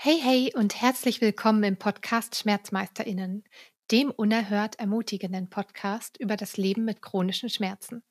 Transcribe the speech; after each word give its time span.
Hey, 0.00 0.20
hey 0.22 0.52
und 0.54 0.80
herzlich 0.80 1.20
willkommen 1.20 1.64
im 1.64 1.76
Podcast 1.76 2.36
SchmerzmeisterInnen, 2.36 3.42
dem 3.90 4.12
unerhört 4.12 4.78
ermutigenden 4.78 5.50
Podcast 5.50 6.20
über 6.20 6.36
das 6.36 6.56
Leben 6.56 6.84
mit 6.84 7.02
chronischen 7.02 7.48
Schmerzen. 7.48 8.04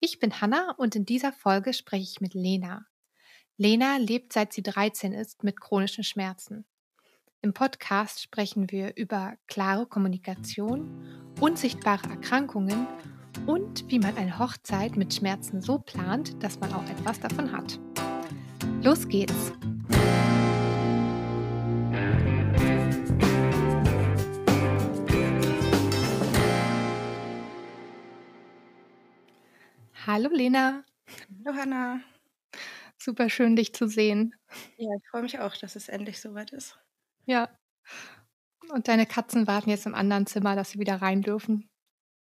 Ich 0.00 0.18
bin 0.18 0.40
Hanna 0.40 0.74
und 0.78 0.96
in 0.96 1.06
dieser 1.06 1.32
Folge 1.32 1.74
spreche 1.74 2.02
ich 2.02 2.20
mit 2.20 2.34
Lena. 2.34 2.86
Lena 3.56 3.98
lebt 3.98 4.32
seit 4.32 4.52
sie 4.52 4.64
13 4.64 5.12
ist 5.12 5.44
mit 5.44 5.60
chronischen 5.60 6.02
Schmerzen. 6.02 6.64
Im 7.40 7.54
Podcast 7.54 8.20
sprechen 8.20 8.72
wir 8.72 8.96
über 8.96 9.36
klare 9.46 9.86
Kommunikation, 9.86 10.90
unsichtbare 11.40 12.08
Erkrankungen 12.10 12.88
und 13.46 13.88
wie 13.88 14.00
man 14.00 14.16
eine 14.16 14.40
Hochzeit 14.40 14.96
mit 14.96 15.14
Schmerzen 15.14 15.62
so 15.62 15.78
plant, 15.78 16.42
dass 16.42 16.58
man 16.58 16.72
auch 16.72 16.90
etwas 16.90 17.20
davon 17.20 17.52
hat. 17.52 17.78
Los 18.82 19.06
geht's! 19.06 19.52
Hallo 30.10 30.30
Lena. 30.32 30.86
Hallo 31.44 31.54
Hanna. 31.54 32.00
Super 32.96 33.28
schön, 33.28 33.56
dich 33.56 33.74
zu 33.74 33.88
sehen. 33.88 34.34
Ja, 34.78 34.88
ich 34.96 35.06
freue 35.06 35.20
mich 35.20 35.38
auch, 35.38 35.54
dass 35.54 35.76
es 35.76 35.90
endlich 35.90 36.18
soweit 36.18 36.50
ist. 36.50 36.78
Ja. 37.26 37.50
Und 38.70 38.88
deine 38.88 39.04
Katzen 39.04 39.46
warten 39.46 39.68
jetzt 39.68 39.84
im 39.84 39.94
anderen 39.94 40.26
Zimmer, 40.26 40.56
dass 40.56 40.70
sie 40.70 40.78
wieder 40.78 41.02
rein 41.02 41.20
dürfen. 41.20 41.68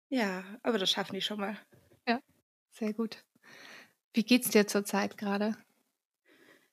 Ja, 0.09 0.43
aber 0.65 0.79
das 0.79 0.91
schaffen 0.91 1.15
die 1.15 1.21
schon 1.21 1.39
mal. 1.39 1.57
Ja, 2.09 2.21
sehr 2.73 2.93
gut. 2.95 3.25
Wie 4.13 4.25
geht's 4.25 4.51
dir 4.51 4.67
zurzeit 4.67 5.17
gerade? 5.17 5.57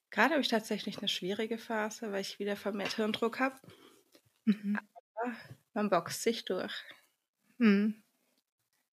Gerade 0.10 0.32
habe 0.32 0.42
ich 0.42 0.48
tatsächlich 0.48 0.98
eine 0.98 1.08
schwierige 1.08 1.60
Phase, 1.60 2.12
weil 2.12 2.22
ich 2.22 2.40
wieder 2.40 2.56
vermehrt 2.56 2.94
Hirndruck 2.94 3.40
habe. 3.40 3.60
Mhm. 4.46 4.80
Aber 4.96 5.36
man 5.76 5.92
boxt 5.92 6.24
sich 6.24 6.46
durch. 6.46 6.74
Hm. 7.60 8.02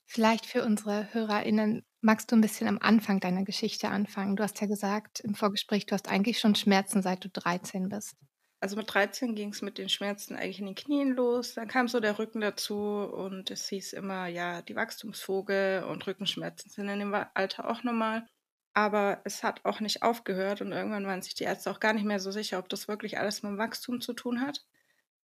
Vielleicht 0.05 0.45
für 0.45 0.63
unsere 0.63 1.15
HörerInnen 1.15 1.87
magst 2.03 2.31
du 2.31 2.37
ein 2.37 2.41
bisschen 2.41 2.69
am 2.69 2.79
Anfang 2.81 3.21
deiner 3.21 3.45
Geschichte 3.45 3.89
anfangen. 3.89 4.37
Du 4.37 4.43
hast 4.43 4.61
ja 4.61 4.67
gesagt 4.67 5.21
im 5.21 5.35
Vorgespräch, 5.35 5.87
du 5.87 5.95
hast 5.95 6.09
eigentlich 6.09 6.39
schon 6.39 6.55
Schmerzen, 6.55 7.01
seit 7.01 7.25
du 7.25 7.29
13 7.29 7.89
bist. 7.89 8.17
Also 8.61 8.77
mit 8.77 8.93
13 8.93 9.35
ging 9.35 9.51
es 9.51 9.63
mit 9.63 9.79
den 9.79 9.89
Schmerzen 9.89 10.37
eigentlich 10.37 10.61
in 10.61 10.67
den 10.67 10.75
Knien 10.75 11.11
los. 11.17 11.55
Dann 11.55 11.67
kam 11.67 11.89
so 11.89 11.99
der 11.99 12.19
Rücken 12.19 12.41
dazu 12.41 12.77
und 12.77 13.51
es 13.51 13.69
hieß 13.69 13.93
immer, 13.93 14.27
ja, 14.29 14.63
die 14.63 14.77
Wachstumsvogel 14.77 15.85
und 15.85 16.07
Rückenschmerzen 16.07 16.71
sind 16.71 16.89
in 16.89 17.01
dem 17.01 17.15
Alter 17.35 17.69
auch 17.69 17.83
normal. 17.83 18.27
Aber 18.75 19.21
es 19.25 19.43
hat 19.43 19.65
auch 19.65 19.81
nicht 19.81 20.03
aufgehört 20.03 20.61
und 20.61 20.73
irgendwann 20.73 21.07
waren 21.07 21.23
sich 21.23 21.35
die 21.35 21.45
Ärzte 21.45 21.71
auch 21.71 21.81
gar 21.81 21.93
nicht 21.93 22.05
mehr 22.05 22.21
so 22.21 22.31
sicher, 22.31 22.59
ob 22.59 22.69
das 22.69 22.89
wirklich 22.89 23.19
alles 23.19 23.43
mit 23.43 23.51
dem 23.51 23.59
Wachstum 23.59 24.01
zu 24.01 24.13
tun 24.13 24.41
hat. 24.41 24.65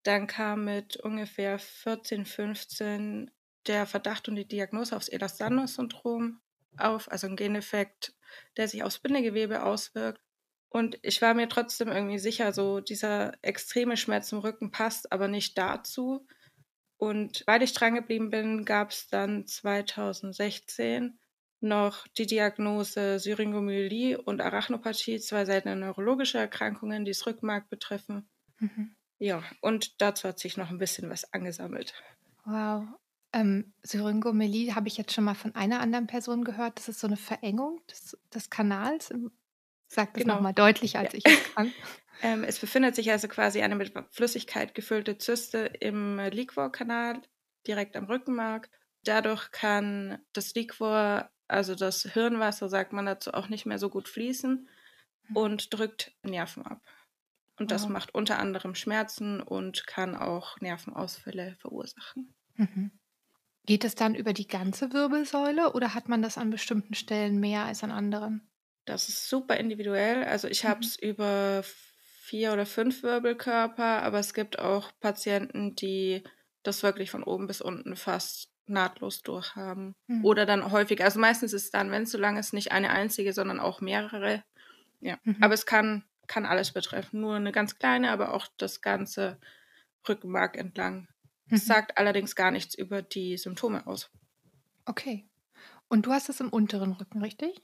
Dann 0.04 0.28
kam 0.28 0.66
mit 0.66 0.98
ungefähr 0.98 1.60
14, 1.60 2.26
15 2.26 3.32
der 3.68 3.86
Verdacht 3.86 4.30
und 4.30 4.36
die 4.36 4.48
Diagnose 4.48 4.96
aufs 4.96 5.10
Ehlers-Danlos-Syndrom 5.10 6.40
auf, 6.78 7.12
also 7.12 7.28
ein 7.28 7.36
Geneffekt, 7.36 8.14
der 8.58 8.68
sich 8.68 8.84
aufs 8.84 9.00
Bindegewebe 9.00 9.64
auswirkt. 9.64 10.22
Und 10.70 11.00
ich 11.04 11.22
war 11.22 11.34
mir 11.34 11.48
trotzdem 11.48 11.88
irgendwie 11.88 12.20
sicher, 12.20 12.52
so 12.52 12.82
dieser 12.82 13.34
extreme 13.42 13.96
Schmerz 13.98 14.32
im 14.32 14.40
Rücken 14.40 14.72
passt 14.72 15.12
aber 15.12 15.28
nicht 15.28 15.58
dazu. 15.58 16.28
Und 16.98 17.44
weil 17.46 17.64
ich 17.64 17.74
dran 17.74 17.96
geblieben 17.96 18.30
bin, 18.30 18.66
gab 18.66 18.92
es 18.92 19.08
dann 19.08 19.48
2016 19.48 21.18
noch 21.62 22.08
die 22.18 22.26
Diagnose 22.26 23.20
Syringomyelie 23.20 24.22
und 24.22 24.42
Arachnopathie, 24.42 25.20
zwei 25.20 25.46
seltene 25.46 25.76
neurologische 25.76 26.38
Erkrankungen, 26.38 27.06
die 27.06 27.12
das 27.12 27.26
Rückenmark 27.26 27.70
betreffen. 27.70 28.30
Mhm. 28.60 28.96
Ja, 29.18 29.44
und 29.62 30.02
dazu 30.02 30.28
hat 30.28 30.40
sich 30.40 30.58
noch 30.58 30.70
ein 30.70 30.78
bisschen 30.78 31.10
was 31.10 31.34
angesammelt. 31.34 31.94
Wow. 32.44 32.88
Ähm, 33.36 33.74
Syringomelie 33.84 34.76
habe 34.76 34.88
ich 34.88 34.96
jetzt 34.96 35.12
schon 35.12 35.26
mal 35.26 35.36
von 35.36 35.54
einer 35.56 35.82
anderen 35.82 36.08
Person 36.08 36.46
gehört. 36.46 36.80
Das 36.80 36.88
ist 36.88 37.02
so 37.02 37.08
eine 37.08 37.18
Verengung 37.18 37.82
des, 37.92 38.18
des 38.34 38.50
Kanals. 38.50 39.14
Sag 39.88 40.14
das 40.14 40.24
genau. 40.24 40.36
nochmal 40.36 40.54
deutlicher, 40.54 41.00
als 41.00 41.12
ja. 41.12 41.20
ich 41.20 41.26
es 41.26 41.54
kann. 41.54 41.74
ähm, 42.24 42.46
es 42.46 42.60
befindet 42.60 42.96
sich 42.96 43.12
also 43.12 43.28
quasi 43.28 43.62
eine 43.62 43.76
mit 43.76 43.92
Flüssigkeit 44.10 44.74
gefüllte 44.74 45.18
Zyste 45.18 45.66
im 45.82 46.18
Liquorkanal, 46.18 47.22
direkt 47.68 47.98
am 47.98 48.06
Rückenmark. 48.06 48.70
Dadurch 49.04 49.52
kann 49.52 50.18
das 50.32 50.56
Liquor, 50.56 51.30
also 51.50 51.76
das 51.76 52.04
Hirnwasser, 52.04 52.70
sagt 52.70 52.94
man 52.94 53.06
dazu, 53.06 53.34
auch 53.34 53.50
nicht 53.50 53.66
mehr 53.66 53.80
so 53.80 53.90
gut 53.90 54.08
fließen 54.08 54.70
mhm. 55.28 55.36
und 55.36 55.74
drückt 55.74 56.14
Nerven 56.24 56.66
ab. 56.66 56.82
Und 57.60 57.72
das 57.72 57.86
oh. 57.86 57.90
macht 57.90 58.16
unter 58.16 58.40
anderem 58.40 58.76
Schmerzen 58.76 59.42
und 59.42 59.88
kann 59.88 60.16
auch 60.16 60.58
Nervenausfälle 60.62 61.58
verursachen. 61.60 62.34
Mhm. 62.56 62.92
Geht 63.66 63.84
es 63.84 63.96
dann 63.96 64.16
über 64.16 64.34
die 64.34 64.48
ganze 64.48 64.94
Wirbelsäule 64.94 65.74
oder 65.74 65.94
hat 65.94 66.08
man 66.08 66.22
das 66.22 66.38
an 66.38 66.52
bestimmten 66.52 66.94
Stellen 66.94 67.40
mehr 67.40 67.66
als 67.66 67.84
an 67.84 67.92
anderen? 67.92 68.48
Das 68.86 69.10
ist 69.10 69.28
super 69.28 69.58
individuell. 69.58 70.24
Also 70.24 70.48
ich 70.48 70.64
mhm. 70.64 70.68
habe 70.68 70.80
es 70.82 70.96
über 70.96 71.64
vier 72.26 72.54
oder 72.54 72.66
fünf 72.66 73.04
Wirbelkörper, 73.04 74.04
aber 74.04 74.20
es 74.20 74.34
gibt 74.34 74.60
auch 74.60 74.92
Patienten, 75.00 75.76
die 75.76 76.24
das 76.64 76.84
wirklich 76.84 77.12
von 77.12 77.24
oben 77.24 77.48
bis 77.48 77.62
unten 77.62 77.96
fast 77.96 78.50
nahtlos 78.68 79.22
durchhaben. 79.22 79.96
Mhm. 80.08 80.26
Oder 80.26 80.46
dann 80.46 80.72
häufig, 80.72 81.04
also 81.04 81.20
meistens 81.20 81.54
ist 81.54 81.66
es 81.66 81.72
dann, 81.72 81.92
wenn 81.92 82.04
es 82.04 82.12
so 82.12 82.18
lange 82.18 82.40
ist, 82.40 82.54
nicht 82.54 82.72
eine 82.72 82.90
einzige, 82.90 83.34
sondern 83.34 83.60
auch 83.60 83.82
mehrere. 83.82 84.44
Ja, 85.02 85.18
mhm. 85.24 85.38
aber 85.42 85.54
es 85.54 85.66
kann, 85.66 86.04
kann 86.28 86.46
alles 86.46 86.72
betreffen. 86.72 87.22
Nur 87.22 87.36
eine 87.36 87.52
ganz 87.52 87.78
kleine, 87.78 88.12
aber 88.12 88.34
auch 88.34 88.48
das 88.58 88.82
ganze 88.82 89.40
Rückenmark 90.08 90.58
entlang. 90.58 91.08
Mhm. 91.48 91.58
sagt 91.58 91.98
allerdings 91.98 92.36
gar 92.36 92.52
nichts 92.52 92.76
über 92.76 93.02
die 93.02 93.38
Symptome 93.38 93.86
aus. 93.88 94.10
Okay. 94.86 95.28
Und 95.88 96.06
du 96.06 96.12
hast 96.12 96.30
es 96.30 96.40
im 96.40 96.50
unteren 96.50 96.94
Rücken, 96.94 97.22
richtig? 97.22 97.62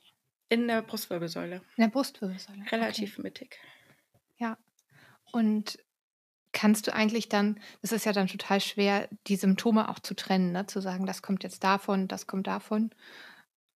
In 0.49 0.67
der 0.67 0.81
Brustwirbelsäule. 0.81 1.57
In 1.77 1.83
der 1.83 1.87
Brustwirbelsäule. 1.87 2.65
Relativ 2.71 3.13
okay. 3.13 3.21
mittig. 3.21 3.59
Ja. 4.37 4.57
Und 5.31 5.79
kannst 6.51 6.87
du 6.87 6.93
eigentlich 6.93 7.29
dann, 7.29 7.59
das 7.81 7.91
ist 7.91 8.05
ja 8.05 8.11
dann 8.11 8.27
total 8.27 8.59
schwer, 8.59 9.07
die 9.27 9.37
Symptome 9.37 9.89
auch 9.89 9.99
zu 9.99 10.13
trennen, 10.13 10.51
ne? 10.51 10.67
zu 10.67 10.81
sagen, 10.81 11.05
das 11.05 11.21
kommt 11.21 11.43
jetzt 11.43 11.63
davon, 11.63 12.07
das 12.07 12.27
kommt 12.27 12.47
davon. 12.47 12.91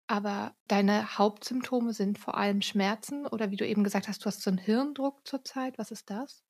Aber 0.06 0.54
deine 0.68 1.18
Hauptsymptome 1.18 1.92
sind 1.92 2.18
vor 2.18 2.36
allem 2.36 2.62
Schmerzen 2.62 3.26
oder 3.26 3.50
wie 3.50 3.56
du 3.56 3.66
eben 3.66 3.84
gesagt 3.84 4.08
hast, 4.08 4.24
du 4.24 4.26
hast 4.26 4.42
so 4.42 4.50
einen 4.50 4.58
Hirndruck 4.58 5.26
zurzeit. 5.26 5.78
Was 5.78 5.90
ist 5.90 6.10
das? 6.10 6.42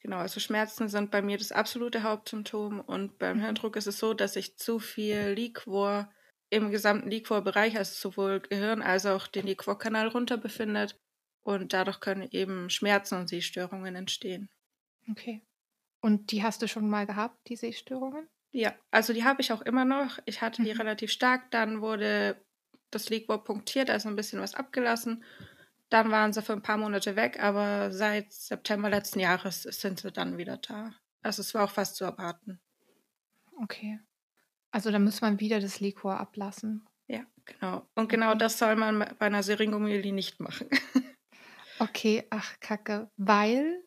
Genau, 0.00 0.16
also 0.16 0.40
Schmerzen 0.40 0.88
sind 0.88 1.10
bei 1.10 1.20
mir 1.20 1.36
das 1.36 1.52
absolute 1.52 2.02
Hauptsymptom 2.02 2.80
und 2.80 3.18
beim. 3.18 3.40
Hirndruck 3.40 3.76
ist 3.76 3.86
es 3.86 3.98
so, 3.98 4.14
dass 4.14 4.32
sich 4.32 4.56
zu 4.56 4.78
viel 4.78 5.32
Liquor 5.32 6.10
im 6.48 6.70
gesamten 6.70 7.10
Liquorbereich, 7.10 7.76
also 7.76 7.94
sowohl 7.94 8.40
Gehirn 8.40 8.82
als 8.82 9.06
auch 9.06 9.28
den 9.28 9.46
Liquorkanal 9.46 10.08
runter 10.08 10.36
befindet 10.36 10.98
und 11.42 11.72
dadurch 11.72 12.00
können 12.00 12.28
eben 12.30 12.70
Schmerzen 12.70 13.18
und 13.18 13.28
Sehstörungen 13.28 13.94
entstehen. 13.94 14.48
Okay. 15.10 15.42
Und 16.00 16.32
die 16.32 16.42
hast 16.42 16.62
du 16.62 16.68
schon 16.68 16.88
mal 16.88 17.06
gehabt, 17.06 17.36
die 17.48 17.56
Sehstörungen? 17.56 18.26
Ja, 18.52 18.74
also 18.90 19.12
die 19.12 19.24
habe 19.24 19.42
ich 19.42 19.52
auch 19.52 19.60
immer 19.62 19.84
noch. 19.84 20.18
Ich 20.24 20.40
hatte 20.40 20.62
die 20.62 20.72
mhm. 20.72 20.80
relativ 20.80 21.12
stark, 21.12 21.50
dann 21.50 21.82
wurde 21.82 22.42
das 22.90 23.10
Liquor 23.10 23.44
punktiert, 23.44 23.90
also 23.90 24.08
ein 24.08 24.16
bisschen 24.16 24.40
was 24.40 24.54
abgelassen 24.54 25.22
dann 25.90 26.10
waren 26.10 26.32
sie 26.32 26.42
für 26.42 26.52
ein 26.52 26.62
paar 26.62 26.76
Monate 26.76 27.16
weg, 27.16 27.42
aber 27.42 27.90
seit 27.90 28.32
September 28.32 28.88
letzten 28.88 29.20
Jahres 29.20 29.62
sind 29.62 30.00
sie 30.00 30.12
dann 30.12 30.38
wieder 30.38 30.56
da. 30.56 30.94
Also 31.22 31.42
es 31.42 31.52
war 31.52 31.64
auch 31.64 31.70
fast 31.70 31.96
zu 31.96 32.04
erwarten. 32.04 32.60
Okay. 33.60 33.98
Also 34.70 34.90
da 34.92 34.98
muss 34.98 35.20
man 35.20 35.40
wieder 35.40 35.60
das 35.60 35.80
Liquor 35.80 36.18
ablassen. 36.18 36.88
Ja, 37.08 37.26
genau. 37.44 37.88
Und 37.96 38.08
genau 38.08 38.34
das 38.34 38.58
soll 38.58 38.76
man 38.76 39.00
bei 39.18 39.26
einer 39.26 39.42
Syringomyelie 39.42 40.12
nicht 40.12 40.38
machen. 40.38 40.68
okay, 41.80 42.24
ach 42.30 42.58
Kacke. 42.60 43.10
Weil? 43.16 43.82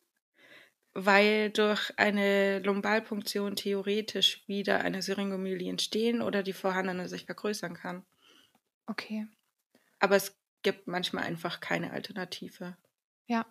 Weil 0.93 1.49
durch 1.51 1.97
eine 1.97 2.59
Lumbalpunktion 2.59 3.55
theoretisch 3.55 4.45
wieder 4.47 4.81
eine 4.81 5.01
Syringomyelie 5.01 5.69
entstehen 5.69 6.21
oder 6.21 6.43
die 6.43 6.53
vorhandene 6.53 7.07
sich 7.07 7.25
vergrößern 7.25 7.75
kann. 7.75 8.05
Okay. 8.87 9.25
Aber 9.99 10.17
es 10.17 10.35
gibt 10.63 10.87
manchmal 10.87 11.23
einfach 11.25 11.59
keine 11.59 11.91
Alternative. 11.91 12.75
Ja. 13.27 13.45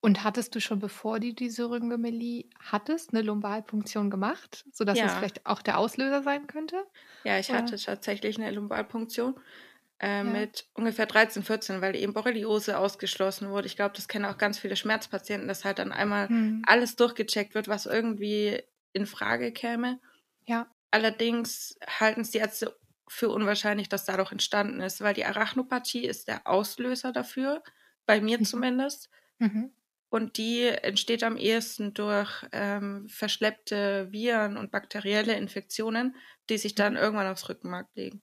Und 0.00 0.22
hattest 0.22 0.54
du 0.54 0.60
schon, 0.60 0.78
bevor 0.78 1.18
du 1.18 1.32
die 1.32 1.50
Syringomelie 1.50 2.44
hattest, 2.60 3.12
eine 3.12 3.22
Lumbalpunktion 3.22 4.10
gemacht, 4.10 4.64
sodass 4.72 4.98
ja. 4.98 5.06
es 5.06 5.14
vielleicht 5.14 5.46
auch 5.46 5.62
der 5.62 5.78
Auslöser 5.78 6.22
sein 6.22 6.46
könnte? 6.46 6.84
Ja, 7.24 7.38
ich 7.38 7.50
Oder? 7.50 7.58
hatte 7.58 7.76
tatsächlich 7.76 8.38
eine 8.38 8.52
Lumbalpunktion 8.52 9.34
äh, 9.98 10.18
ja. 10.18 10.22
mit 10.22 10.68
ungefähr 10.74 11.06
13, 11.06 11.42
14, 11.42 11.80
weil 11.80 11.96
eben 11.96 12.12
Borreliose 12.12 12.78
ausgeschlossen 12.78 13.50
wurde. 13.50 13.66
Ich 13.66 13.76
glaube, 13.76 13.96
das 13.96 14.06
kennen 14.06 14.26
auch 14.26 14.38
ganz 14.38 14.58
viele 14.58 14.76
Schmerzpatienten, 14.76 15.48
dass 15.48 15.64
halt 15.64 15.78
dann 15.78 15.92
einmal 15.92 16.28
hm. 16.28 16.62
alles 16.66 16.96
durchgecheckt 16.96 17.54
wird, 17.54 17.68
was 17.68 17.86
irgendwie 17.86 18.62
in 18.92 19.06
Frage 19.06 19.52
käme. 19.52 19.98
Ja. 20.46 20.68
Allerdings 20.90 21.78
halten 21.98 22.20
es 22.20 22.30
die 22.30 22.38
Ärzte 22.38 22.76
für 23.08 23.28
unwahrscheinlich, 23.30 23.88
dass 23.88 24.04
dadurch 24.04 24.32
entstanden 24.32 24.80
ist, 24.80 25.00
weil 25.00 25.14
die 25.14 25.24
Arachnopathie 25.24 26.04
ist 26.06 26.28
der 26.28 26.46
Auslöser 26.46 27.12
dafür, 27.12 27.62
bei 28.06 28.20
mir 28.20 28.38
mhm. 28.38 28.44
zumindest. 28.44 29.10
Mhm. 29.38 29.72
Und 30.08 30.36
die 30.38 30.62
entsteht 30.64 31.22
am 31.24 31.36
ehesten 31.36 31.92
durch 31.94 32.44
ähm, 32.52 33.08
verschleppte 33.08 34.10
Viren 34.12 34.56
und 34.56 34.70
bakterielle 34.70 35.34
Infektionen, 35.36 36.16
die 36.48 36.58
sich 36.58 36.74
dann 36.74 36.96
irgendwann 36.96 37.26
aufs 37.26 37.48
Rückenmark 37.48 37.88
legen. 37.94 38.22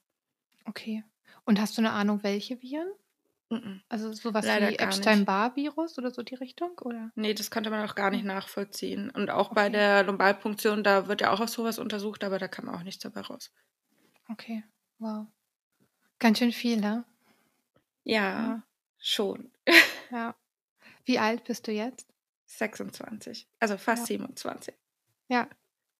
Okay. 0.65 1.03
Und 1.45 1.59
hast 1.59 1.77
du 1.77 1.81
eine 1.81 1.91
Ahnung, 1.91 2.23
welche 2.23 2.61
Viren? 2.61 2.91
Mhm. 3.49 3.81
Also 3.89 4.11
sowas 4.13 4.45
Leider 4.45 4.69
wie. 4.69 4.77
Epstein-Barr-Virus 4.77 5.97
oder 5.97 6.11
so 6.11 6.23
die 6.23 6.35
Richtung? 6.35 6.77
Oder? 6.79 7.11
Nee, 7.15 7.33
das 7.33 7.49
konnte 7.51 7.69
man 7.71 7.87
auch 7.87 7.95
gar 7.95 8.11
nicht 8.11 8.23
nachvollziehen. 8.25 9.09
Und 9.09 9.29
auch 9.31 9.49
bei 9.53 9.67
Okay. 9.67 9.71
der 9.71 10.03
Lumbalpunktion, 10.03 10.83
da 10.83 11.07
wird 11.07 11.21
ja 11.21 11.31
auch 11.31 11.39
auf 11.39 11.49
sowas 11.49 11.79
untersucht, 11.79 12.23
aber 12.23 12.37
da 12.39 12.47
kam 12.47 12.69
auch 12.69 12.83
nichts 12.83 13.03
dabei 13.03 13.21
raus. 13.21 13.51
Okay. 14.31 14.63
Wow. 14.99 15.27
Ganz 16.19 16.39
schön 16.39 16.51
viel, 16.51 16.79
ne? 16.79 17.05
Ja, 18.03 18.63
schon. 18.97 19.51
Ja. 20.11 20.35
Wie 21.05 21.19
alt 21.19 21.43
bist 21.45 21.67
du 21.67 21.71
jetzt? 21.71 22.07
26. 22.45 23.47
Also 23.59 23.77
fast 23.77 24.03
Ja. 24.03 24.17
27. 24.17 24.75
Ja. 25.27 25.49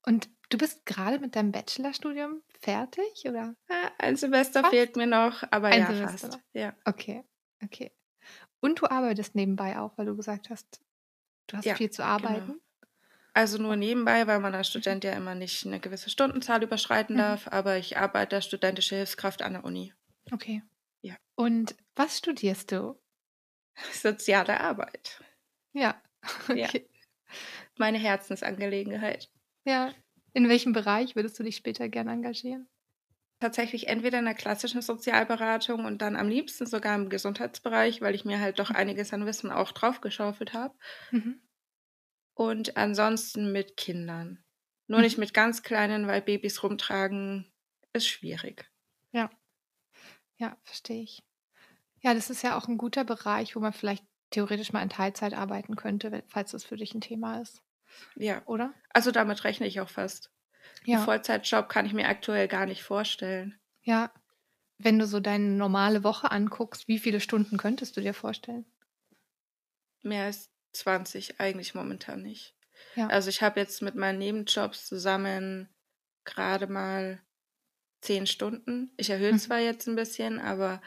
Und 0.06 0.30
du 0.50 0.58
bist 0.58 0.86
gerade 0.86 1.20
mit 1.20 1.36
deinem 1.36 1.52
Bachelorstudium 1.52 2.42
fertig, 2.60 3.24
oder? 3.26 3.56
Ah, 3.70 3.90
ein 3.98 4.16
Semester 4.18 4.62
Fast? 4.62 4.74
fehlt 4.74 4.96
mir 4.98 5.08
noch, 5.08 5.44
aber 5.52 5.68
Ein 5.68 5.82
ja, 5.82 5.88
Semester 5.88 6.28
fast. 6.32 6.40
Ja. 6.54 6.76
Okay. 6.86 7.24
Okay. 7.64 7.92
Und 8.60 8.82
du 8.82 8.88
arbeitest 8.88 9.36
nebenbei 9.36 9.78
auch, 9.80 9.98
weil 9.98 10.06
du 10.06 10.16
gesagt 10.16 10.50
hast, 10.50 10.82
du 11.48 11.58
hast 11.58 11.66
Ja, 11.66 11.76
viel 11.76 11.90
zu 11.90 12.02
genau. 12.04 12.20
Also 13.34 13.58
nur 13.58 13.76
nebenbei, 13.76 14.28
weil 14.28 14.40
man 14.40 14.54
als 14.54 14.70
Student 14.70 15.04
ja 15.04 15.14
immer 15.14 15.34
nicht 15.36 15.66
eine 15.66 15.80
gewisse 15.80 16.10
Stundenzahl 16.10 16.62
überschreiten 16.64 17.16
Mhm. 17.16 17.20
darf, 17.20 17.48
aber 17.48 17.78
ich 17.78 17.98
arbeite 17.98 18.36
als 18.38 18.46
studentische 18.46 18.96
Hilfskraft 18.96 19.42
an 19.42 19.54
der 19.54 19.64
Uni. 19.66 19.94
Okay. 20.32 20.62
Ja. 21.02 21.16
Und 21.36 21.76
was 21.96 22.20
studierst 22.20 22.72
du? 22.72 22.96
Soziale 23.92 24.60
Arbeit. 24.60 25.20
Ja. 25.74 26.02
Ja. 26.58 26.68
Okay. 26.68 26.88
Meine 27.78 27.98
Herzensangelegenheit. 27.98 29.30
Ja. 29.66 29.94
In 30.34 30.48
welchem 30.50 30.74
Bereich 30.74 31.16
würdest 31.16 31.38
du 31.40 31.44
dich 31.44 31.56
später 31.58 31.90
gern 31.90 32.08
engagieren? 32.08 32.70
Tatsächlich 33.40 33.88
entweder 33.88 34.20
in 34.20 34.26
der 34.26 34.36
klassischen 34.36 34.82
Sozialberatung 34.82 35.86
und 35.86 36.02
dann 36.02 36.16
am 36.16 36.30
liebsten 36.30 36.66
sogar 36.66 36.96
im 36.96 37.10
Gesundheitsbereich, 37.10 38.00
weil 38.02 38.16
ich 38.16 38.24
mir 38.26 38.40
halt 38.40 38.60
doch 38.60 38.70
einiges 38.72 39.12
an 39.14 39.26
Wissen 39.26 39.52
auch 39.52 39.72
draufgeschaufelt 39.74 40.54
habe. 40.54 40.76
Mhm. 41.12 41.42
Und 42.36 42.78
ansonsten 42.78 43.52
mit 43.52 43.76
Kindern. 43.78 44.44
Nur 44.88 45.00
Mhm. 45.00 45.04
nicht 45.04 45.18
mit 45.18 45.34
ganz 45.34 45.64
kleinen, 45.64 46.08
weil 46.08 46.22
Babys 46.22 46.62
rumtragen 46.64 47.52
ist 47.94 48.08
schwierig. 48.08 48.70
Ja. 49.14 49.30
Ja, 50.38 50.58
verstehe 50.64 51.02
ich. 51.02 51.24
Ja, 52.02 52.14
das 52.14 52.30
ist 52.30 52.44
ja 52.44 52.58
auch 52.58 52.68
ein 52.68 52.78
guter 52.80 53.04
Bereich, 53.06 53.56
wo 53.56 53.62
man 53.62 53.74
vielleicht 53.74 54.06
theoretisch 54.32 54.74
mal 54.74 54.84
in 54.84 54.90
Teilzeit 54.90 55.34
arbeiten 55.34 55.76
könnte, 55.78 56.24
falls 56.28 56.52
das 56.52 56.64
für 56.66 56.78
dich 56.78 56.94
ein 56.96 57.02
Thema 57.02 57.42
ist, 57.42 57.64
Ja, 58.16 58.42
oder? 58.46 58.74
also 58.90 59.12
damit 59.12 59.44
rechne 59.44 59.68
ich 59.68 59.80
auch 59.80 59.90
fast. 59.90 60.32
Einen 60.90 61.00
Ja. 61.00 61.00
Vollzeitjob 61.00 61.70
kann 61.70 61.86
ich 61.86 61.94
mir 61.94 62.08
aktuell 62.10 62.48
gar 62.48 62.66
nicht 62.66 62.84
vorstellen. 62.84 63.60
Ja. 63.82 64.12
Wenn 64.78 65.00
du 65.00 65.08
so 65.08 65.20
deine 65.22 65.46
normale 65.52 66.04
Woche 66.04 66.32
anguckst, 66.32 66.88
wie 66.88 67.00
viele 67.00 67.20
Stunden 67.22 67.58
könntest 67.58 67.98
du 67.98 68.02
dir 68.02 68.14
vorstellen? 68.14 68.66
Mehr 70.04 70.26
als 70.26 70.50
20 70.74 71.40
eigentlich 71.40 71.76
momentan 71.76 72.22
nicht. 72.22 72.56
Ja. 72.96 73.08
Also 73.08 73.30
ich 73.30 73.42
habe 73.42 73.60
jetzt 73.60 73.82
mit 73.82 73.96
meinen 73.96 74.20
Nebenjobs 74.20 74.88
zusammen 74.88 75.70
gerade 76.26 76.68
mal 76.68 77.22
10 78.02 78.28
Stunden. 78.28 78.92
Ich 78.98 79.10
erhöhe 79.10 79.34
Mhm. 79.34 79.40
zwar 79.40 79.60
jetzt 79.60 79.88
ein 79.88 79.96
bisschen, 79.96 80.40
aber 80.40 80.82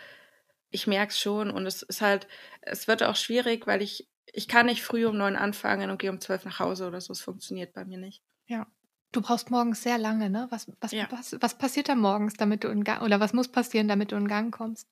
ich 0.71 0.87
merke 0.87 1.11
es 1.12 1.21
schon 1.21 1.50
und 1.50 1.67
es 1.67 1.83
ist 1.83 2.00
halt, 2.00 2.29
es 2.62 2.88
wird 2.88 3.03
auch 3.03 3.17
schwierig, 3.17 3.67
weil 3.67 3.83
ich, 3.83 4.09
ich 4.33 4.49
kann 4.49 4.67
nicht 4.67 4.83
früh 4.83 5.06
um 5.06 5.17
neun 5.17 5.37
anfangen 5.37 5.91
und 5.91 5.99
gehe 5.99 6.11
um 6.11 6.21
zwölf 6.21 6.44
nach 6.44 6.59
Hause 6.61 6.87
oder 6.88 7.00
so. 7.00 7.12
Es 7.12 7.21
funktioniert 7.23 7.73
bei 7.73 7.85
mir 7.85 7.99
nicht. 7.99 8.23
Ja. 8.47 8.67
Du 9.12 9.23
brauchst 9.23 9.50
morgens 9.50 9.83
sehr 9.83 9.99
lange, 9.99 10.29
ne? 10.29 10.47
Was, 10.50 10.67
was, 10.81 10.93
Ja. 10.93 11.06
was, 11.11 11.37
was 11.41 11.56
passiert 11.56 11.88
da 11.88 11.94
morgens, 11.94 12.35
damit 12.35 12.65
du 12.65 12.69
in 12.69 12.85
Gang, 12.85 13.03
oder 13.03 13.21
was 13.21 13.33
muss 13.33 13.49
passieren, 13.50 13.88
damit 13.88 14.12
du 14.12 14.17
in 14.17 14.29
Gang 14.29 14.53
kommst? 14.55 14.88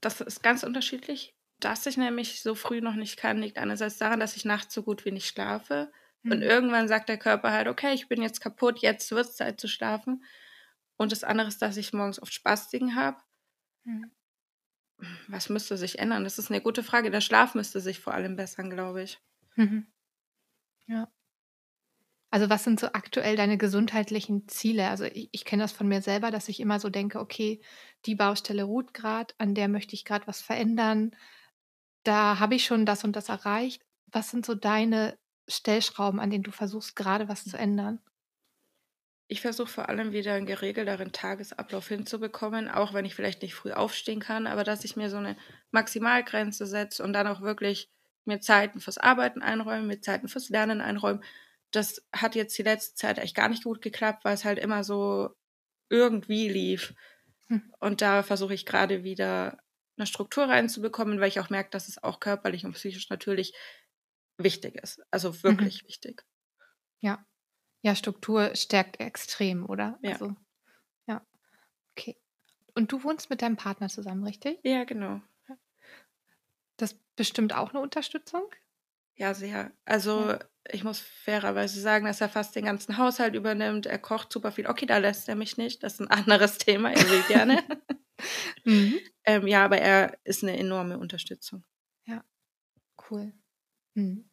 Das 0.00 0.20
ist 0.20 0.42
ganz 0.42 0.62
unterschiedlich. 0.62 1.34
Dass 1.64 1.86
ich 1.86 1.96
nämlich 1.96 2.42
so 2.42 2.54
früh 2.54 2.80
noch 2.80 2.94
nicht 2.94 3.16
kann, 3.16 3.38
liegt 3.38 3.58
einerseits 3.58 3.98
daran, 3.98 4.20
dass 4.20 4.36
ich 4.36 4.44
nachts 4.44 4.74
so 4.74 4.82
gut 4.82 5.04
wie 5.04 5.10
nicht 5.12 5.26
schlafe. 5.28 5.90
Und 6.28 6.38
Mhm. 6.38 6.42
irgendwann 6.42 6.88
sagt 6.88 7.08
der 7.08 7.18
Körper 7.18 7.52
halt, 7.52 7.68
okay, 7.68 7.92
ich 7.94 8.08
bin 8.08 8.22
jetzt 8.22 8.40
kaputt, 8.40 8.80
jetzt 8.80 9.10
wird 9.10 9.26
es 9.26 9.36
Zeit 9.36 9.60
zu 9.60 9.68
schlafen. 9.68 10.24
Und 10.96 11.12
das 11.12 11.24
andere 11.24 11.48
ist, 11.48 11.62
dass 11.62 11.76
ich 11.76 11.92
morgens 11.92 12.20
oft 12.22 12.32
Spastiken 12.34 12.94
habe. 12.96 13.18
Mhm. 13.84 14.10
Was 15.28 15.48
müsste 15.50 15.76
sich 15.76 15.98
ändern? 15.98 16.24
Das 16.24 16.38
ist 16.38 16.50
eine 16.50 16.60
gute 16.62 16.82
Frage. 16.82 17.10
Der 17.10 17.20
Schlaf 17.20 17.54
müsste 17.54 17.80
sich 17.80 18.00
vor 18.00 18.14
allem 18.14 18.36
bessern, 18.36 18.70
glaube 18.70 19.02
ich. 19.02 19.20
Mhm. 19.56 19.86
Ja. 20.86 21.10
Also 22.30 22.50
was 22.50 22.64
sind 22.64 22.80
so 22.80 22.88
aktuell 22.88 23.36
deine 23.36 23.56
gesundheitlichen 23.58 24.48
Ziele? 24.48 24.88
Also 24.88 25.04
ich, 25.04 25.28
ich 25.32 25.44
kenne 25.44 25.62
das 25.62 25.72
von 25.72 25.86
mir 25.88 26.02
selber, 26.02 26.30
dass 26.30 26.48
ich 26.48 26.58
immer 26.60 26.80
so 26.80 26.90
denke, 26.90 27.20
okay, 27.20 27.60
die 28.06 28.16
Baustelle 28.16 28.64
ruht 28.64 28.92
gerade, 28.92 29.32
an 29.38 29.54
der 29.54 29.68
möchte 29.68 29.94
ich 29.94 30.04
gerade 30.04 30.26
was 30.26 30.42
verändern. 30.42 31.14
Da 32.04 32.38
habe 32.38 32.54
ich 32.54 32.64
schon 32.64 32.86
das 32.86 33.04
und 33.04 33.16
das 33.16 33.28
erreicht. 33.28 33.82
Was 34.06 34.30
sind 34.30 34.46
so 34.46 34.54
deine 34.54 35.18
Stellschrauben, 35.48 36.20
an 36.20 36.30
denen 36.30 36.44
du 36.44 36.50
versuchst, 36.50 36.96
gerade 36.96 37.28
was 37.28 37.44
zu 37.44 37.56
ändern? 37.56 38.00
Ich 39.26 39.40
versuche 39.40 39.68
vor 39.68 39.88
allem 39.88 40.12
wieder 40.12 40.34
einen 40.34 40.46
geregelteren 40.46 41.12
Tagesablauf 41.12 41.88
hinzubekommen, 41.88 42.68
auch 42.68 42.92
wenn 42.92 43.06
ich 43.06 43.14
vielleicht 43.14 43.40
nicht 43.40 43.54
früh 43.54 43.72
aufstehen 43.72 44.20
kann, 44.20 44.46
aber 44.46 44.64
dass 44.64 44.84
ich 44.84 44.96
mir 44.96 45.08
so 45.08 45.16
eine 45.16 45.36
Maximalgrenze 45.70 46.66
setze 46.66 47.02
und 47.02 47.14
dann 47.14 47.26
auch 47.26 47.40
wirklich 47.40 47.90
mir 48.26 48.40
Zeiten 48.40 48.80
fürs 48.80 48.98
Arbeiten 48.98 49.40
einräume, 49.40 49.86
mir 49.86 50.00
Zeiten 50.00 50.28
fürs 50.28 50.50
Lernen 50.50 50.82
einräume. 50.82 51.20
Das 51.70 52.06
hat 52.14 52.34
jetzt 52.34 52.56
die 52.58 52.62
letzte 52.62 52.94
Zeit 52.94 53.18
echt 53.18 53.34
gar 53.34 53.48
nicht 53.48 53.64
gut 53.64 53.80
geklappt, 53.80 54.24
weil 54.24 54.34
es 54.34 54.44
halt 54.44 54.58
immer 54.58 54.84
so 54.84 55.30
irgendwie 55.88 56.48
lief. 56.48 56.94
Hm. 57.48 57.72
Und 57.80 58.02
da 58.02 58.22
versuche 58.22 58.54
ich 58.54 58.66
gerade 58.66 59.04
wieder 59.04 59.58
eine 59.96 60.06
Struktur 60.06 60.44
reinzubekommen, 60.44 61.20
weil 61.20 61.28
ich 61.28 61.40
auch 61.40 61.50
merke, 61.50 61.70
dass 61.70 61.88
es 61.88 62.02
auch 62.02 62.20
körperlich 62.20 62.64
und 62.64 62.72
psychisch 62.72 63.08
natürlich 63.10 63.54
wichtig 64.38 64.74
ist. 64.76 65.00
Also 65.10 65.42
wirklich 65.42 65.84
wichtig. 65.86 66.24
Ja. 67.00 67.24
Ja, 67.82 67.94
Struktur 67.94 68.54
stärkt 68.56 68.98
extrem, 69.00 69.68
oder? 69.68 69.98
Ja. 70.02 70.12
Also, 70.12 70.34
ja. 71.06 71.24
Okay. 71.96 72.16
Und 72.74 72.90
du 72.90 73.04
wohnst 73.04 73.30
mit 73.30 73.42
deinem 73.42 73.56
Partner 73.56 73.88
zusammen, 73.88 74.24
richtig? 74.24 74.58
Ja, 74.64 74.84
genau. 74.84 75.20
Das 76.76 76.94
bestimmt 77.14 77.54
auch 77.54 77.70
eine 77.70 77.80
Unterstützung? 77.80 78.42
Ja, 79.16 79.32
sehr. 79.34 79.70
Also 79.84 80.30
Ja. 80.30 80.38
ich 80.72 80.82
muss 80.82 80.98
fairerweise 80.98 81.80
sagen, 81.80 82.06
dass 82.06 82.20
er 82.20 82.28
fast 82.28 82.56
den 82.56 82.64
ganzen 82.64 82.98
Haushalt 82.98 83.34
übernimmt. 83.34 83.86
Er 83.86 83.98
kocht 83.98 84.32
super 84.32 84.50
viel. 84.50 84.66
Okay, 84.66 84.86
da 84.86 84.98
lässt 84.98 85.28
er 85.28 85.36
mich 85.36 85.56
nicht. 85.56 85.84
Das 85.84 85.94
ist 85.94 86.00
ein 86.00 86.08
anderes 86.48 86.58
Thema. 86.58 86.90
Er 86.92 87.08
will 87.10 87.22
gerne. 87.28 87.62
Mhm. 88.66 88.98
ähm, 89.24 89.46
ja, 89.46 89.64
aber 89.64 89.78
er 89.78 90.18
ist 90.24 90.42
eine 90.42 90.58
enorme 90.58 90.98
Unterstützung. 90.98 91.64
Cool. 92.96 93.32
Mhm. 93.94 94.30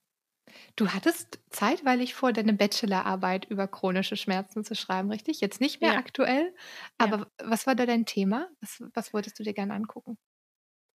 Du 0.78 0.90
hattest 0.90 1.40
zeitweilig 1.52 2.16
vor, 2.16 2.34
deine 2.34 2.54
Bachelorarbeit 2.54 3.46
über 3.46 3.68
chronische 3.68 4.18
Schmerzen 4.18 4.64
zu 4.66 4.76
schreiben, 4.76 5.12
richtig? 5.12 5.42
Jetzt 5.42 5.62
nicht 5.62 5.82
mehr 5.82 5.96
Ja. 5.96 5.98
aktuell, 5.98 6.56
Ja. 7.00 7.16
aber 7.16 7.32
was 7.44 7.68
war 7.68 7.76
da 7.76 7.86
dein 7.86 8.06
Thema? 8.06 8.50
Was, 8.62 8.84
was 8.96 9.14
wolltest 9.14 9.40
du 9.40 9.44
dir 9.44 9.54
gerne 9.54 9.74
angucken? 9.76 10.18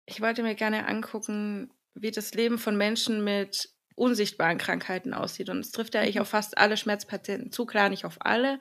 Ich 0.05 0.21
wollte 0.21 0.43
mir 0.43 0.55
gerne 0.55 0.87
angucken, 0.87 1.71
wie 1.93 2.11
das 2.11 2.33
Leben 2.33 2.57
von 2.57 2.77
Menschen 2.77 3.23
mit 3.23 3.69
unsichtbaren 3.95 4.57
Krankheiten 4.57 5.13
aussieht. 5.13 5.49
Und 5.49 5.59
es 5.59 5.71
trifft 5.71 5.95
ja 5.95 6.01
eigentlich 6.01 6.19
Mhm. 6.19 6.21
auf 6.21 6.29
fast 6.29 6.57
alle 6.57 6.77
Schmerzpatienten 6.77 7.51
zu, 7.51 7.65
klar 7.65 7.89
nicht 7.89 8.05
auf 8.05 8.17
alle, 8.19 8.59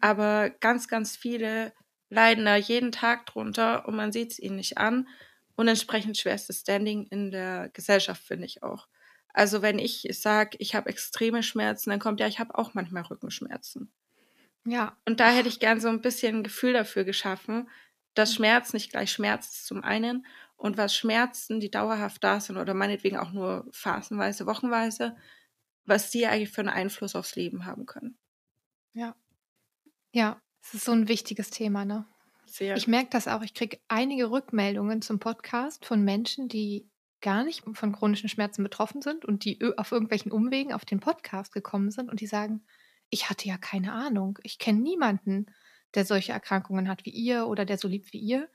aber 0.00 0.50
ganz, 0.50 0.88
ganz 0.88 1.16
viele 1.16 1.72
leiden 2.10 2.44
da 2.44 2.56
jeden 2.56 2.92
Tag 2.92 3.26
drunter 3.26 3.86
und 3.86 3.96
man 3.96 4.12
sieht 4.12 4.32
es 4.32 4.38
ihnen 4.38 4.56
nicht 4.56 4.78
an. 4.78 5.08
Und 5.56 5.68
entsprechend 5.68 6.16
schwerstes 6.16 6.60
Standing 6.60 7.06
in 7.08 7.30
der 7.32 7.68
Gesellschaft, 7.70 8.22
finde 8.22 8.46
ich 8.46 8.62
auch. 8.62 8.88
Also 9.34 9.60
wenn 9.62 9.78
ich 9.78 10.06
sage, 10.12 10.56
ich 10.60 10.74
habe 10.74 10.88
extreme 10.88 11.42
Schmerzen, 11.42 11.90
dann 11.90 11.98
kommt 12.00 12.20
ja, 12.20 12.26
ich 12.28 12.38
habe 12.38 12.56
auch 12.56 12.74
manchmal 12.74 13.02
Rückenschmerzen. 13.04 13.92
Ja, 14.64 14.96
Und 15.06 15.20
da 15.20 15.30
hätte 15.30 15.48
ich 15.48 15.60
gern 15.60 15.80
so 15.80 15.88
ein 15.88 16.02
bisschen 16.02 16.36
ein 16.38 16.42
Gefühl 16.44 16.72
dafür 16.72 17.04
geschaffen, 17.04 17.68
dass 18.14 18.34
Mhm. 18.34 18.34
Schmerz 18.34 18.72
nicht 18.72 18.90
gleich 18.90 19.10
Schmerz 19.12 19.46
ist 19.48 19.66
zum 19.66 19.82
einen 19.82 20.26
und 20.56 20.76
was 20.76 20.94
Schmerzen, 20.94 21.60
die 21.60 21.70
dauerhaft 21.70 22.22
da 22.24 22.40
sind 22.40 22.56
oder 22.56 22.74
meinetwegen 22.74 23.16
auch 23.16 23.32
nur 23.32 23.66
phasenweise, 23.72 24.46
wochenweise, 24.46 25.16
was 25.84 26.10
die 26.10 26.26
eigentlich 26.26 26.50
für 26.50 26.62
einen 26.62 26.70
Einfluss 26.70 27.14
aufs 27.16 27.36
Leben 27.36 27.64
haben 27.66 27.86
können. 27.86 28.18
ja. 28.94 29.16
Ja, 30.12 30.42
es 30.62 30.74
ist 30.74 30.84
so 30.84 30.92
ein 30.92 31.08
wichtiges 31.08 31.50
Thema, 31.50 31.84
ne? 31.84 32.04
Sehr. 32.46 32.76
Ich 32.76 32.88
merke 32.88 33.10
das 33.10 33.28
auch. 33.28 33.42
Ich 33.42 33.54
kriege 33.54 33.78
einige 33.88 34.30
Rückmeldungen 34.30 35.02
zum 35.02 35.18
Podcast 35.18 35.84
von 35.84 36.02
Menschen, 36.02 36.48
die 36.48 36.88
gar 37.20 37.44
nicht 37.44 37.64
von 37.72 37.92
chronischen 37.92 38.28
Schmerzen 38.28 38.62
betroffen 38.62 39.02
sind 39.02 39.24
und 39.24 39.44
die 39.44 39.60
auf 39.76 39.92
irgendwelchen 39.92 40.32
Umwegen 40.32 40.72
auf 40.72 40.84
den 40.84 41.00
Podcast 41.00 41.52
gekommen 41.52 41.90
sind 41.90 42.10
und 42.10 42.20
die 42.20 42.26
sagen, 42.26 42.64
ich 43.10 43.28
hatte 43.28 43.48
ja 43.48 43.58
keine 43.58 43.92
Ahnung. 43.92 44.38
Ich 44.42 44.58
kenne 44.58 44.80
niemanden, 44.80 45.46
der 45.94 46.04
solche 46.04 46.32
Erkrankungen 46.32 46.88
hat 46.88 47.04
wie 47.04 47.10
ihr 47.10 47.46
oder 47.46 47.64
der 47.64 47.78
so 47.78 47.88
liebt 47.88 48.12
wie 48.12 48.18
ihr. 48.20 48.48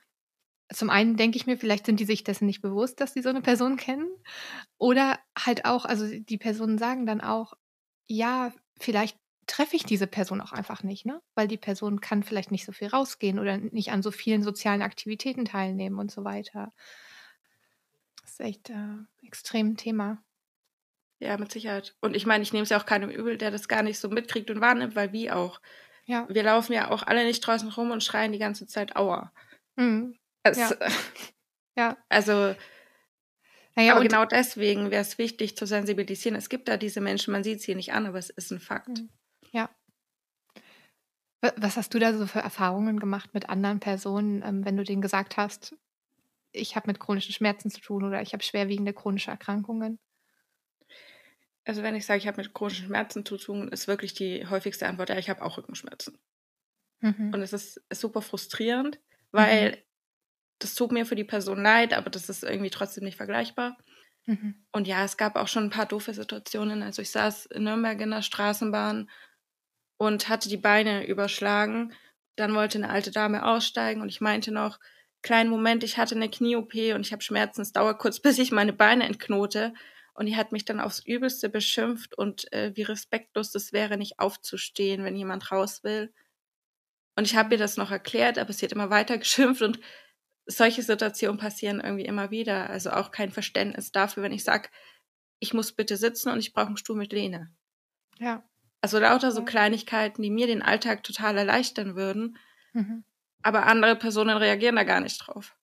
zum 0.74 0.90
einen 0.90 1.18
denke 1.18 1.38
ich 1.38 1.46
mir, 1.46 1.58
vielleicht 1.58 1.86
sind 1.86 2.00
die 2.00 2.06
sich 2.06 2.24
dessen 2.24 2.46
nicht 2.46 2.62
bewusst, 2.62 3.00
dass 3.02 3.14
sie 3.14 3.22
so 3.22 3.30
eine 3.30 3.42
Person 3.42 3.78
kennen. 3.78 4.10
Oder 4.78 5.20
halt 5.38 5.66
auch, 5.66 5.86
also 5.86 6.08
die 6.08 6.38
Personen 6.38 6.78
sagen 6.78 7.06
dann 7.06 7.22
auch, 7.22 7.54
ja, 8.08 8.54
vielleicht 8.80 9.18
treffe 9.48 9.76
ich 9.76 9.84
diese 9.84 10.08
Person 10.08 10.42
auch 10.42 10.52
einfach 10.52 10.84
nicht, 10.84 11.06
ne? 11.06 11.22
Weil 11.36 11.48
die 11.48 11.58
Person 11.58 12.02
kann 12.02 12.24
vielleicht 12.24 12.52
nicht 12.52 12.66
so 12.66 12.72
viel 12.72 12.88
rausgehen 12.88 13.40
oder 13.40 13.58
nicht 13.58 13.92
an 13.92 14.02
so 14.02 14.12
vielen 14.12 14.44
sozialen 14.44 14.82
Aktivitäten 14.82 15.46
teilnehmen 15.46 16.00
und 16.00 16.12
so 16.12 16.24
weiter. 16.24 16.74
Das 18.22 18.32
ist 18.32 18.40
echt 18.40 18.70
äh, 18.70 19.26
extrem 19.26 19.78
Thema. 19.78 20.24
Ja, 21.20 21.38
mit 21.38 21.52
Sicherheit. 21.52 21.96
Und 22.02 22.16
ich 22.16 22.26
meine, 22.26 22.44
ich 22.44 22.52
nehme 22.52 22.64
es 22.64 22.70
ja 22.70 22.80
auch 22.80 22.86
keinem 22.86 23.10
übel, 23.10 23.38
der 23.38 23.52
das 23.52 23.68
gar 23.68 23.84
nicht 23.84 24.00
so 24.00 24.10
mitkriegt 24.10 24.50
und 24.50 24.62
wahrnimmt, 24.62 24.96
weil 24.96 25.14
wie 25.14 25.32
auch. 25.32 25.62
Ja. 26.06 26.28
Wir 26.30 26.44
laufen 26.44 26.74
ja 26.74 26.92
auch 26.92 27.04
alle 27.04 27.24
nicht 27.24 27.40
draußen 27.42 27.70
rum 27.70 27.92
und 27.92 28.04
schreien 28.04 28.34
die 28.34 28.40
ganze 28.40 28.68
Zeit 28.68 28.98
Aua. 28.98 29.32
Mhm. 29.78 30.18
Es, 30.44 30.58
ja. 30.58 30.72
ja. 31.78 31.98
Also, 32.10 32.56
naja, 33.76 33.94
aber 33.94 34.04
genau 34.04 34.26
deswegen 34.26 34.92
wäre 34.92 35.02
es 35.02 35.18
wichtig 35.18 35.56
zu 35.56 35.66
sensibilisieren. 35.66 36.38
Es 36.38 36.50
gibt 36.50 36.68
da 36.68 36.78
diese 36.78 37.02
Menschen, 37.02 37.32
man 37.32 37.44
sieht 37.44 37.62
sie 37.62 37.74
nicht 37.74 37.94
an, 37.94 38.06
aber 38.06 38.20
es 38.20 38.30
ist 38.30 38.52
ein 38.52 38.60
Fakt. 38.60 38.90
Mhm. 38.90 39.10
Was 41.58 41.76
hast 41.76 41.94
du 41.94 42.00
da 42.00 42.18
so 42.18 42.26
für 42.26 42.40
Erfahrungen 42.40 43.00
gemacht 43.00 43.34
mit 43.34 43.50
anderen 43.50 43.82
Personen, 43.82 44.42
ähm, 44.44 44.64
wenn 44.64 44.78
du 44.78 44.84
denen 44.84 45.02
gesagt 45.02 45.36
hast, 45.36 45.76
ich 46.54 46.78
habe 46.78 46.88
mit 46.88 47.02
chronischen 47.02 47.34
Schmerzen 47.34 47.70
zu 47.70 47.82
tun 47.82 48.06
oder 48.06 48.22
ich 48.22 48.32
habe 48.32 48.44
schwerwiegende 48.44 48.94
chronische 48.94 49.32
Erkrankungen? 49.32 50.00
Also 51.66 51.84
wenn 51.84 51.96
ich 51.96 52.06
sage, 52.06 52.20
ich 52.20 52.28
habe 52.28 52.42
mit 52.42 52.54
chronischen 52.54 52.88
Schmerzen 52.88 53.26
zu 53.26 53.38
tun, 53.38 53.68
ist 53.70 53.88
wirklich 53.88 54.14
die 54.14 54.48
häufigste 54.48 54.88
Antwort, 54.88 55.10
ja, 55.10 55.18
ich 55.18 55.30
habe 55.30 55.42
auch 55.42 55.58
Rückenschmerzen. 55.58 56.18
Mhm. 57.02 57.32
Und 57.34 57.42
es 57.42 57.52
ist, 57.52 57.82
ist, 57.90 58.00
super 58.00 58.22
frustrierend, 58.22 59.00
weil 59.32 59.72
mhm. 59.72 59.78
das 60.60 60.76
tut 60.76 60.94
mir 60.94 61.06
für 61.06 61.16
die 61.16 61.26
Person 61.26 61.62
leid, 61.62 61.94
aber 61.94 62.10
das 62.10 62.30
ist 62.30 62.44
irgendwie 62.44 62.70
trotzdem 62.70 63.04
nicht 63.04 63.18
vergleichbar. 63.18 63.78
Mhm. 64.26 64.66
Und 64.72 64.88
ja, 64.88 65.04
es 65.04 65.18
gab 65.18 65.36
auch 65.36 65.50
schon 65.50 65.66
ein 65.66 65.70
paar 65.70 65.88
doofe 65.88 66.14
Situationen. 66.14 66.84
Also 66.84 67.02
ich 67.02 67.12
saß 67.12 67.48
in 67.48 67.64
Nürnberg 67.64 68.00
in 68.00 68.12
der 68.12 68.22
Straßenbahn 68.22 69.10
und 70.06 70.30
hatte 70.30 70.50
die 70.50 70.58
Beine 70.58 71.06
überschlagen. 71.08 71.94
Dann 72.36 72.56
wollte 72.56 72.78
eine 72.78 72.90
alte 72.90 73.12
Dame 73.12 73.46
aussteigen 73.46 74.02
und 74.02 74.10
ich 74.10 74.22
meinte 74.22 74.52
noch, 74.52 74.80
kleinen 75.22 75.50
Moment, 75.50 75.84
ich 75.84 75.98
hatte 75.98 76.16
eine 76.16 76.30
Knie-OP 76.30 76.74
und 76.96 77.02
ich 77.02 77.12
habe 77.12 77.24
Schmerzen, 77.24 77.62
es 77.62 77.72
dauert 77.72 78.00
kurz, 78.00 78.20
bis 78.22 78.38
ich 78.40 78.52
meine 78.52 78.74
Beine 78.74 79.06
entknote. 79.06 79.74
Und 80.16 80.28
die 80.28 80.36
hat 80.36 80.52
mich 80.52 80.64
dann 80.64 80.80
aufs 80.80 81.00
Übelste 81.00 81.50
beschimpft 81.50 82.16
und 82.16 82.52
äh, 82.54 82.72
wie 82.76 82.84
respektlos 82.84 83.52
das 83.52 83.74
wäre, 83.74 83.98
nicht 83.98 84.20
aufzustehen, 84.20 85.04
wenn 85.04 85.16
jemand 85.16 85.52
raus 85.52 85.84
will. 85.84 86.14
Und 87.16 87.26
ich 87.26 87.36
habe 87.36 87.56
ihr 87.56 87.58
das 87.58 87.78
noch 87.78 87.90
erklärt, 87.90 88.38
aber 88.38 88.54
sie 88.54 88.66
hat 88.66 88.72
immer 88.72 88.92
weiter 88.92 89.18
geschimpft 89.20 89.64
und 89.64 89.80
solche 90.46 90.84
Situationen 90.84 91.40
passieren 91.40 91.80
irgendwie 91.80 92.06
immer 92.06 92.30
wieder. 92.30 92.70
Also 92.70 92.92
auch 92.92 93.10
kein 93.10 93.32
Verständnis 93.32 93.92
dafür, 93.92 94.22
wenn 94.22 94.34
ich 94.34 94.44
sage, 94.44 94.70
ich 95.40 95.54
muss 95.54 95.72
bitte 95.72 95.98
sitzen 95.98 96.30
und 96.30 96.40
ich 96.40 96.54
brauche 96.54 96.68
einen 96.68 96.78
Stuhl 96.78 96.96
mit 96.96 97.12
Lehne. 97.12 97.52
Ja. 98.20 98.48
Also 98.84 99.00
lauter 99.00 99.32
so 99.32 99.46
Kleinigkeiten, 99.46 100.22
die 100.22 100.30
mir 100.30 100.46
den 100.46 100.62
Alltag 100.62 101.04
total 101.04 101.38
erleichtern 101.38 101.96
würden. 101.96 102.38
Mhm. 102.74 103.06
Aber 103.42 103.66
andere 103.66 103.96
Personen 103.96 104.36
reagieren 104.36 104.76
da 104.76 104.84
gar 104.84 105.00
nicht 105.00 105.20
drauf. 105.20 105.56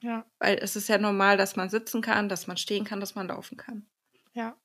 Ja. 0.00 0.24
Weil 0.38 0.56
es 0.56 0.74
ist 0.74 0.88
ja 0.88 0.96
normal, 0.96 1.36
dass 1.36 1.54
man 1.54 1.68
sitzen 1.68 2.00
kann, 2.00 2.30
dass 2.30 2.46
man 2.46 2.56
stehen 2.56 2.86
kann, 2.86 2.98
dass 2.98 3.14
man 3.14 3.28
laufen 3.28 3.58
kann. 3.58 3.86
Ja. 4.32 4.56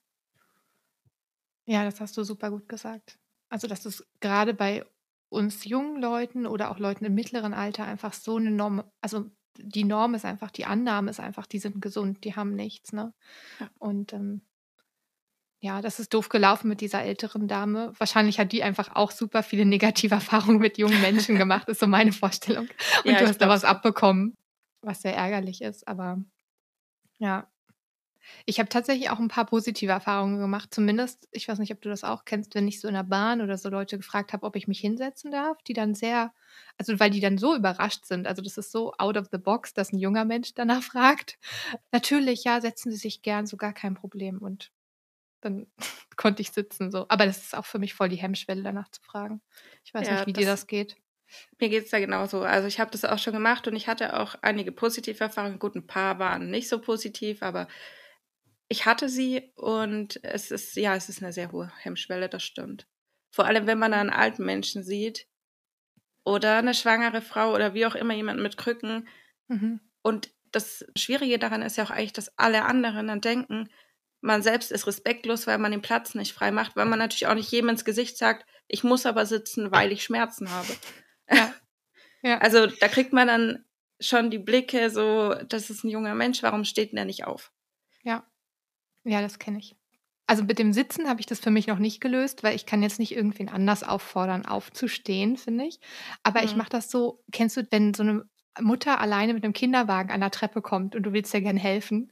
Ja, 1.65 1.83
das 1.83 1.99
hast 1.99 2.15
du 2.15 2.23
super 2.23 2.49
gut 2.49 2.69
gesagt. 2.69 3.19
Also, 3.49 3.67
dass 3.67 3.83
es 3.83 4.07
gerade 4.21 4.53
bei 4.53 4.85
uns 5.27 5.65
jungen 5.65 6.01
Leuten 6.01 6.47
oder 6.47 6.71
auch 6.71 6.79
Leuten 6.79 7.03
im 7.03 7.13
mittleren 7.13 7.53
Alter 7.53 7.83
einfach 7.83 8.13
so 8.13 8.37
eine 8.37 8.51
Norm, 8.51 8.89
also 9.01 9.29
die 9.57 9.83
Norm 9.83 10.13
ist 10.13 10.23
einfach, 10.23 10.51
die 10.51 10.63
Annahme 10.63 11.09
ist 11.09 11.19
einfach, 11.19 11.45
die 11.45 11.59
sind 11.59 11.81
gesund, 11.81 12.23
die 12.23 12.37
haben 12.37 12.55
nichts, 12.55 12.93
ne? 12.93 13.13
Ja. 13.59 13.69
Und 13.79 14.13
ähm, 14.13 14.46
ja, 15.59 15.81
das 15.81 15.99
ist 15.99 16.13
doof 16.13 16.29
gelaufen 16.29 16.67
mit 16.67 16.81
dieser 16.81 17.01
älteren 17.03 17.47
Dame. 17.47 17.91
Wahrscheinlich 17.97 18.39
hat 18.39 18.51
die 18.51 18.63
einfach 18.63 18.95
auch 18.95 19.11
super 19.11 19.43
viele 19.43 19.65
negative 19.65 20.15
Erfahrungen 20.15 20.59
mit 20.59 20.77
jungen 20.77 21.01
Menschen 21.01 21.35
gemacht, 21.37 21.67
ist 21.69 21.79
so 21.79 21.87
meine 21.87 22.11
Vorstellung. 22.11 22.67
Und 23.03 23.11
ja, 23.11 23.19
du 23.19 23.27
hast 23.27 23.39
da 23.39 23.49
was 23.49 23.63
abbekommen 23.63 24.35
was 24.81 25.01
sehr 25.01 25.15
ärgerlich 25.15 25.61
ist. 25.61 25.87
Aber 25.87 26.23
ja, 27.19 27.47
ich 28.45 28.59
habe 28.59 28.69
tatsächlich 28.69 29.09
auch 29.09 29.19
ein 29.19 29.29
paar 29.29 29.45
positive 29.45 29.91
Erfahrungen 29.91 30.39
gemacht. 30.39 30.73
Zumindest, 30.73 31.27
ich 31.31 31.47
weiß 31.47 31.59
nicht, 31.59 31.71
ob 31.71 31.81
du 31.81 31.89
das 31.89 32.03
auch 32.03 32.25
kennst, 32.25 32.55
wenn 32.55 32.67
ich 32.67 32.81
so 32.81 32.87
in 32.87 32.93
der 32.93 33.03
Bahn 33.03 33.41
oder 33.41 33.57
so 33.57 33.69
Leute 33.69 33.97
gefragt 33.97 34.33
habe, 34.33 34.45
ob 34.45 34.55
ich 34.55 34.67
mich 34.67 34.79
hinsetzen 34.79 35.31
darf, 35.31 35.57
die 35.63 35.73
dann 35.73 35.95
sehr, 35.95 36.33
also 36.77 36.99
weil 36.99 37.09
die 37.09 37.21
dann 37.21 37.37
so 37.37 37.55
überrascht 37.55 38.05
sind. 38.05 38.27
Also 38.27 38.41
das 38.41 38.57
ist 38.57 38.71
so 38.71 38.93
out 38.97 39.17
of 39.17 39.27
the 39.31 39.37
box, 39.37 39.73
dass 39.73 39.93
ein 39.93 39.99
junger 39.99 40.25
Mensch 40.25 40.53
danach 40.55 40.83
fragt. 40.83 41.37
Natürlich, 41.91 42.43
ja, 42.43 42.59
setzen 42.59 42.91
Sie 42.91 42.97
sich 42.97 43.21
gern, 43.21 43.45
so 43.45 43.55
gar 43.57 43.73
kein 43.73 43.93
Problem. 43.93 44.39
Und 44.39 44.71
dann 45.41 45.67
konnte 46.17 46.41
ich 46.41 46.51
sitzen 46.51 46.91
so. 46.91 47.05
Aber 47.09 47.25
das 47.25 47.37
ist 47.37 47.55
auch 47.55 47.65
für 47.65 47.79
mich 47.79 47.93
voll 47.93 48.09
die 48.09 48.17
Hemmschwelle, 48.17 48.63
danach 48.63 48.89
zu 48.89 49.01
fragen. 49.01 49.41
Ich 49.83 49.93
weiß 49.93 50.07
ja, 50.07 50.13
nicht, 50.15 50.27
wie 50.27 50.33
dir 50.33 50.45
das 50.47 50.67
geht. 50.67 50.97
Mir 51.59 51.69
geht 51.69 51.85
es 51.85 51.89
da 51.89 51.99
genauso. 51.99 52.41
Also 52.41 52.67
ich 52.67 52.79
habe 52.79 52.91
das 52.91 53.03
auch 53.03 53.19
schon 53.19 53.33
gemacht 53.33 53.67
und 53.67 53.75
ich 53.75 53.87
hatte 53.87 54.17
auch 54.19 54.35
einige 54.41 54.71
positive 54.71 55.23
Erfahrungen. 55.23 55.59
Gut, 55.59 55.75
ein 55.75 55.87
paar 55.87 56.19
waren 56.19 56.49
nicht 56.49 56.69
so 56.69 56.79
positiv, 56.79 57.43
aber 57.43 57.67
ich 58.69 58.85
hatte 58.85 59.09
sie 59.09 59.51
und 59.55 60.23
es 60.23 60.51
ist, 60.51 60.75
ja, 60.75 60.95
es 60.95 61.09
ist 61.09 61.21
eine 61.21 61.33
sehr 61.33 61.51
hohe 61.51 61.71
Hemmschwelle, 61.79 62.29
das 62.29 62.43
stimmt. 62.43 62.87
Vor 63.29 63.45
allem, 63.45 63.67
wenn 63.67 63.79
man 63.79 63.93
einen 63.93 64.09
alten 64.09 64.45
Menschen 64.45 64.83
sieht 64.83 65.27
oder 66.23 66.57
eine 66.57 66.73
schwangere 66.73 67.21
Frau 67.21 67.53
oder 67.53 67.73
wie 67.73 67.85
auch 67.85 67.95
immer 67.95 68.13
jemand 68.13 68.41
mit 68.41 68.57
Krücken. 68.57 69.07
Mhm. 69.47 69.79
Und 70.01 70.29
das 70.51 70.85
Schwierige 70.97 71.39
daran 71.39 71.61
ist 71.61 71.77
ja 71.77 71.83
auch 71.83 71.91
eigentlich, 71.91 72.13
dass 72.13 72.37
alle 72.37 72.65
anderen 72.65 73.07
dann 73.07 73.21
denken, 73.21 73.69
man 74.27 74.43
selbst 74.43 74.71
ist 74.71 74.85
respektlos, 74.85 75.47
weil 75.47 75.57
man 75.57 75.71
den 75.71 75.81
Platz 75.81 76.13
nicht 76.13 76.33
frei 76.33 76.51
macht, 76.51 76.75
weil 76.75 76.85
man 76.85 76.99
natürlich 76.99 77.27
auch 77.27 77.33
nicht 77.33 77.51
jedem 77.51 77.69
ins 77.69 77.85
Gesicht 77.85 78.17
sagt, 78.17 78.45
ich 78.67 78.83
muss 78.83 79.05
aber 79.05 79.25
sitzen, 79.25 79.71
weil 79.71 79.91
ich 79.91 80.03
Schmerzen 80.03 80.51
habe. 80.51 80.67
Ja. 81.29 81.53
ja. 82.21 82.37
Also 82.39 82.67
da 82.67 82.87
kriegt 82.87 83.13
man 83.13 83.27
dann 83.27 83.65
schon 83.99 84.29
die 84.29 84.37
Blicke, 84.37 84.89
so, 84.89 85.33
das 85.49 85.69
ist 85.69 85.83
ein 85.83 85.89
junger 85.89 86.13
Mensch, 86.13 86.43
warum 86.43 86.63
steht 86.63 86.91
denn 86.91 86.97
der 86.97 87.05
nicht 87.05 87.25
auf? 87.25 87.51
Ja. 88.03 88.25
Ja, 89.03 89.21
das 89.21 89.39
kenne 89.39 89.57
ich. 89.59 89.75
Also 90.27 90.43
mit 90.43 90.59
dem 90.59 90.73
Sitzen 90.73 91.07
habe 91.07 91.21
ich 91.21 91.25
das 91.25 91.39
für 91.39 91.51
mich 91.51 91.67
noch 91.67 91.79
nicht 91.79 92.01
gelöst, 92.01 92.43
weil 92.43 92.55
ich 92.55 92.65
kann 92.65 92.83
jetzt 92.83 92.99
nicht 92.99 93.15
irgendwen 93.15 93.47
anders 93.47 93.83
auffordern, 93.83 94.45
aufzustehen, 94.45 95.37
finde 95.37 95.65
ich. 95.65 95.79
Aber 96.21 96.41
mhm. 96.41 96.45
ich 96.45 96.55
mache 96.57 96.69
das 96.69 96.91
so, 96.91 97.23
kennst 97.31 97.55
du, 97.55 97.65
wenn 97.71 97.93
so 97.93 98.03
eine 98.03 98.25
Mutter 98.59 98.99
alleine 98.99 99.33
mit 99.33 99.45
einem 99.45 99.53
Kinderwagen 99.53 100.11
an 100.11 100.19
der 100.19 100.31
Treppe 100.31 100.61
kommt 100.61 100.95
und 100.95 101.03
du 101.03 101.13
willst 101.13 101.33
ja 101.33 101.39
gern 101.39 101.57
helfen 101.57 102.11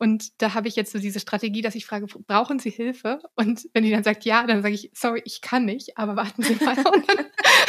und 0.00 0.40
da 0.40 0.54
habe 0.54 0.66
ich 0.66 0.76
jetzt 0.76 0.92
so 0.92 0.98
diese 0.98 1.20
Strategie, 1.20 1.60
dass 1.60 1.74
ich 1.74 1.84
frage, 1.84 2.06
brauchen 2.06 2.58
Sie 2.58 2.70
Hilfe? 2.70 3.20
Und 3.36 3.68
wenn 3.74 3.84
die 3.84 3.90
dann 3.90 4.02
sagt 4.02 4.24
ja, 4.24 4.46
dann 4.46 4.62
sage 4.62 4.74
ich, 4.74 4.90
sorry, 4.94 5.20
ich 5.26 5.42
kann 5.42 5.66
nicht, 5.66 5.98
aber 5.98 6.16
warten 6.16 6.42
Sie 6.42 6.54
mal. 6.54 6.74
Und 6.78 7.06
dann, 7.06 7.26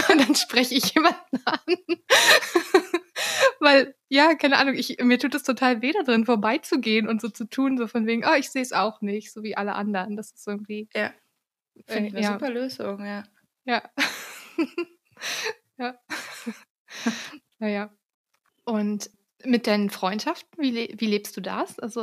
und 0.10 0.22
dann 0.22 0.36
spreche 0.36 0.74
ich 0.74 0.94
jemanden 0.94 1.42
an. 1.44 1.60
Weil, 3.60 3.96
ja, 4.08 4.34
keine 4.36 4.58
Ahnung, 4.58 4.76
ich, 4.76 4.98
mir 5.02 5.20
tut 5.20 5.36
es 5.36 5.44
total 5.44 5.82
weh 5.82 5.92
da 5.92 6.04
drin, 6.04 6.26
vorbeizugehen 6.26 7.08
und 7.08 7.22
so 7.22 7.30
zu 7.30 7.46
tun, 7.46 7.78
so 7.78 7.88
von 7.88 8.08
wegen, 8.08 8.24
oh, 8.26 8.36
ich 8.38 8.50
sehe 8.50 8.62
es 8.62 8.72
auch 8.72 9.02
nicht, 9.02 9.32
so 9.32 9.44
wie 9.44 9.58
alle 9.58 9.76
anderen. 9.76 10.16
Das 10.16 10.32
ist 10.32 10.48
irgendwie. 10.48 10.90
Ja. 10.96 11.14
Finde 11.86 12.08
ich 12.08 12.16
eine 12.16 12.24
ja. 12.24 12.34
super 12.34 12.50
Lösung, 12.50 13.06
ja. 13.06 13.24
Ja. 13.66 13.84
ja. 15.78 16.00
naja. 17.60 17.94
Und 18.64 19.10
mit 19.46 19.68
deinen 19.68 19.90
Freundschaften, 19.90 20.62
wie, 20.62 20.72
le 20.72 20.90
wie 20.98 21.08
lebst 21.08 21.36
du 21.38 21.42
das? 21.42 21.80
Also 21.80 22.02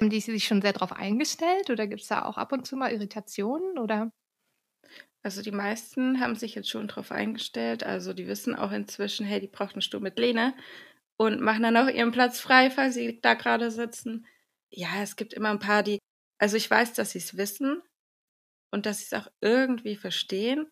haben 0.00 0.10
die 0.10 0.20
sich 0.20 0.44
schon 0.44 0.62
sehr 0.62 0.72
darauf 0.72 0.92
eingestellt 0.92 1.70
oder 1.70 1.86
gibt 1.86 2.02
es 2.02 2.08
da 2.08 2.24
auch 2.24 2.38
ab 2.38 2.52
und 2.52 2.66
zu 2.66 2.76
mal 2.76 2.92
Irritationen 2.92 3.78
oder? 3.78 4.12
Also 5.22 5.42
die 5.42 5.50
meisten 5.52 6.20
haben 6.20 6.34
sich 6.34 6.54
jetzt 6.54 6.70
schon 6.70 6.88
darauf 6.88 7.12
eingestellt. 7.12 7.84
Also 7.84 8.12
die 8.12 8.26
wissen 8.26 8.54
auch 8.54 8.72
inzwischen, 8.72 9.26
hey, 9.26 9.40
die 9.40 9.48
braucht 9.48 9.74
einen 9.74 9.82
Stuhl 9.82 10.00
mit 10.00 10.18
Lehne 10.18 10.54
und 11.16 11.40
machen 11.40 11.62
dann 11.62 11.76
auch 11.76 11.88
ihren 11.88 12.12
Platz 12.12 12.40
frei, 12.40 12.70
falls 12.70 12.94
sie 12.94 13.20
da 13.20 13.34
gerade 13.34 13.70
sitzen. 13.70 14.26
Ja, 14.70 15.02
es 15.02 15.16
gibt 15.16 15.34
immer 15.34 15.50
ein 15.50 15.58
paar, 15.58 15.82
die, 15.82 15.98
also 16.38 16.56
ich 16.56 16.70
weiß, 16.70 16.94
dass 16.94 17.12
sie 17.12 17.18
es 17.18 17.36
wissen 17.36 17.82
und 18.72 18.86
dass 18.86 18.98
sie 19.00 19.14
es 19.14 19.14
auch 19.22 19.30
irgendwie 19.40 19.96
verstehen, 19.96 20.66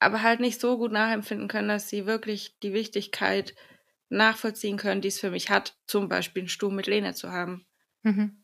aber 0.00 0.22
halt 0.22 0.40
nicht 0.40 0.60
so 0.60 0.78
gut 0.78 0.92
nachempfinden 0.92 1.48
können, 1.48 1.68
dass 1.68 1.88
sie 1.90 2.06
wirklich 2.06 2.58
die 2.60 2.72
Wichtigkeit 2.74 3.54
nachvollziehen 4.10 4.76
können, 4.76 5.00
die 5.00 5.08
es 5.08 5.20
für 5.20 5.30
mich 5.30 5.50
hat, 5.50 5.76
zum 5.86 6.08
Beispiel 6.08 6.42
einen 6.42 6.48
Stuhl 6.48 6.72
mit 6.72 6.86
Lehne 6.86 7.14
zu 7.14 7.32
haben. 7.32 7.64
Mhm. 8.02 8.42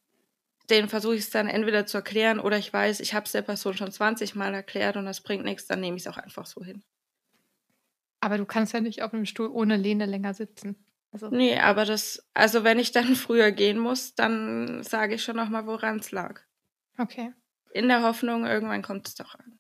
Den 0.71 0.89
versuche 0.89 1.15
ich 1.15 1.23
es 1.23 1.31
dann 1.31 1.49
entweder 1.49 1.87
zu 1.87 1.99
erklären 1.99 2.41
oder 2.41 2.59
ich 2.59 2.73
weiß, 2.73 3.01
ich 3.01 3.15
habe 3.15 3.27
es 3.27 3.33
der 3.33 3.43
Person 3.43 3.75
schon 3.75 3.93
20 3.93 4.35
Mal 4.35 4.55
erklärt 4.55 4.97
und 4.97 5.05
das 5.05 5.21
bringt 5.21 5.45
nichts, 5.45 5.67
dann 5.67 5.81
nehme 5.81 5.97
ich 5.97 6.07
es 6.07 6.13
auch 6.13 6.19
einfach 6.19 6.47
so 6.47 6.65
hin. 6.65 6.83
Aber 8.21 8.39
du 8.39 8.47
kannst 8.47 8.73
ja 8.73 8.81
nicht 8.81 9.03
auf 9.03 9.13
einem 9.13 9.27
Stuhl 9.27 9.49
ohne 9.49 9.77
Lehne 9.77 10.07
länger 10.07 10.35
sitzen. 10.35 10.77
Also. 11.13 11.29
Nee, 11.29 11.59
aber 11.59 11.85
das, 11.85 12.29
also 12.35 12.65
wenn 12.65 12.79
ich 12.79 12.93
dann 12.93 13.15
früher 13.17 13.53
gehen 13.53 13.79
muss, 13.79 14.15
dann 14.15 14.83
sage 14.83 15.15
ich 15.15 15.23
schon 15.23 15.37
nochmal, 15.37 15.67
woran 15.67 15.99
es 15.99 16.11
lag. 16.11 16.41
Okay. 16.99 17.33
In 17.73 17.89
der 17.89 18.03
Hoffnung, 18.03 18.47
irgendwann 18.47 18.83
kommt 18.83 19.07
es 19.09 19.15
doch 19.15 19.35
an. 19.35 19.59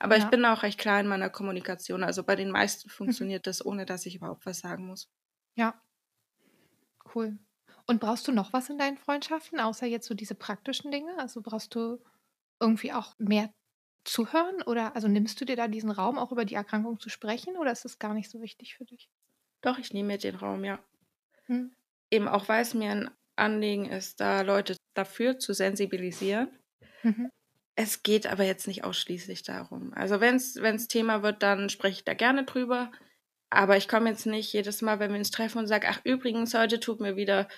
Aber 0.00 0.16
ja. 0.16 0.24
ich 0.24 0.30
bin 0.30 0.44
auch 0.44 0.62
recht 0.62 0.78
klar 0.78 1.00
in 1.00 1.06
meiner 1.06 1.30
Kommunikation. 1.30 2.02
Also 2.02 2.24
bei 2.24 2.34
den 2.34 2.50
meisten 2.50 2.88
funktioniert 2.90 3.46
das, 3.46 3.64
ohne 3.64 3.86
dass 3.86 4.06
ich 4.06 4.16
überhaupt 4.16 4.46
was 4.46 4.60
sagen 4.60 4.86
muss. 4.86 5.08
Ja. 5.58 5.74
Cool. 7.14 7.36
Und 7.86 8.00
brauchst 8.00 8.28
du 8.28 8.32
noch 8.32 8.52
was 8.52 8.70
in 8.70 8.78
deinen 8.78 8.96
Freundschaften, 8.96 9.58
außer 9.58 9.86
jetzt 9.86 10.06
so 10.06 10.14
diese 10.14 10.34
praktischen 10.36 10.92
Dinge? 10.92 11.18
Also 11.18 11.40
brauchst 11.42 11.74
du 11.74 11.98
irgendwie 12.60 12.92
auch 12.92 13.14
mehr 13.18 13.50
zuhören 14.04 14.62
oder 14.62 14.94
also 14.94 15.08
nimmst 15.08 15.40
du 15.40 15.44
dir 15.44 15.56
da 15.56 15.66
diesen 15.66 15.90
Raum, 15.90 16.16
auch 16.16 16.30
über 16.30 16.44
die 16.44 16.54
Erkrankung 16.54 17.00
zu 17.00 17.08
sprechen 17.08 17.56
oder 17.56 17.72
ist 17.72 17.84
das 17.84 17.98
gar 17.98 18.14
nicht 18.14 18.30
so 18.30 18.40
wichtig 18.40 18.76
für 18.76 18.84
dich? 18.84 19.10
Doch, 19.60 19.78
ich 19.78 19.92
nehme 19.92 20.08
mir 20.08 20.18
den 20.18 20.36
Raum, 20.36 20.64
ja. 20.64 20.78
Mhm. 21.48 21.72
Eben 22.10 22.28
auch, 22.28 22.48
weil 22.48 22.62
es 22.62 22.74
mir 22.74 22.90
ein 22.90 23.10
Anliegen 23.36 23.86
ist, 23.86 24.20
da 24.20 24.42
Leute 24.42 24.76
dafür 24.94 25.38
zu 25.38 25.52
sensibilisieren. 25.52 26.50
Mhm. 27.02 27.30
Es 27.74 28.02
geht 28.02 28.26
aber 28.26 28.44
jetzt 28.44 28.66
nicht 28.66 28.84
ausschließlich 28.84 29.42
darum. 29.42 29.92
Also 29.94 30.20
wenn 30.20 30.36
es 30.36 30.88
Thema 30.88 31.22
wird, 31.22 31.42
dann 31.42 31.68
spreche 31.68 31.98
ich 31.98 32.04
da 32.04 32.14
gerne 32.14 32.44
drüber. 32.44 32.92
Aber 33.50 33.76
ich 33.76 33.88
komme 33.88 34.10
jetzt 34.10 34.26
nicht 34.26 34.52
jedes 34.52 34.82
Mal, 34.82 35.00
wenn 35.00 35.10
wir 35.12 35.18
uns 35.18 35.30
treffen 35.30 35.58
und 35.58 35.66
sage, 35.66 35.88
ach 35.88 36.00
übrigens, 36.04 36.54
heute 36.54 36.80
tut 36.80 37.00
mir 37.00 37.16
wieder 37.16 37.48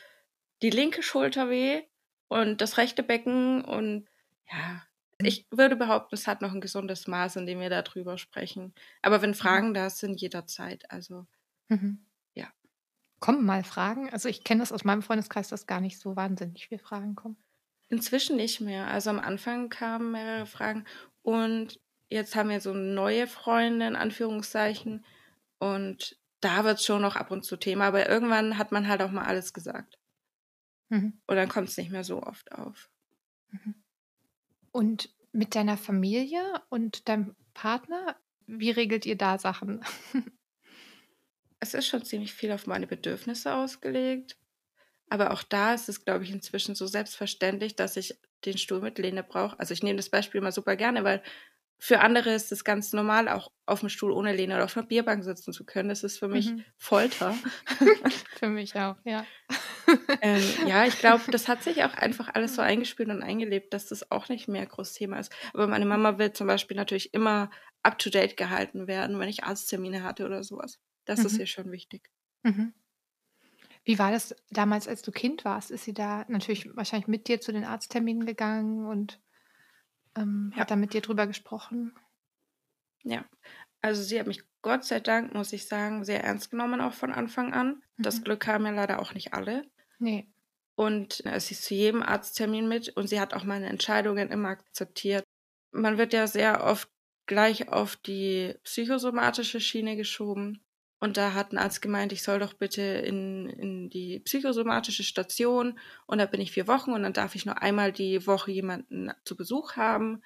die 0.63 0.71
linke 0.71 1.03
Schulter 1.03 1.51
weh 1.51 1.83
und 2.29 2.61
das 2.61 2.79
rechte 2.79 3.03
Becken 3.03 3.65
und 3.65 4.09
ja, 4.51 4.83
ich 5.19 5.47
würde 5.51 5.77
behaupten, 5.77 6.15
es 6.15 6.27
hat 6.27 6.43
noch 6.43 6.53
ein 6.53 6.61
gesundes 6.61 7.07
Maß, 7.07 7.37
in 7.37 7.47
dem 7.47 7.61
wir 7.61 7.71
darüber 7.71 8.19
sprechen. 8.19 8.75
Aber 9.03 9.23
wenn 9.23 9.35
Fragen 9.35 9.75
da 9.75 9.91
sind, 9.91 10.21
jederzeit. 10.21 10.91
Also, 10.91 11.27
Mhm. 11.69 12.05
ja. 12.35 12.53
Kommen 13.21 13.45
mal 13.47 13.65
Fragen? 13.65 14.11
Also 14.11 14.29
ich 14.29 14.45
kenne 14.45 14.61
das 14.61 14.73
aus 14.73 14.85
meinem 14.85 15.03
Freundeskreis, 15.03 15.49
dass 15.49 15.67
gar 15.67 15.81
nicht 15.81 15.99
so 15.99 16.17
wahnsinnig 16.17 16.69
viele 16.69 16.81
Fragen 16.81 17.15
kommen. 17.15 17.37
Inzwischen 17.89 18.37
nicht 18.37 18.61
mehr. 18.61 18.87
Also 18.87 19.11
am 19.11 19.19
Anfang 19.19 19.69
kamen 19.69 20.13
mehrere 20.13 20.47
Fragen 20.47 20.85
und 21.23 21.81
jetzt 22.09 22.35
haben 22.37 22.49
wir 22.49 22.61
so 22.61 22.73
neue 22.73 23.27
Freunde 23.27 23.87
in 23.87 23.97
Anführungszeichen 23.97 25.05
und 25.61 26.19
da 26.41 26.65
wird 26.65 26.81
es 26.81 26.87
schon 26.87 27.03
noch 27.03 27.17
ab 27.17 27.31
und 27.33 27.45
zu 27.45 27.57
Thema, 27.59 27.87
aber 27.87 28.09
irgendwann 28.11 28.59
hat 28.59 28.73
man 28.73 28.89
halt 28.89 29.03
auch 29.03 29.13
mal 29.13 29.27
alles 29.27 29.55
gesagt 29.55 29.99
Mhm. 30.91 31.21
und 31.27 31.37
dann 31.37 31.49
kommt 31.49 31.69
es 31.69 31.77
nicht 31.77 31.91
mehr 31.91 32.05
so 32.05 32.23
oft 32.23 32.53
auf. 32.53 32.91
Mhm. 33.53 33.75
Und 34.73 35.11
mit 35.33 35.55
deiner 35.55 35.77
Familie 35.77 36.63
und 36.71 37.09
deinem 37.09 37.37
Partner, 37.55 38.17
wie 38.47 38.71
regelt 38.71 39.07
ihr 39.07 39.17
da 39.17 39.39
Sachen? 39.39 39.85
Es 41.59 41.75
ist 41.75 41.87
schon 41.87 42.05
ziemlich 42.05 42.33
viel 42.33 42.53
auf 42.53 42.67
meine 42.67 42.87
Bedürfnisse 42.87 43.55
ausgelegt, 43.55 44.37
aber 45.11 45.33
auch 45.33 45.43
da 45.43 45.75
ist 45.75 45.89
es, 45.89 46.05
glaube 46.05 46.25
ich, 46.25 46.31
inzwischen 46.31 46.75
so 46.75 46.87
selbstverständlich, 46.87 47.77
dass 47.77 47.97
ich 47.97 48.19
den 48.45 48.59
Stuhl 48.59 48.81
mit 48.81 48.99
Lehne 48.99 49.25
brauche. 49.25 49.59
Also 49.61 49.75
ich 49.75 49.83
nehme 49.83 49.97
das 49.97 50.11
Beispiel 50.11 50.41
immer 50.41 50.53
super 50.53 50.77
gerne, 50.77 51.05
weil 51.05 51.23
für 51.81 52.01
andere 52.01 52.33
ist 52.35 52.53
es 52.53 52.65
ganz 52.65 52.93
normal, 52.93 53.29
auch 53.29 53.53
auf 53.67 53.81
dem 53.81 53.89
Stuhl 53.89 54.13
ohne 54.13 54.35
Lehne 54.35 54.55
oder 54.57 54.65
auf 54.67 54.77
einer 54.77 54.87
Bierbank 54.87 55.25
sitzen 55.25 55.53
zu 55.53 55.65
können. 55.67 55.89
Das 55.89 56.05
ist 56.05 56.19
für 56.19 56.29
mich 56.29 56.55
Mhm. 56.55 56.65
Folter. 56.77 57.43
Für 58.33 58.49
mich 58.49 58.75
auch, 58.77 58.97
ja. 59.05 59.29
ähm, 60.21 60.59
ja, 60.63 60.85
ich 60.87 60.99
glaube, 60.99 61.25
das 61.31 61.49
hat 61.49 61.63
sich 61.63 61.83
auch 61.85 61.95
einfach 61.95 62.29
alles 62.35 62.55
so 62.55 62.63
eingespielt 62.63 63.09
und 63.09 63.23
eingelebt, 63.23 63.73
dass 63.73 63.87
das 63.87 64.11
auch 64.11 64.29
nicht 64.29 64.49
mehr 64.49 64.67
groß 64.67 64.93
Thema 64.95 65.19
ist. 65.19 65.33
Aber 65.55 65.67
meine 65.67 65.87
Mama 65.87 66.19
will 66.19 66.33
zum 66.33 66.47
Beispiel 66.47 66.77
natürlich 66.77 67.15
immer 67.15 67.51
up-to-date 67.83 68.37
gehalten 68.37 68.87
werden, 68.87 69.19
wenn 69.19 69.29
ich 69.29 69.45
Arzttermine 69.45 70.03
hatte 70.03 70.27
oder 70.27 70.45
sowas. 70.45 70.79
Das 71.07 71.25
ist 71.25 71.39
Mhm. 71.39 71.41
ihr 71.41 71.47
schon 71.47 71.73
wichtig. 71.73 72.11
Mhm. 72.45 72.75
Wie 73.85 73.99
war 73.99 74.11
das 74.11 74.35
damals, 74.51 74.89
als 74.89 75.03
du 75.03 75.11
Kind 75.13 75.45
warst? 75.45 75.71
Ist 75.71 75.85
sie 75.85 75.95
da 75.95 76.25
natürlich 76.29 76.75
wahrscheinlich 76.77 77.09
mit 77.09 77.29
dir 77.29 77.41
zu 77.41 77.53
den 77.53 77.65
Arztterminen 77.65 78.27
gegangen 78.27 78.87
und 78.87 79.21
ähm, 80.17 80.53
Ja. 80.55 80.61
hat 80.63 80.71
da 80.71 80.77
mit 80.77 80.93
dir 80.95 81.01
drüber 81.01 81.27
gesprochen? 81.27 81.93
Ja, 83.03 83.25
also 83.81 84.03
sie 84.03 84.19
hat 84.21 84.27
mich 84.27 84.43
Gott 84.63 84.85
sei 84.85 85.01
Dank, 85.01 85.33
muss 85.35 85.53
ich 85.55 85.67
sagen, 85.67 86.05
sehr 86.05 86.23
ernst 86.23 86.51
genommen, 86.51 86.81
auch 86.83 86.93
von 86.93 87.13
Anfang 87.13 87.53
an. 87.55 87.83
Das 87.97 88.21
Mhm. 88.21 88.25
Glück 88.25 88.47
haben 88.47 88.67
ja 88.67 88.73
leider 88.73 89.01
auch 89.01 89.15
nicht 89.15 89.33
alle. 89.33 89.63
Nee. 89.99 90.29
Und 90.77 91.25
äh, 91.27 91.41
sie 91.41 91.55
ist 91.55 91.65
zu 91.65 91.75
jedem 91.75 92.03
Arzttermin 92.03 92.69
mit 92.69 92.91
und 92.97 93.07
sie 93.09 93.21
hat 93.21 93.35
auch 93.35 93.45
meine 93.45 93.69
Entscheidungen 93.69 94.31
immer 94.31 94.51
akzeptiert. 94.51 95.25
Man 95.73 95.99
wird 95.99 96.13
ja 96.13 96.27
sehr 96.27 96.65
oft 96.65 96.91
gleich 97.27 97.69
auf 97.69 97.97
die 97.97 98.55
psychosomatische 98.65 99.61
Schiene 99.61 99.97
geschoben. 99.97 100.63
Und 101.03 101.17
da 101.17 101.33
hat 101.33 101.53
ein 101.53 101.59
Arzt 101.59 101.81
gemeint, 101.81 102.13
ich 102.13 102.23
soll 102.23 102.39
doch 102.39 102.53
bitte 102.53 102.83
in, 102.83 103.49
in 103.49 103.89
die 103.91 104.21
psychosomatische 104.21 105.03
Station. 105.03 105.79
Und 106.07 106.19
da 106.19 106.27
bin 106.27 106.41
ich 106.43 106.53
vier 106.53 106.69
Wochen 106.69 106.93
und 106.93 107.03
dann 107.03 107.15
darf 107.15 107.35
ich 107.35 107.47
nur 107.47 107.63
einmal 107.63 107.91
die 107.91 108.27
Woche 108.27 108.53
jemanden 108.53 109.11
zu 109.25 109.35
Besuch 109.35 109.77
haben. 109.77 110.23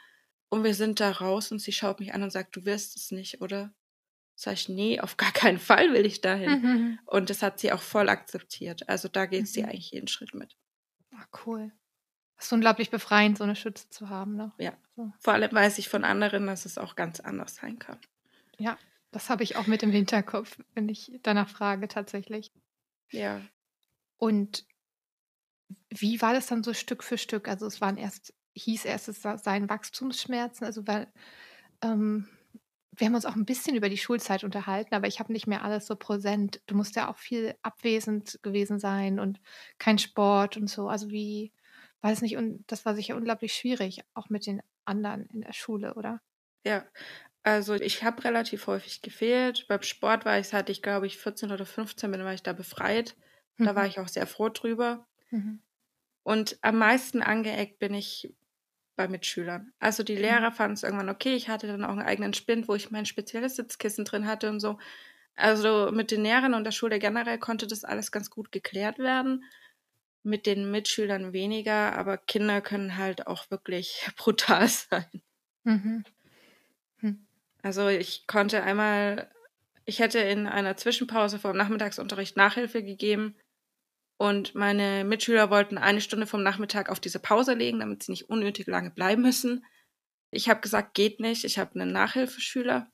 Und 0.49 0.65
wir 0.65 0.75
sind 0.75 0.99
da 0.99 1.11
raus 1.13 1.53
und 1.53 1.61
sie 1.61 1.73
schaut 1.73 2.01
mich 2.01 2.13
an 2.13 2.23
und 2.25 2.31
sagt, 2.31 2.57
du 2.57 2.65
wirst 2.65 2.97
es 2.97 3.13
nicht, 3.13 3.41
oder? 3.41 3.73
Sag 4.35 4.55
ich, 4.55 4.69
nee, 4.69 4.99
auf 4.99 5.17
gar 5.17 5.31
keinen 5.31 5.61
Fall 5.61 5.93
will 5.93 6.05
ich 6.05 6.21
dahin. 6.21 6.51
Mhm. 6.63 6.99
Und 7.07 7.31
das 7.31 7.41
hat 7.43 7.61
sie 7.61 7.71
auch 7.73 7.83
voll 7.83 8.09
akzeptiert. 8.09 8.89
Also 8.89 9.07
da 9.09 9.27
geht 9.27 9.47
sie 9.47 9.63
Mhm. 9.63 9.69
eigentlich 9.69 9.93
jeden 9.93 10.09
Schritt 10.09 10.35
mit. 10.35 10.57
Ah, 11.15 11.25
cool. 11.47 11.71
Das 12.37 12.47
ist 12.47 12.53
unglaublich 12.53 12.91
befreiend, 12.91 13.39
so 13.39 13.45
eine 13.45 13.55
Schütze 13.55 13.89
zu 13.91 14.09
haben. 14.09 14.35
Ne? 14.35 14.53
Ja. 14.59 14.73
So. 14.97 15.13
Vor 15.21 15.35
allem 15.35 15.53
weiß 15.53 15.79
ich 15.79 15.89
von 15.89 16.03
anderen, 16.03 16.49
dass 16.49 16.67
es 16.67 16.79
auch 16.79 16.97
ganz 16.97 17.21
anders 17.21 17.55
sein 17.55 17.79
kann. 17.79 17.99
Ja, 18.59 18.77
das 19.15 19.31
habe 19.31 19.45
ich 19.45 19.55
auch 19.55 19.69
mit 19.69 19.85
im 19.85 19.93
Hinterkopf, 19.93 20.59
wenn 20.75 20.89
ich 20.89 21.13
danach 21.23 21.49
frage 21.49 21.87
tatsächlich. 21.87 22.51
Ja. 23.13 23.41
Und 24.17 24.67
wie 25.89 26.21
war 26.21 26.33
das 26.33 26.49
dann 26.49 26.65
so 26.65 26.75
Stück 26.75 27.05
für 27.05 27.17
Stück? 27.17 27.47
Also 27.47 27.65
es 27.67 27.81
waren 27.81 27.97
erst, 27.97 28.35
hieß 28.55 28.85
erst, 28.85 29.07
es 29.09 29.23
seien 29.23 29.69
Wachstumsschmerzen, 29.69 30.67
also 30.67 30.85
weil 30.89 31.13
ähm, 31.81 32.29
wir 32.91 33.07
haben 33.07 33.15
uns 33.15 33.25
auch 33.25 33.37
ein 33.37 33.45
bisschen 33.45 33.77
über 33.77 33.89
die 33.89 33.99
Schulzeit 33.99 34.43
unterhalten, 34.43 34.97
aber 34.97 35.07
ich 35.07 35.21
habe 35.21 35.33
nicht 35.33 35.47
mehr 35.47 35.63
alles 35.63 35.87
so 35.87 35.95
präsent. 35.95 36.61
Du 36.67 36.75
musst 36.75 36.97
ja 36.97 37.09
auch 37.09 37.19
viel 37.19 37.55
abwesend 37.63 38.41
gewesen 38.43 38.81
sein 38.81 39.21
und 39.21 39.41
kein 39.79 39.99
Sport 39.99 40.57
und 40.57 40.69
so. 40.69 40.89
Also 40.89 41.11
wie 41.11 41.53
war 42.01 42.11
das 42.11 42.21
nicht? 42.21 42.37
Und 42.37 42.65
das 42.67 42.85
war 42.85 42.97
sicher 42.97 43.15
unglaublich 43.15 43.55
schwierig, 43.55 44.01
auch 44.13 44.29
mit 44.29 44.47
den 44.47 44.61
anderen 44.85 45.27
in 45.27 45.43
der 45.43 45.53
Schule, 45.53 45.95
oder? 45.95 46.21
Ja. 46.65 46.85
Also 47.45 47.75
ich 47.75 48.03
habe 48.03 48.25
relativ 48.25 48.67
häufig 48.67 49.03
gefehlt. 49.03 49.67
Beim 49.69 49.83
Sport 49.83 50.25
war 50.25 50.39
ich, 50.39 50.49
seit 50.49 50.71
ich 50.71 50.83
glaube 50.83 51.07
ich 51.07 51.19
14 51.19 51.53
oder 51.53 51.67
15 51.67 52.11
bin, 52.11 52.25
war 52.25 52.35
ich 52.35 52.43
da 52.43 52.53
befreit. 52.53 53.15
Da 53.59 53.77
war 53.77 53.87
ich 53.87 54.01
auch 54.01 54.09
sehr 54.09 54.27
froh 54.27 54.49
drüber. 54.49 55.07
Mhm. 55.31 55.61
Und 56.25 56.59
am 56.63 56.79
meisten 56.79 57.23
angeeckt 57.23 57.79
bin 57.79 57.95
ich 57.95 58.35
bei 58.97 59.09
Mitschülern. 59.09 59.73
Also 59.79 60.03
die 60.03 60.17
Lehrer 60.17 60.53
fanden 60.53 60.75
es 60.75 60.83
irgendwann 60.83 61.11
okay. 61.11 61.35
Ich 61.35 61.49
hatte 61.49 61.67
dann 61.67 61.85
auch 61.85 61.91
einen 61.91 62.03
eigenen 62.03 62.35
Spind, 62.35 62.67
wo 62.67 62.75
ich 62.75 62.91
mein 62.91 63.07
spezielles 63.07 63.57
Sitzkissen 63.57 64.05
drin 64.05 64.27
hatte 64.27 64.49
und 64.49 64.61
so. 64.61 64.79
Also 65.37 65.91
mit 65.93 66.11
den 66.11 66.23
Lehrern 66.23 66.55
und 66.55 66.65
der 66.65 66.71
Schule 66.73 66.99
generell 66.99 67.39
konnte 67.39 67.67
das 67.67 67.85
alles 67.85 68.13
ganz 68.13 68.31
gut 68.31 68.53
geklärt 68.53 68.99
werden. 68.99 69.45
Mit 70.23 70.47
den 70.47 70.71
Mitschülern 70.71 71.33
weniger, 71.33 71.97
aber 71.99 72.17
Kinder 72.17 72.61
können 72.61 72.97
halt 72.97 73.27
auch 73.27 73.51
wirklich 73.51 74.09
brutal 74.17 74.69
sein. 74.69 75.23
Mhm. 75.65 76.05
Hm. 76.99 77.27
Also 77.65 77.89
ich 77.89 78.27
konnte 78.27 78.63
einmal, 78.63 79.31
ich 79.87 79.99
hätte 79.99 80.19
in 80.19 80.47
einer 80.47 80.77
Zwischenpause 80.77 81.39
vom 81.39 81.57
Nachmittagsunterricht 81.57 82.37
Nachhilfe 82.37 82.83
gegeben 82.83 83.37
und 84.19 84.55
meine 84.55 85.03
Mitschüler 85.03 85.49
wollten 85.49 85.79
eine 85.79 86.03
Stunde 86.03 86.27
vom 86.27 86.43
Nachmittag 86.43 86.91
auf 86.91 87.01
diese 87.01 87.21
Pause 87.21 87.55
legen, 87.55 87.81
damit 87.81 88.03
sie 88.03 88.13
nicht 88.13 88.29
unnötig 88.29 88.67
lange 88.67 88.91
bleiben 88.91 89.23
müssen. 89.23 89.65
Ich 90.31 90.51
habe 90.51 90.61
gesagt, 90.61 90.93
geht 90.93 91.21
nicht, 91.21 91.45
ich 91.45 91.59
habe 91.59 91.81
einen 91.81 91.91
Nachhilfeschüler. 91.91 92.91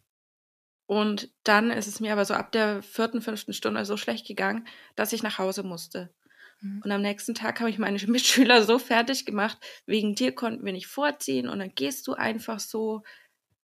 Und 0.86 1.32
dann 1.42 1.72
ist 1.72 1.88
es 1.88 1.98
mir 1.98 2.12
aber 2.12 2.24
so 2.24 2.34
ab 2.34 2.52
der 2.52 2.80
vierten, 2.82 3.22
fünften 3.22 3.52
Stunde 3.52 3.84
so 3.84 3.96
schlecht 3.96 4.26
gegangen, 4.28 4.68
dass 4.94 5.12
ich 5.12 5.24
nach 5.24 5.38
Hause 5.38 5.64
musste. 5.64 6.14
Mhm. 6.60 6.82
Und 6.84 6.92
am 6.92 7.02
nächsten 7.02 7.34
Tag 7.34 7.58
habe 7.58 7.70
ich 7.70 7.78
meine 7.78 7.98
Mitschüler 8.06 8.62
so 8.62 8.78
fertig 8.78 9.26
gemacht, 9.26 9.58
wegen 9.84 10.14
dir 10.14 10.32
konnten 10.32 10.64
wir 10.64 10.72
nicht 10.72 10.86
vorziehen 10.86 11.48
und 11.48 11.58
dann 11.58 11.74
gehst 11.74 12.06
du 12.06 12.14
einfach 12.14 12.60
so. 12.60 13.02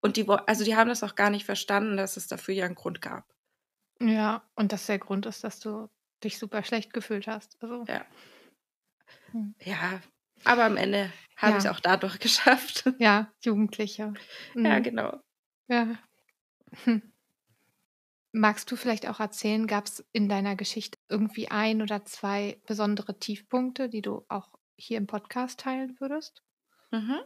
Und 0.05 0.17
die, 0.19 0.29
also 0.29 0.65
die 0.65 0.77
haben 0.77 0.89
das 0.91 1.03
auch 1.03 1.15
gar 1.15 1.31
nicht 1.31 1.47
verstanden, 1.47 1.97
dass 1.97 2.19
es 2.19 2.27
dafür 2.29 2.55
ja 2.55 2.67
einen 2.67 2.75
Grund 2.75 3.01
gab. 3.01 3.25
Ja, 4.01 4.43
und 4.55 4.73
das 4.73 4.85
der 4.87 4.99
Grund 4.99 5.25
ist, 5.25 5.45
dass 5.45 5.61
du 5.61 5.89
dich 6.23 6.39
super 6.39 6.63
schlecht 6.63 6.93
gefühlt 6.93 7.27
hast. 7.27 7.57
Also, 7.63 7.85
Ja. 7.89 8.05
Hm. 9.33 9.55
Ja, 9.61 10.01
aber 10.45 10.65
am 10.65 10.77
Ende 10.77 11.11
habe 11.37 11.53
Ja. 11.53 11.59
ich 11.59 11.65
es 11.65 11.71
auch 11.71 11.81
dadurch 11.81 12.19
geschafft. 12.21 12.85
ja, 12.99 13.33
Jugendliche. 13.43 14.13
Ja, 14.55 14.79
Mhm. 14.79 14.83
genau. 14.83 15.21
Ja. 15.69 15.97
Hm. 16.85 17.01
Magst 18.33 18.71
du 18.71 18.77
vielleicht 18.77 19.09
auch 19.09 19.21
erzählen, 19.21 19.67
gab 19.67 19.87
es 19.87 20.05
in 20.13 20.29
deiner 20.29 20.57
Geschichte 20.57 20.99
irgendwie 21.09 21.51
ein 21.51 21.81
oder 21.83 22.05
zwei 22.05 22.61
besondere 22.67 23.19
Tiefpunkte, 23.19 23.89
die 23.89 24.03
du 24.03 24.27
auch 24.29 24.51
hier 24.77 24.99
im 24.99 25.07
Podcast 25.07 25.61
teilen 25.61 25.97
würdest? 26.01 26.43
Mhm. 26.91 27.21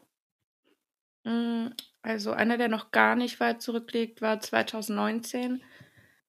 Mm, 1.28 1.68
Also 2.02 2.32
einer, 2.32 2.58
der 2.58 2.68
noch 2.68 2.90
gar 2.90 3.16
nicht 3.16 3.40
weit 3.40 3.60
zurückliegt, 3.62 4.22
war 4.22 4.40
2019. 4.40 5.62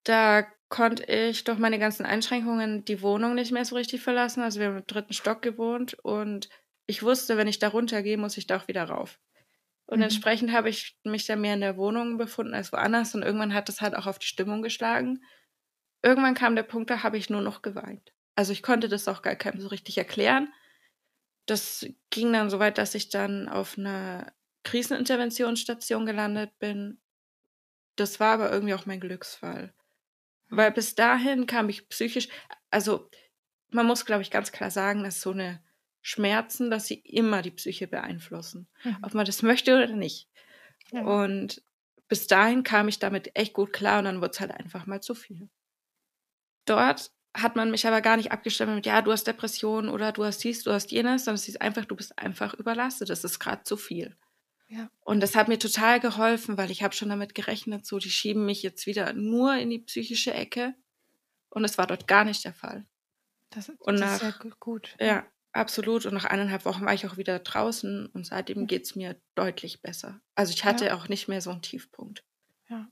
Da 0.04 0.46
konnte 0.70 1.04
ich 1.06 1.44
durch 1.44 1.60
meine 1.60 1.80
ganzen 1.80 2.06
Einschränkungen 2.06 2.86
die 2.86 3.02
Wohnung 3.02 3.36
nicht 3.36 3.52
mehr 3.52 3.66
so 3.66 3.76
richtig 3.76 4.02
verlassen. 4.02 4.42
Also 4.44 4.60
wir 4.60 4.68
haben 4.68 4.78
im 4.78 4.88
dritten 4.88 5.14
Stock 5.14 5.42
gewohnt 5.42 5.96
und 6.04 6.50
ich 6.88 7.04
wusste, 7.04 7.38
wenn 7.38 7.48
ich 7.48 7.60
da 7.60 7.70
runtergehe, 7.70 8.18
muss 8.18 8.38
ich 8.38 8.48
da 8.48 8.58
auch 8.58 8.68
wieder 8.68 8.84
rauf. 8.86 9.20
Und 9.88 10.02
Mhm. 10.02 10.04
entsprechend 10.04 10.54
habe 10.54 10.70
ich 10.70 10.98
mich 11.06 11.26
dann 11.28 11.42
mehr 11.42 11.56
in 11.56 11.62
der 11.62 11.78
Wohnung 11.78 12.18
befunden 12.18 12.54
als 12.56 12.74
woanders 12.74 13.16
und 13.16 13.24
irgendwann 13.24 13.54
hat 13.56 13.70
das 13.70 13.82
halt 13.82 13.96
auch 13.96 14.08
auf 14.08 14.20
die 14.20 14.28
Stimmung 14.28 14.62
geschlagen. 14.64 15.22
Irgendwann 16.04 16.36
kam 16.36 16.56
der 16.56 16.64
Punkt, 16.64 16.90
da 16.92 17.04
habe 17.04 17.18
ich 17.18 17.30
nur 17.30 17.42
noch 17.42 17.62
geweint. 17.64 18.14
Also 18.36 18.54
ich 18.54 18.64
konnte 18.64 18.90
das 18.90 19.08
auch 19.08 19.22
gar 19.24 19.36
keinem 19.36 19.62
so 19.62 19.70
richtig 19.70 19.98
erklären. 19.98 20.54
Das 21.46 21.86
ging 22.12 22.32
dann 22.34 22.50
so 22.50 22.60
weit, 22.60 22.78
dass 22.78 22.96
ich 22.96 23.10
dann 23.10 23.50
auf 23.50 23.78
einer 23.78 24.32
Kriseninterventionsstation 24.70 26.06
gelandet 26.06 26.60
bin. 26.60 27.00
Das 27.96 28.20
war 28.20 28.34
aber 28.34 28.52
irgendwie 28.52 28.76
auch 28.76 28.86
mein 28.86 29.00
Glücksfall. 29.00 29.74
Weil 30.50 30.72
bis 30.72 30.94
dahin 30.94 31.48
kam 31.48 31.70
ich 31.70 31.90
psychisch, 31.90 32.28
also 32.70 33.10
man 33.72 33.88
muss, 33.88 34.06
glaube 34.06 34.22
ich, 34.22 34.30
ganz 34.30 34.52
klar 34.52 34.70
sagen, 34.70 35.04
dass 35.04 35.22
so 35.22 35.32
eine 35.32 35.64
Schmerzen, 36.02 36.70
dass 36.70 36.86
sie 36.86 37.00
immer 37.00 37.42
die 37.42 37.52
Psyche 37.52 37.88
beeinflussen. 37.88 38.68
Mhm. 38.84 38.98
Ob 39.02 39.16
man 39.16 39.26
das 39.26 39.42
möchte 39.42 39.76
oder 39.76 39.88
nicht. 39.88 40.30
Ja. 40.92 41.02
Und 41.02 41.64
bis 42.08 42.28
dahin 42.28 42.64
kam 42.64 42.88
ich 42.88 43.00
damit 43.00 43.32
echt 43.36 43.54
gut 43.54 43.74
klar 43.74 44.00
und 44.00 44.06
dann 44.06 44.22
wurde 44.22 44.32
es 44.32 44.40
halt 44.40 44.52
einfach 44.52 44.86
mal 44.86 45.02
zu 45.02 45.16
viel. 45.16 45.50
Dort 46.66 47.12
hat 47.36 47.56
man 47.56 47.72
mich 47.72 47.88
aber 47.88 48.02
gar 48.02 48.18
nicht 48.18 48.32
abgestimmt 48.32 48.76
mit, 48.76 48.86
ja, 48.86 49.02
du 49.02 49.12
hast 49.12 49.26
Depressionen 49.26 49.90
oder 49.90 50.12
du 50.12 50.24
hast 50.24 50.44
dies, 50.44 50.64
du 50.64 50.72
hast 50.72 50.92
jenes, 50.92 51.26
sondern 51.26 51.42
es 51.42 51.48
ist 51.48 51.62
einfach, 51.62 51.86
du 51.86 51.96
bist 51.96 52.20
einfach 52.20 52.54
überlastet. 52.54 53.10
Das 53.10 53.24
ist 53.24 53.40
gerade 53.40 53.64
zu 53.64 53.78
viel. 53.78 54.16
Ja. 54.70 54.90
Und 55.02 55.20
das 55.20 55.36
hat 55.36 55.48
mir 55.48 55.58
total 55.58 56.00
geholfen, 56.00 56.58
weil 56.58 56.70
ich 56.70 56.84
habe 56.84 56.94
schon 56.94 57.10
damit 57.10 57.34
gerechnet, 57.34 57.86
so, 57.86 57.98
die 57.98 58.12
schieben 58.12 58.46
mich 58.46 58.62
jetzt 58.62 58.86
wieder 58.86 59.14
nur 59.14 59.56
in 59.56 59.70
die 59.70 59.80
psychische 59.80 60.34
Ecke. 60.34 60.76
Und 61.50 61.66
es 61.66 61.78
war 61.80 61.88
dort 61.88 62.08
gar 62.08 62.24
nicht 62.24 62.46
der 62.46 62.54
Fall. 62.54 62.86
Das, 63.50 63.70
und 63.80 63.96
nach, 63.96 64.22
ist 64.22 64.22
ja 64.22 64.34
gut. 64.60 64.96
Ja, 65.00 65.26
absolut. 65.52 66.06
Und 66.06 66.14
nach 66.14 66.26
eineinhalb 66.26 66.66
Wochen 66.66 66.86
war 66.86 66.94
ich 66.94 67.08
auch 67.08 67.18
wieder 67.18 67.40
draußen 67.40 68.06
und 68.08 68.28
seitdem 68.28 68.68
geht 68.68 68.84
es 68.84 68.96
mir 68.96 69.20
deutlich 69.34 69.82
besser. 69.82 70.22
Also 70.36 70.54
ich 70.54 70.64
hatte 70.64 70.86
ja. 70.86 70.96
auch 70.96 71.10
nicht 71.10 71.28
mehr 71.28 71.42
so 71.42 71.50
einen 71.50 71.64
Tiefpunkt. 71.64 72.24
Ja. 72.70 72.88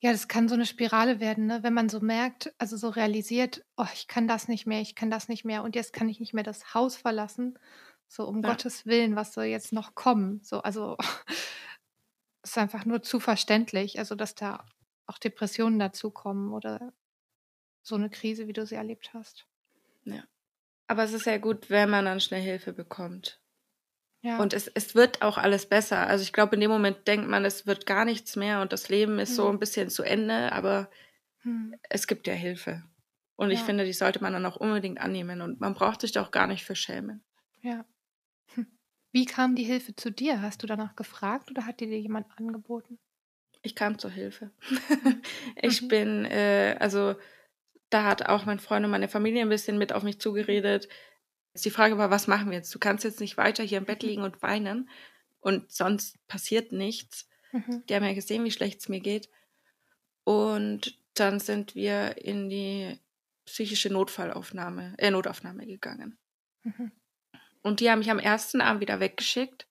Ja, 0.00 0.12
das 0.12 0.28
kann 0.28 0.48
so 0.48 0.54
eine 0.54 0.64
Spirale 0.64 1.18
werden, 1.18 1.46
ne? 1.46 1.62
wenn 1.64 1.74
man 1.74 1.88
so 1.88 2.00
merkt, 2.00 2.54
also 2.56 2.76
so 2.76 2.88
realisiert, 2.88 3.64
oh, 3.76 3.86
ich 3.92 4.06
kann 4.06 4.28
das 4.28 4.46
nicht 4.46 4.64
mehr, 4.64 4.80
ich 4.80 4.94
kann 4.94 5.10
das 5.10 5.28
nicht 5.28 5.44
mehr 5.44 5.64
und 5.64 5.74
jetzt 5.74 5.92
kann 5.92 6.08
ich 6.08 6.20
nicht 6.20 6.32
mehr 6.32 6.44
das 6.44 6.72
Haus 6.72 6.96
verlassen. 6.96 7.58
So 8.08 8.26
um 8.26 8.42
ja. 8.42 8.48
Gottes 8.48 8.86
Willen, 8.86 9.16
was 9.16 9.34
soll 9.34 9.44
jetzt 9.44 9.72
noch 9.72 9.94
kommen? 9.94 10.40
So, 10.42 10.60
also 10.60 10.96
ist 12.42 12.58
einfach 12.58 12.84
nur 12.84 13.02
zu 13.02 13.20
verständlich, 13.20 13.98
also 13.98 14.14
dass 14.14 14.34
da 14.34 14.64
auch 15.06 15.18
Depressionen 15.18 15.78
dazukommen 15.78 16.52
oder 16.52 16.92
so 17.82 17.94
eine 17.94 18.10
Krise, 18.10 18.48
wie 18.48 18.52
du 18.52 18.66
sie 18.66 18.74
erlebt 18.74 19.12
hast. 19.14 19.46
Ja. 20.04 20.24
Aber 20.86 21.04
es 21.04 21.12
ist 21.12 21.26
ja 21.26 21.38
gut, 21.38 21.70
wenn 21.70 21.90
man 21.90 22.06
dann 22.06 22.20
schnell 22.20 22.42
Hilfe 22.42 22.72
bekommt. 22.72 23.40
Ja. 24.22 24.38
Und 24.38 24.52
es, 24.52 24.66
es 24.68 24.94
wird 24.94 25.22
auch 25.22 25.38
alles 25.38 25.66
besser. 25.66 26.06
Also 26.06 26.22
ich 26.22 26.32
glaube, 26.32 26.56
in 26.56 26.60
dem 26.60 26.70
Moment 26.70 27.06
denkt 27.06 27.28
man, 27.28 27.44
es 27.44 27.66
wird 27.66 27.86
gar 27.86 28.04
nichts 28.04 28.36
mehr 28.36 28.62
und 28.62 28.72
das 28.72 28.88
Leben 28.88 29.18
ist 29.18 29.30
hm. 29.30 29.36
so 29.36 29.48
ein 29.48 29.58
bisschen 29.58 29.90
zu 29.90 30.02
Ende, 30.02 30.52
aber 30.52 30.90
hm. 31.42 31.74
es 31.88 32.06
gibt 32.06 32.26
ja 32.26 32.34
Hilfe. 32.34 32.82
Und 33.36 33.50
ja. 33.50 33.54
ich 33.54 33.62
finde, 33.62 33.84
die 33.84 33.92
sollte 33.92 34.20
man 34.20 34.32
dann 34.32 34.46
auch 34.46 34.56
unbedingt 34.56 35.00
annehmen 35.00 35.40
und 35.40 35.60
man 35.60 35.74
braucht 35.74 36.00
sich 36.00 36.12
da 36.12 36.22
auch 36.22 36.32
gar 36.32 36.46
nicht 36.46 36.64
für 36.64 36.74
schämen. 36.74 37.22
Ja. 37.62 37.84
Wie 39.12 39.24
kam 39.24 39.56
die 39.56 39.64
Hilfe 39.64 39.96
zu 39.96 40.10
dir? 40.10 40.42
Hast 40.42 40.62
du 40.62 40.66
danach 40.66 40.96
gefragt 40.96 41.50
oder 41.50 41.66
hat 41.66 41.80
dir 41.80 41.88
jemand 41.98 42.26
angeboten? 42.36 42.98
Ich 43.62 43.74
kam 43.74 43.98
zur 43.98 44.10
Hilfe. 44.10 44.50
ich 45.56 45.82
mhm. 45.82 45.88
bin, 45.88 46.24
äh, 46.26 46.76
also 46.78 47.16
da 47.90 48.04
hat 48.04 48.28
auch 48.28 48.44
mein 48.44 48.58
Freund 48.60 48.84
und 48.84 48.90
meine 48.90 49.08
Familie 49.08 49.42
ein 49.42 49.48
bisschen 49.48 49.78
mit 49.78 49.92
auf 49.92 50.02
mich 50.02 50.20
zugeredet. 50.20 50.88
Die 51.54 51.70
Frage 51.70 51.98
war, 51.98 52.10
was 52.10 52.26
machen 52.26 52.50
wir 52.50 52.58
jetzt? 52.58 52.74
Du 52.74 52.78
kannst 52.78 53.04
jetzt 53.04 53.20
nicht 53.20 53.36
weiter 53.36 53.64
hier 53.64 53.78
im 53.78 53.84
Bett 53.84 54.02
mhm. 54.02 54.08
liegen 54.08 54.22
und 54.22 54.42
weinen 54.42 54.88
und 55.40 55.72
sonst 55.72 56.16
passiert 56.28 56.72
nichts. 56.72 57.28
Mhm. 57.52 57.84
Die 57.88 57.94
haben 57.94 58.04
ja 58.04 58.12
gesehen, 58.12 58.44
wie 58.44 58.50
schlecht 58.50 58.80
es 58.80 58.88
mir 58.88 59.00
geht. 59.00 59.28
Und 60.24 60.98
dann 61.14 61.40
sind 61.40 61.74
wir 61.74 62.18
in 62.18 62.48
die 62.48 62.98
psychische 63.46 63.90
Notfallaufnahme, 63.90 64.94
äh, 64.98 65.10
Notaufnahme 65.10 65.66
gegangen. 65.66 66.18
Mhm. 66.62 66.92
Und 67.68 67.80
die 67.80 67.90
haben 67.90 67.98
mich 67.98 68.10
am 68.10 68.18
ersten 68.18 68.62
Abend 68.62 68.80
wieder 68.80 68.98
weggeschickt. 68.98 69.68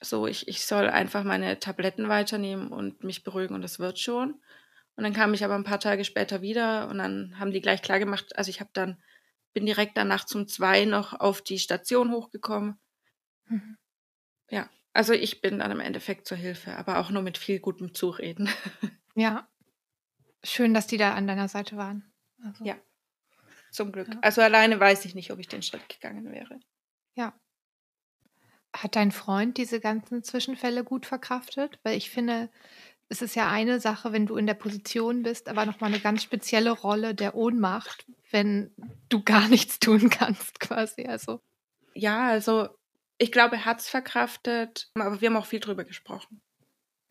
So, 0.00 0.26
ich, 0.26 0.48
ich 0.48 0.64
soll 0.64 0.88
einfach 0.88 1.22
meine 1.22 1.58
Tabletten 1.58 2.08
weiternehmen 2.08 2.72
und 2.72 3.04
mich 3.04 3.22
beruhigen 3.22 3.54
und 3.54 3.60
das 3.60 3.78
wird 3.78 3.98
schon. 3.98 4.40
Und 4.96 5.04
dann 5.04 5.12
kam 5.12 5.34
ich 5.34 5.44
aber 5.44 5.54
ein 5.54 5.64
paar 5.64 5.80
Tage 5.80 6.04
später 6.04 6.40
wieder 6.40 6.88
und 6.88 6.96
dann 6.96 7.38
haben 7.38 7.52
die 7.52 7.60
gleich 7.60 7.82
klar 7.82 7.98
gemacht, 7.98 8.36
also 8.36 8.48
ich 8.48 8.60
habe 8.60 8.70
dann, 8.72 9.02
bin 9.52 9.66
direkt 9.66 9.98
danach 9.98 10.24
zum 10.24 10.48
zwei 10.48 10.86
noch 10.86 11.12
auf 11.12 11.42
die 11.42 11.58
Station 11.58 12.10
hochgekommen. 12.10 12.80
Mhm. 13.46 13.76
Ja, 14.48 14.70
also 14.94 15.12
ich 15.12 15.42
bin 15.42 15.58
dann 15.58 15.70
im 15.70 15.80
Endeffekt 15.80 16.26
zur 16.26 16.38
Hilfe, 16.38 16.76
aber 16.76 16.98
auch 16.98 17.10
nur 17.10 17.22
mit 17.22 17.36
viel 17.36 17.60
gutem 17.60 17.94
Zureden. 17.94 18.48
Ja, 19.16 19.48
schön, 20.44 20.72
dass 20.72 20.86
die 20.86 20.96
da 20.96 21.14
an 21.14 21.26
deiner 21.26 21.48
Seite 21.48 21.76
waren. 21.76 22.12
Also, 22.44 22.64
ja, 22.64 22.76
zum 23.72 23.90
Glück. 23.90 24.08
Ja. 24.08 24.18
Also 24.22 24.40
alleine 24.40 24.78
weiß 24.78 25.04
ich 25.04 25.16
nicht, 25.16 25.32
ob 25.32 25.40
ich 25.40 25.48
den 25.48 25.62
Schritt 25.62 25.88
gegangen 25.88 26.30
wäre. 26.30 26.60
Ja. 27.14 27.34
Hat 28.74 28.96
dein 28.96 29.12
Freund 29.12 29.56
diese 29.56 29.80
ganzen 29.80 30.22
Zwischenfälle 30.22 30.84
gut 30.84 31.06
verkraftet? 31.06 31.78
Weil 31.82 31.96
ich 31.96 32.10
finde, 32.10 32.50
es 33.08 33.22
ist 33.22 33.34
ja 33.34 33.50
eine 33.50 33.80
Sache, 33.80 34.12
wenn 34.12 34.26
du 34.26 34.36
in 34.36 34.46
der 34.46 34.54
Position 34.54 35.24
bist, 35.24 35.48
aber 35.48 35.66
nochmal 35.66 35.90
eine 35.90 36.00
ganz 36.00 36.22
spezielle 36.22 36.70
Rolle 36.70 37.14
der 37.14 37.34
Ohnmacht, 37.34 38.06
wenn 38.30 38.72
du 39.08 39.22
gar 39.22 39.48
nichts 39.48 39.80
tun 39.80 40.10
kannst, 40.10 40.60
quasi. 40.60 41.06
Also. 41.06 41.40
Ja, 41.94 42.28
also 42.28 42.68
ich 43.18 43.32
glaube, 43.32 43.56
er 43.56 43.64
hat 43.64 43.80
es 43.80 43.88
verkraftet, 43.88 44.90
aber 44.94 45.20
wir 45.20 45.28
haben 45.28 45.36
auch 45.36 45.46
viel 45.46 45.60
drüber 45.60 45.84
gesprochen. 45.84 46.40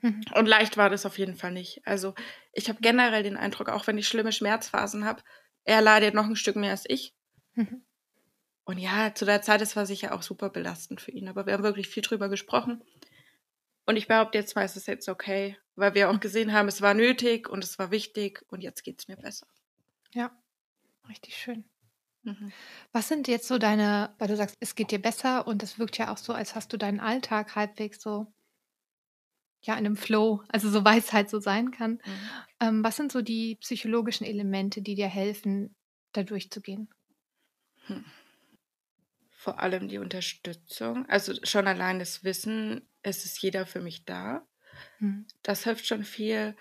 Mhm. 0.02 0.24
Und 0.36 0.46
leicht 0.48 0.78
war 0.78 0.90
das 0.90 1.06
auf 1.06 1.20
jeden 1.20 1.36
Fall 1.36 1.52
nicht. 1.52 1.82
Also 1.86 2.16
ich 2.54 2.70
habe 2.70 2.80
generell 2.82 3.24
den 3.24 3.38
Eindruck, 3.38 3.70
auch 3.70 3.86
wenn 3.86 3.98
ich 3.98 4.08
schlimme 4.08 4.32
Schmerzphasen 4.32 5.06
habe, 5.06 5.22
er 5.66 5.82
leidet 5.82 6.14
noch 6.14 6.26
ein 6.26 6.36
Stück 6.36 6.56
mehr 6.56 6.72
als 6.72 6.86
ich. 6.88 7.14
Mhm. 7.54 7.84
Und 8.70 8.78
ja, 8.78 9.16
zu 9.16 9.26
der 9.26 9.42
Zeit, 9.42 9.62
das 9.62 9.76
war 9.76 9.88
sicher 9.88 10.14
auch 10.14 10.22
super 10.22 10.52
belastend 10.52 11.02
für 11.02 11.10
ihn. 11.10 11.28
Aber 11.28 11.48
wir 11.48 11.54
haben 11.54 11.64
wirklich 11.64 11.88
viel 11.88 12.04
drüber 12.04 12.30
gesprochen. 12.30 12.84
Und 13.88 13.98
ich 13.98 14.08
behaupte 14.08 14.38
jetzt 14.38 14.56
mal, 14.56 14.64
es 14.64 14.78
ist 14.78 14.88
jetzt 14.88 15.10
okay, 15.10 15.58
weil 15.76 15.96
wir 15.96 16.12
auch 16.12 16.20
gesehen 16.20 16.54
haben, 16.54 16.68
es 16.68 16.80
war 16.80 16.94
nötig 16.94 17.50
und 17.50 17.64
es 17.64 17.80
war 17.80 17.90
wichtig 17.90 18.46
und 18.50 18.62
jetzt 18.62 18.84
geht 18.84 19.00
es 19.00 19.08
mir 19.08 19.18
besser. 19.18 19.48
Ja, 20.14 20.32
richtig 21.08 21.36
schön. 21.36 21.64
Mhm. 22.22 22.54
Was 22.92 23.08
sind 23.08 23.28
jetzt 23.28 23.48
so 23.48 23.58
deine, 23.58 24.14
weil 24.20 24.28
du 24.28 24.38
sagst, 24.38 24.56
es 24.60 24.76
geht 24.76 24.92
dir 24.92 25.02
besser 25.02 25.48
und 25.48 25.64
es 25.64 25.80
wirkt 25.80 25.98
ja 25.98 26.14
auch 26.14 26.18
so, 26.18 26.34
als 26.34 26.54
hast 26.54 26.72
du 26.72 26.78
deinen 26.78 27.00
Alltag 27.00 27.56
halbwegs 27.56 28.00
so, 28.00 28.32
ja, 29.64 29.74
in 29.74 29.88
einem 29.88 29.98
Flow, 29.98 30.44
also 30.50 30.70
so 30.70 30.86
weiß 30.86 31.12
halt 31.12 31.32
so 31.32 31.40
sein 31.40 31.72
kann. 31.72 31.94
Mhm. 31.94 32.30
Ähm, 32.60 32.84
was 32.84 32.98
sind 32.98 33.12
so 33.12 33.24
die 33.24 33.56
psychologischen 33.56 34.28
Elemente, 34.28 34.84
die 34.84 34.94
dir 34.94 35.08
helfen, 35.08 35.76
da 36.12 36.22
durchzugehen? 36.22 36.88
Hm. 37.88 38.06
Vor 39.39 39.62
allem 39.62 39.88
die 39.88 39.99
Unterstützung, 39.99 41.06
also 41.08 41.34
schon 41.43 41.65
allein 41.65 41.97
das 41.97 42.25
Wissen, 42.25 42.86
es 43.04 43.23
ist 43.23 43.41
jeder 43.41 43.65
für 43.65 43.80
mich 43.80 44.04
da. 44.04 44.45
Mhm. 44.99 45.28
Das 45.43 45.63
hilft 45.63 45.88
schon 45.88 46.04
viel. 46.04 46.58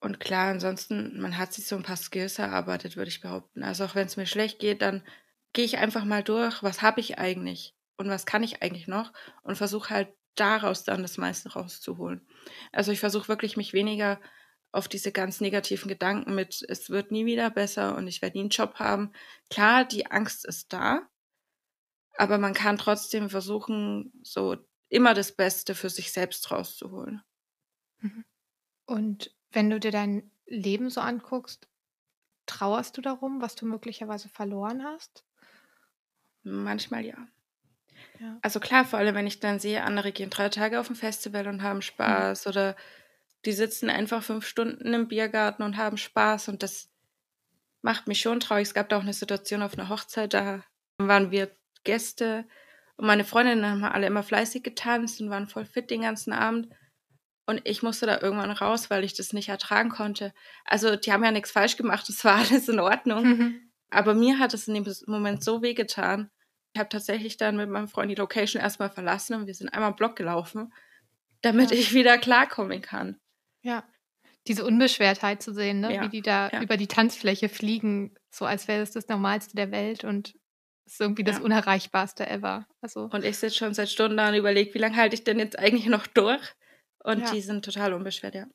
Und 0.00 0.18
klar, 0.18 0.50
ansonsten, 0.50 1.20
man 1.20 1.38
hat 1.38 1.52
sich 1.52 1.68
so 1.68 1.76
ein 1.76 1.84
paar 1.84 1.96
Skills 1.96 2.40
erarbeitet, 2.40 2.96
würde 2.96 3.10
ich 3.10 3.20
behaupten. 3.20 3.62
Also 3.62 3.84
auch 3.84 3.94
wenn 3.94 4.08
es 4.08 4.16
mir 4.16 4.26
schlecht 4.26 4.58
geht, 4.58 4.82
dann 4.82 5.06
gehe 5.52 5.64
ich 5.64 5.78
einfach 5.78 6.04
mal 6.04 6.24
durch, 6.24 6.64
was 6.64 6.82
habe 6.82 6.98
ich 6.98 7.20
eigentlich 7.20 7.76
und 7.96 8.08
was 8.08 8.26
kann 8.26 8.42
ich 8.42 8.60
eigentlich 8.60 8.88
noch 8.88 9.12
und 9.44 9.54
versuche 9.54 9.90
halt 9.90 10.08
daraus 10.34 10.82
dann 10.82 11.02
das 11.02 11.16
meiste 11.16 11.52
rauszuholen. 11.52 12.26
Also 12.72 12.90
ich 12.90 12.98
versuche 12.98 13.28
wirklich 13.28 13.56
mich 13.56 13.72
weniger 13.72 14.20
auf 14.72 14.88
diese 14.88 15.12
ganz 15.12 15.40
negativen 15.40 15.86
Gedanken 15.86 16.34
mit, 16.34 16.60
es 16.68 16.90
wird 16.90 17.12
nie 17.12 17.24
wieder 17.24 17.50
besser 17.50 17.96
und 17.96 18.08
ich 18.08 18.20
werde 18.20 18.36
nie 18.36 18.42
einen 18.42 18.50
Job 18.50 18.80
haben. 18.80 19.12
Klar, 19.48 19.84
die 19.84 20.10
Angst 20.10 20.44
ist 20.44 20.72
da, 20.72 21.08
aber 22.18 22.38
man 22.38 22.52
kann 22.52 22.76
trotzdem 22.76 23.30
versuchen, 23.30 24.12
so 24.22 24.56
immer 24.88 25.14
das 25.14 25.32
Beste 25.32 25.74
für 25.74 25.88
sich 25.88 26.12
selbst 26.12 26.50
rauszuholen. 26.50 27.22
Mhm. 28.00 28.24
Und 28.86 29.34
wenn 29.52 29.70
du 29.70 29.78
dir 29.78 29.92
dein 29.92 30.30
Leben 30.46 30.90
so 30.90 31.00
anguckst, 31.00 31.68
trauerst 32.46 32.96
du 32.96 33.02
darum, 33.02 33.40
was 33.40 33.54
du 33.54 33.66
möglicherweise 33.66 34.28
verloren 34.28 34.82
hast? 34.82 35.24
Manchmal 36.42 37.04
ja. 37.04 37.28
ja. 38.18 38.38
Also 38.42 38.58
klar, 38.58 38.84
vor 38.84 38.98
allem 38.98 39.14
wenn 39.14 39.26
ich 39.26 39.38
dann 39.38 39.60
sehe, 39.60 39.84
andere 39.84 40.10
gehen 40.10 40.30
drei 40.30 40.48
Tage 40.48 40.80
auf 40.80 40.90
ein 40.90 40.96
Festival 40.96 41.46
und 41.46 41.62
haben 41.62 41.82
Spaß 41.82 42.46
mhm. 42.46 42.50
oder 42.50 42.76
die 43.44 43.52
sitzen 43.52 43.90
einfach 43.90 44.24
fünf 44.24 44.44
Stunden 44.44 44.92
im 44.92 45.06
Biergarten 45.06 45.62
und 45.62 45.76
haben 45.76 45.98
Spaß 45.98 46.48
und 46.48 46.64
das 46.64 46.90
macht 47.80 48.08
mich 48.08 48.20
schon 48.20 48.40
traurig. 48.40 48.66
Es 48.66 48.74
gab 48.74 48.88
da 48.88 48.96
auch 48.96 49.02
eine 49.02 49.12
Situation 49.12 49.62
auf 49.62 49.78
einer 49.78 49.88
Hochzeit, 49.88 50.34
da 50.34 50.64
waren 50.98 51.30
wir 51.30 51.56
Gäste 51.84 52.46
und 52.98 53.06
meine 53.06 53.24
Freundinnen 53.24 53.64
haben 53.64 53.84
alle 53.84 54.08
immer 54.08 54.24
fleißig 54.24 54.64
getanzt 54.64 55.20
und 55.20 55.30
waren 55.30 55.46
voll 55.46 55.64
fit 55.64 55.88
den 55.88 56.02
ganzen 56.02 56.32
Abend. 56.32 56.68
Und 57.46 57.62
ich 57.64 57.82
musste 57.82 58.06
da 58.06 58.20
irgendwann 58.20 58.50
raus, 58.50 58.90
weil 58.90 59.04
ich 59.04 59.14
das 59.14 59.32
nicht 59.32 59.48
ertragen 59.48 59.88
konnte. 59.88 60.34
Also, 60.64 60.96
die 60.96 61.12
haben 61.12 61.24
ja 61.24 61.30
nichts 61.30 61.52
falsch 61.52 61.76
gemacht, 61.76 62.08
es 62.08 62.24
war 62.24 62.34
alles 62.50 62.68
in 62.68 62.80
Ordnung. 62.80 63.24
Mhm. 63.24 63.70
Aber 63.88 64.14
mir 64.14 64.38
hat 64.40 64.52
es 64.52 64.68
in 64.68 64.74
dem 64.74 64.94
Moment 65.06 65.44
so 65.44 65.62
weh 65.62 65.74
getan. 65.74 66.30
Ich 66.74 66.80
habe 66.80 66.90
tatsächlich 66.90 67.36
dann 67.36 67.56
mit 67.56 67.70
meinem 67.70 67.88
Freund 67.88 68.10
die 68.10 68.16
Location 68.16 68.60
erstmal 68.60 68.90
verlassen 68.90 69.34
und 69.34 69.46
wir 69.46 69.54
sind 69.54 69.68
einmal 69.70 69.94
Block 69.94 70.16
gelaufen, 70.16 70.74
damit 71.40 71.70
ja. 71.70 71.76
ich 71.76 71.94
wieder 71.94 72.18
klarkommen 72.18 72.82
kann. 72.82 73.18
Ja. 73.62 73.84
diese 74.46 74.64
Unbeschwertheit 74.64 75.42
zu 75.42 75.54
sehen, 75.54 75.80
ne? 75.80 75.94
Ja, 75.94 76.02
wie 76.02 76.08
die 76.08 76.22
da 76.22 76.50
ja. 76.50 76.62
über 76.62 76.76
die 76.76 76.86
Tanzfläche 76.86 77.48
fliegen, 77.48 78.14
so 78.30 78.44
als 78.44 78.66
wäre 78.68 78.82
es 78.82 78.90
das 78.90 79.08
Normalste 79.08 79.54
der 79.56 79.70
Welt 79.70 80.04
und 80.04 80.34
ist 80.92 81.00
irgendwie 81.00 81.24
das 81.24 81.38
Ja. 81.38 81.42
Unerreichbarste 81.44 82.26
ever. 82.28 82.66
Also 82.80 83.08
Und 83.12 83.24
ich 83.24 83.36
sitze 83.38 83.56
schon 83.56 83.74
seit 83.74 83.88
Stunden 83.90 84.16
da 84.16 84.28
und 84.28 84.34
überlege, 84.34 84.72
wie 84.74 84.78
lange 84.78 84.96
halte 84.96 85.14
ich 85.14 85.24
denn 85.24 85.38
jetzt 85.38 85.58
eigentlich 85.58 85.86
noch 85.86 86.06
durch? 86.06 86.42
Und 87.04 87.20
Ja. 87.20 87.30
die 87.32 87.40
sind 87.40 87.64
total 87.64 87.92
unbeschwert, 87.94 88.34
ja. 88.34 88.46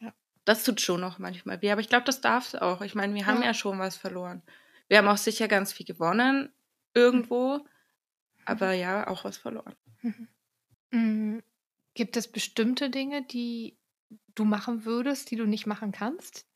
Ja. 0.00 0.12
Das 0.44 0.64
tut 0.64 0.80
schon 0.80 1.00
noch 1.00 1.18
manchmal 1.18 1.60
weh, 1.62 1.70
aber 1.70 1.80
ich 1.80 1.88
glaube, 1.88 2.04
das 2.04 2.20
darf 2.20 2.48
es 2.48 2.54
auch. 2.54 2.80
Ich 2.82 2.94
meine, 2.94 3.14
wir 3.14 3.26
haben 3.26 3.42
Ja. 3.42 3.54
schon 3.54 3.78
was 3.78 3.96
verloren. 3.96 4.42
Wir 4.88 4.98
haben 4.98 5.08
auch 5.08 5.16
sicher 5.16 5.48
ganz 5.48 5.72
viel 5.72 5.86
gewonnen 5.86 6.52
irgendwo, 6.94 7.64
aber 8.44 8.72
ja, 8.72 9.06
auch 9.08 9.24
was 9.24 9.36
verloren. 9.38 9.74
Mhm. 10.02 10.28
Mm, 10.90 11.38
Gibt 11.94 12.16
es 12.16 12.30
bestimmte 12.30 12.90
Dinge, 12.90 13.22
die 13.22 13.78
du 14.34 14.44
machen 14.44 14.84
würdest, 14.84 15.30
die 15.30 15.36
du 15.36 15.46
nicht 15.46 15.66
machen 15.66 15.92
kannst? 15.92 16.46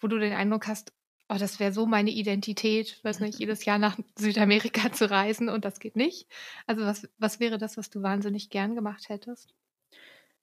Wo 0.00 0.06
du 0.08 0.18
den 0.18 0.32
Eindruck 0.32 0.66
hast, 0.66 0.92
oh, 1.32 1.38
das 1.38 1.58
wäre 1.60 1.72
so 1.72 1.86
meine 1.86 2.10
Identität, 2.10 3.02
weiß 3.02 3.20
nicht, 3.20 3.38
jedes 3.38 3.64
Jahr 3.64 3.78
nach 3.78 3.98
Südamerika 4.18 4.92
zu 4.92 5.10
reisen 5.10 5.48
und 5.48 5.64
das 5.64 5.80
geht 5.80 5.96
nicht. 5.96 6.28
Also 6.66 6.82
was, 6.82 7.08
was 7.18 7.40
wäre 7.40 7.58
das, 7.58 7.76
was 7.76 7.90
du 7.90 8.02
wahnsinnig 8.02 8.50
gern 8.50 8.74
gemacht 8.74 9.08
hättest? 9.08 9.54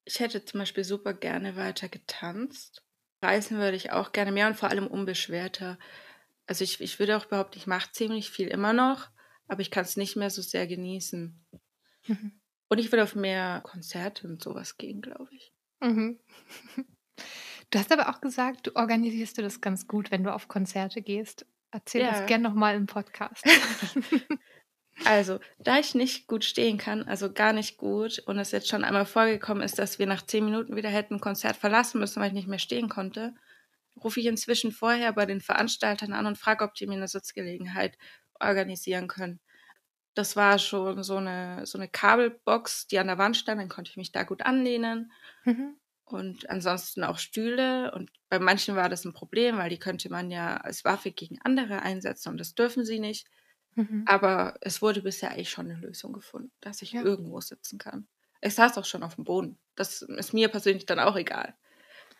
Ich 0.05 0.19
hätte 0.19 0.43
zum 0.43 0.59
Beispiel 0.59 0.83
super 0.83 1.13
gerne 1.13 1.55
weiter 1.55 1.89
getanzt. 1.89 2.83
Reisen 3.21 3.57
würde 3.57 3.77
ich 3.77 3.91
auch 3.91 4.11
gerne 4.11 4.31
mehr 4.31 4.47
und 4.47 4.55
vor 4.55 4.69
allem 4.69 4.87
unbeschwerter. 4.87 5.77
Also 6.47 6.63
ich, 6.63 6.81
ich 6.81 6.97
würde 6.97 7.17
auch 7.17 7.25
behaupten, 7.25 7.57
ich 7.57 7.67
mache 7.67 7.91
ziemlich 7.91 8.31
viel 8.31 8.47
immer 8.47 8.73
noch, 8.73 9.09
aber 9.47 9.61
ich 9.61 9.71
kann 9.71 9.83
es 9.83 9.97
nicht 9.97 10.15
mehr 10.15 10.29
so 10.29 10.41
sehr 10.41 10.65
genießen. 10.65 11.45
Mhm. 12.07 12.39
Und 12.69 12.77
ich 12.79 12.91
würde 12.91 13.03
auf 13.03 13.15
mehr 13.15 13.61
Konzerte 13.63 14.27
und 14.27 14.41
sowas 14.41 14.77
gehen, 14.77 15.01
glaube 15.01 15.29
ich. 15.31 15.53
Mhm. 15.81 16.19
Du 17.71 17.77
hast 17.79 17.91
aber 17.91 18.09
auch 18.09 18.21
gesagt, 18.21 18.67
du 18.67 18.75
organisierst 18.75 19.37
du 19.37 19.41
das 19.41 19.61
ganz 19.61 19.87
gut, 19.87 20.11
wenn 20.11 20.23
du 20.23 20.33
auf 20.33 20.47
Konzerte 20.47 21.01
gehst. 21.01 21.45
Erzähl 21.71 22.01
Ja. 22.01 22.11
das 22.11 22.25
gern 22.25 22.41
nochmal 22.41 22.75
im 22.75 22.85
Podcast. 22.87 23.45
Also, 25.05 25.39
da 25.59 25.79
ich 25.79 25.95
nicht 25.95 26.27
gut 26.27 26.43
stehen 26.43 26.77
kann, 26.77 27.03
also 27.03 27.31
gar 27.31 27.53
nicht 27.53 27.77
gut, 27.77 28.19
und 28.25 28.37
es 28.37 28.51
jetzt 28.51 28.67
schon 28.67 28.83
einmal 28.83 29.05
vorgekommen 29.05 29.63
ist, 29.63 29.79
dass 29.79 29.97
wir 29.97 30.05
nach 30.07 30.25
zehn 30.25 30.43
Minuten 30.43 30.75
wieder 30.75 30.89
hätten 30.89 31.15
ein 31.15 31.19
Konzert 31.21 31.55
verlassen 31.55 31.99
müssen, 32.01 32.19
weil 32.19 32.27
ich 32.27 32.33
nicht 32.33 32.49
mehr 32.49 32.59
stehen 32.59 32.89
konnte, 32.89 33.33
rufe 34.03 34.19
ich 34.19 34.25
inzwischen 34.25 34.73
vorher 34.73 35.13
bei 35.13 35.25
den 35.25 35.39
Veranstaltern 35.41 36.11
an 36.11 36.25
und 36.25 36.37
frage, 36.37 36.65
ob 36.65 36.73
die 36.73 36.85
mir 36.85 36.95
eine 36.95 37.07
Sitzgelegenheit 37.07 37.97
organisieren 38.41 39.07
können. 39.07 39.39
Das 40.15 40.35
war 40.35 40.59
schon 40.59 41.01
so 41.03 41.15
eine, 41.17 41.65
so 41.65 41.77
eine 41.77 41.87
Kabelbox, 41.87 42.87
die 42.87 42.99
an 42.99 43.07
der 43.07 43.17
Wand 43.17 43.37
stand, 43.37 43.61
dann 43.61 43.69
konnte 43.69 43.91
ich 43.91 43.97
mich 43.97 44.11
da 44.11 44.23
gut 44.23 44.41
anlehnen. 44.41 45.13
Mhm. 45.45 45.78
Und 46.13 46.49
ansonsten 46.49 47.03
auch 47.03 47.17
Stühle. 47.19 47.91
Und 47.93 48.11
bei 48.29 48.39
manchen 48.39 48.75
war 48.75 48.89
das 48.89 49.05
ein 49.05 49.13
Problem, 49.13 49.57
weil 49.57 49.69
die 49.69 49.79
könnte 49.79 50.09
man 50.09 50.31
ja 50.31 50.57
als 50.57 50.83
Waffe 50.85 51.11
gegen 51.11 51.39
andere 51.43 51.81
einsetzen 51.81 52.29
und 52.29 52.37
das 52.39 52.55
dürfen 52.55 52.85
sie 52.85 52.99
nicht. 52.99 53.27
Mhm. 53.75 54.03
Aber 54.07 54.55
es 54.61 54.81
wurde 54.81 55.01
bisher 55.01 55.31
eigentlich 55.31 55.49
schon 55.49 55.69
eine 55.69 55.79
Lösung 55.79 56.13
gefunden, 56.13 56.51
dass 56.61 56.81
ich 56.81 56.91
Ja. 56.93 57.03
irgendwo 57.03 57.39
sitzen 57.41 57.77
kann. 57.77 58.07
Ich 58.41 58.55
saß 58.55 58.77
auch 58.77 58.85
schon 58.85 59.03
auf 59.03 59.15
dem 59.15 59.23
Boden. 59.25 59.57
Das 59.75 60.01
ist 60.01 60.33
mir 60.33 60.47
persönlich 60.49 60.85
dann 60.85 60.99
auch 60.99 61.15
egal. 61.15 61.55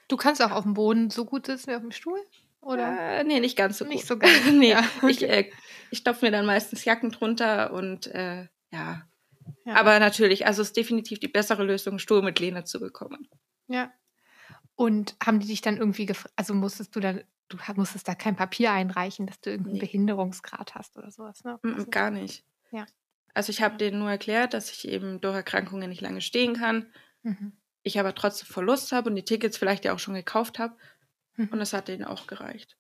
Du 0.08 0.17
kannst 0.17 0.41
auch 0.43 0.52
auf 0.52 0.63
dem 0.63 0.73
Boden 0.73 1.10
so 1.10 1.25
gut 1.25 1.45
sitzen 1.45 1.71
wie 1.71 1.75
auf 1.75 1.82
dem 1.82 1.91
Stuhl? 1.91 2.19
Oder? 2.62 3.19
Äh, 3.19 3.23
nee, 3.23 3.39
nicht 3.39 3.58
ganz 3.58 3.78
so 3.78 3.86
gut. 3.86 3.93
Nicht 3.93 4.06
so 4.06 4.17
ganz. 4.17 4.34
nee, 4.52 4.71
Ja, 4.71 4.84
ich, 5.08 5.23
äh, 5.28 5.49
ich 5.91 5.99
stopfe 5.99 6.25
mir 6.25 6.32
dann 6.32 6.45
meistens 6.45 6.84
Jacken 6.86 7.12
drunter 7.12 7.71
und 7.73 8.08
äh, 8.08 8.47
ja. 8.71 9.04
Ja. 9.65 9.75
Aber 9.75 9.99
natürlich, 9.99 10.45
also 10.45 10.62
es 10.62 10.69
ist 10.69 10.78
definitiv 10.78 11.19
die 11.19 11.28
bessere 11.28 11.63
Lösung, 11.63 11.93
einen 11.93 11.99
Stuhl 11.99 12.21
mit 12.21 12.39
Lehne 12.39 12.65
zu 12.65 12.80
bekommen. 12.80 13.28
Ja. 13.69 13.91
Und 14.75 15.15
haben 15.23 15.39
die 15.39 15.47
dich 15.47 15.62
dann 15.62 15.77
irgendwie 15.77 16.05
gefragt, 16.05 16.34
also 16.36 16.53
musstest 16.53 16.95
du 16.95 16.99
dann, 16.99 17.23
du 17.49 17.58
musstest 17.75 18.08
da 18.08 18.15
kein 18.15 18.36
Papier 18.36 18.71
einreichen, 18.71 19.27
dass 19.27 19.39
du 19.41 19.49
irgendeinen 19.49 19.75
Nee. 19.75 19.79
Behinderungsgrad 19.82 20.75
hast 20.75 20.97
oder 20.97 21.12
sowas, 21.12 21.43
ne? 21.43 21.60
Also, 21.63 21.88
Gar 21.89 22.12
nicht. 22.12 22.45
Ja. 22.71 22.86
Also 23.34 23.51
ich 23.51 23.62
habe 23.62 23.77
denen 23.77 23.99
nur 23.99 24.10
erklärt, 24.10 24.53
dass 24.53 24.71
ich 24.71 24.88
eben 24.88 25.21
durch 25.21 25.36
Erkrankungen 25.36 25.89
nicht 25.89 26.01
lange 26.01 26.21
stehen 26.21 26.55
kann. 26.55 26.91
mhm. 27.23 27.53
Ich 27.82 27.97
aber 27.97 28.13
trotzdem 28.13 28.47
Verlust 28.47 28.91
habe 28.91 29.10
und 29.10 29.15
die 29.15 29.23
Tickets 29.23 29.58
vielleicht 29.58 29.86
ja 29.86 29.93
auch 29.93 29.99
schon 29.99 30.13
gekauft 30.13 30.60
habe. 30.60 30.75
Mhm. 31.36 31.47
Und 31.47 31.60
das 31.60 31.71
hat 31.71 31.88
denen 31.88 32.03
auch 32.03 32.27
gereicht. 32.27 32.77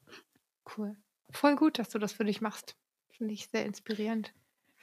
Cool. 0.77 0.97
Voll 1.31 1.55
gut, 1.55 1.79
dass 1.79 1.89
du 1.89 1.99
das 1.99 2.11
für 2.11 2.25
dich 2.25 2.41
machst. 2.41 2.75
Finde 3.09 3.33
ich 3.33 3.47
sehr 3.47 3.65
inspirierend. 3.65 4.33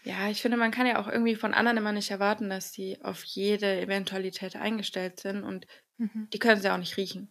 Ja, 0.06 0.28
ich 0.28 0.40
finde, 0.40 0.56
man 0.56 0.70
kann 0.70 0.86
ja 0.86 1.00
auch 1.00 1.08
irgendwie 1.08 1.34
von 1.34 1.52
anderen 1.52 1.78
immer 1.78 1.90
nicht 1.90 2.12
erwarten, 2.12 2.48
dass 2.48 2.72
sie 2.72 3.02
auf 3.02 3.24
jede 3.24 3.80
Eventualität 3.80 4.54
eingestellt 4.54 5.18
sind 5.18 5.42
und 5.42 5.66
Mhm. 5.98 6.28
die 6.32 6.38
können 6.38 6.60
sie 6.60 6.70
auch 6.70 6.78
nicht 6.78 6.96
riechen. 6.96 7.28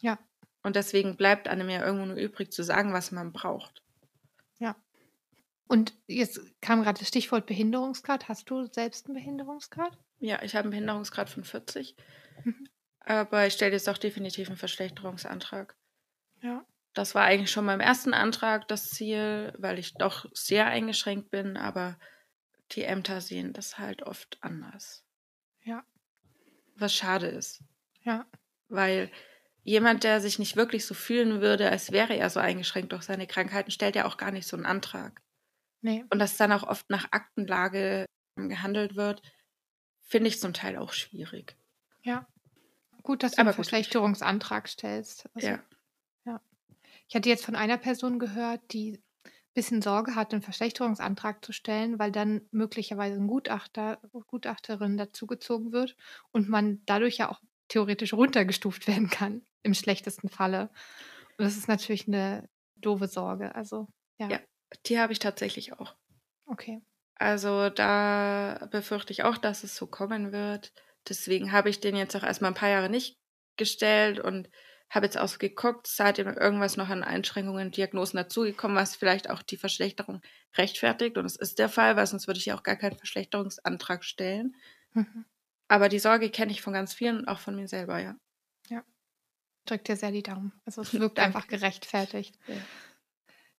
Ja. 0.00 0.18
Und 0.62 0.76
deswegen 0.76 1.16
bleibt 1.16 1.48
einem 1.48 1.68
ja 1.70 1.84
irgendwo 1.84 2.06
nur 2.06 2.16
übrig 2.16 2.52
zu 2.52 2.62
sagen, 2.62 2.92
was 2.92 3.10
man 3.10 3.32
braucht. 3.32 3.82
Und 5.66 5.94
jetzt 6.06 6.40
kam 6.60 6.82
gerade 6.82 6.98
das 6.98 7.08
Stichwort 7.08 7.46
Behinderungsgrad. 7.46 8.28
Hast 8.28 8.50
du 8.50 8.66
selbst 8.66 9.06
einen 9.06 9.14
Behinderungsgrad? 9.14 9.98
Ja, 10.20 10.42
ich 10.42 10.54
habe 10.54 10.64
einen 10.64 10.70
Behinderungsgrad 10.72 11.30
von 11.30 11.42
40, 11.42 11.96
Mhm. 12.44 12.68
aber 13.00 13.46
ich 13.46 13.54
stelle 13.54 13.72
jetzt 13.72 13.88
auch 13.88 13.96
definitiv 13.96 14.48
einen 14.48 14.58
Verschlechterungsantrag. 14.58 15.74
Ja. 16.42 16.66
Das 16.94 17.14
war 17.14 17.24
eigentlich 17.24 17.50
schon 17.50 17.66
beim 17.66 17.80
ersten 17.80 18.14
Antrag 18.14 18.68
das 18.68 18.90
Ziel, 18.90 19.52
weil 19.58 19.78
ich 19.78 19.94
doch 19.94 20.26
sehr 20.32 20.66
eingeschränkt 20.66 21.30
bin, 21.30 21.56
aber 21.56 21.98
die 22.72 22.84
Ämter 22.84 23.20
sehen 23.20 23.52
das 23.52 23.78
halt 23.78 24.02
oft 24.04 24.38
anders. 24.40 25.04
Ja. 25.64 25.84
Was 26.76 26.94
schade 26.94 27.26
ist. 27.26 27.62
Ja. 28.02 28.26
Weil 28.68 29.10
jemand, 29.64 30.04
der 30.04 30.20
sich 30.20 30.38
nicht 30.38 30.56
wirklich 30.56 30.86
so 30.86 30.94
fühlen 30.94 31.40
würde, 31.40 31.70
als 31.70 31.90
wäre 31.92 32.14
er 32.16 32.30
so 32.30 32.38
eingeschränkt 32.40 32.92
durch 32.92 33.02
seine 33.02 33.26
Krankheiten, 33.26 33.70
stellt 33.70 33.96
ja 33.96 34.06
auch 34.06 34.16
gar 34.16 34.30
nicht 34.30 34.46
so 34.46 34.56
einen 34.56 34.66
Antrag. 34.66 35.20
Nee. 35.80 36.04
Und 36.10 36.18
dass 36.18 36.36
dann 36.36 36.52
auch 36.52 36.62
oft 36.62 36.88
nach 36.90 37.08
Aktenlage 37.10 38.06
gehandelt 38.36 38.96
wird, 38.96 39.22
finde 40.00 40.28
ich 40.28 40.40
zum 40.40 40.52
Teil 40.52 40.76
auch 40.76 40.92
schwierig. 40.92 41.56
Ja. 42.02 42.26
Gut, 43.02 43.22
dass 43.22 43.32
du 43.32 43.38
Aber 43.38 43.50
einen 43.50 43.56
gut. 43.56 43.66
Verschlechterungsantrag 43.66 44.68
stellst. 44.68 45.28
Also, 45.34 45.48
Ja. 45.48 45.62
Ich 47.08 47.14
hatte 47.14 47.28
jetzt 47.28 47.44
von 47.44 47.56
einer 47.56 47.78
Person 47.78 48.18
gehört, 48.18 48.60
die 48.72 48.98
ein 49.24 49.32
bisschen 49.54 49.82
Sorge 49.82 50.14
hat, 50.14 50.32
einen 50.32 50.42
Verschlechterungsantrag 50.42 51.44
zu 51.44 51.52
stellen, 51.52 51.98
weil 51.98 52.10
dann 52.10 52.42
möglicherweise 52.50 53.16
ein 53.16 53.26
Gutachter, 53.26 54.00
Gutachterin 54.26 54.96
dazugezogen 54.96 55.72
wird 55.72 55.96
und 56.32 56.48
man 56.48 56.82
dadurch 56.86 57.18
ja 57.18 57.30
auch 57.30 57.40
theoretisch 57.68 58.12
runtergestuft 58.12 58.86
werden 58.88 59.08
kann, 59.10 59.42
im 59.62 59.74
schlechtesten 59.74 60.28
Falle. 60.28 60.70
Und 61.38 61.44
das 61.44 61.56
ist 61.56 61.68
natürlich 61.68 62.08
eine 62.08 62.48
doofe 62.76 63.08
Sorge. 63.08 63.54
Also, 63.54 63.88
ja. 64.18 64.28
Ja. 64.28 64.40
Die 64.86 64.98
habe 64.98 65.12
ich 65.12 65.18
tatsächlich 65.18 65.72
auch. 65.72 65.94
Okay. 66.46 66.82
Also 67.16 67.70
da 67.70 68.68
befürchte 68.70 69.12
ich 69.12 69.22
auch, 69.22 69.38
dass 69.38 69.62
es 69.64 69.76
so 69.76 69.86
kommen 69.86 70.32
wird. 70.32 70.72
Deswegen 71.08 71.52
habe 71.52 71.70
ich 71.70 71.80
den 71.80 71.96
jetzt 71.96 72.16
auch 72.16 72.22
erstmal 72.22 72.50
ein 72.50 72.56
paar 72.56 72.68
Jahre 72.70 72.90
nicht 72.90 73.18
gestellt 73.56 74.18
und 74.18 74.50
habe 74.90 75.06
jetzt 75.06 75.18
auch 75.18 75.28
so 75.28 75.38
geguckt, 75.38 75.86
seitdem 75.86 76.28
irgendwas 76.28 76.76
noch 76.76 76.88
an 76.88 77.02
Einschränkungen, 77.02 77.70
Diagnosen 77.70 78.16
dazugekommen, 78.16 78.76
was 78.76 78.96
vielleicht 78.96 79.28
auch 79.30 79.42
die 79.42 79.56
Verschlechterung 79.56 80.20
rechtfertigt. 80.56 81.18
Und 81.18 81.24
es 81.24 81.36
ist 81.36 81.58
der 81.58 81.68
Fall, 81.68 81.96
weil 81.96 82.06
sonst 82.06 82.26
würde 82.26 82.38
ich 82.38 82.46
ja 82.46 82.56
auch 82.56 82.62
gar 82.62 82.76
keinen 82.76 82.96
Verschlechterungsantrag 82.96 84.04
stellen. 84.04 84.54
Mhm. 84.92 85.24
Aber 85.68 85.88
die 85.88 85.98
Sorge 85.98 86.30
kenne 86.30 86.52
ich 86.52 86.62
von 86.62 86.72
ganz 86.72 86.94
vielen 86.94 87.18
und 87.18 87.28
auch 87.28 87.40
von 87.40 87.56
mir 87.56 87.66
selber, 87.68 87.98
ja. 87.98 88.14
Drück 89.66 89.84
dir 89.84 89.96
sehr 89.96 90.10
die 90.10 90.22
Daumen. 90.22 90.52
Also 90.64 90.82
es 90.82 90.92
wirkt 91.00 91.18
einfach 91.18 91.46
gerechtfertigt. 91.46 92.38
Ja. 92.46 92.56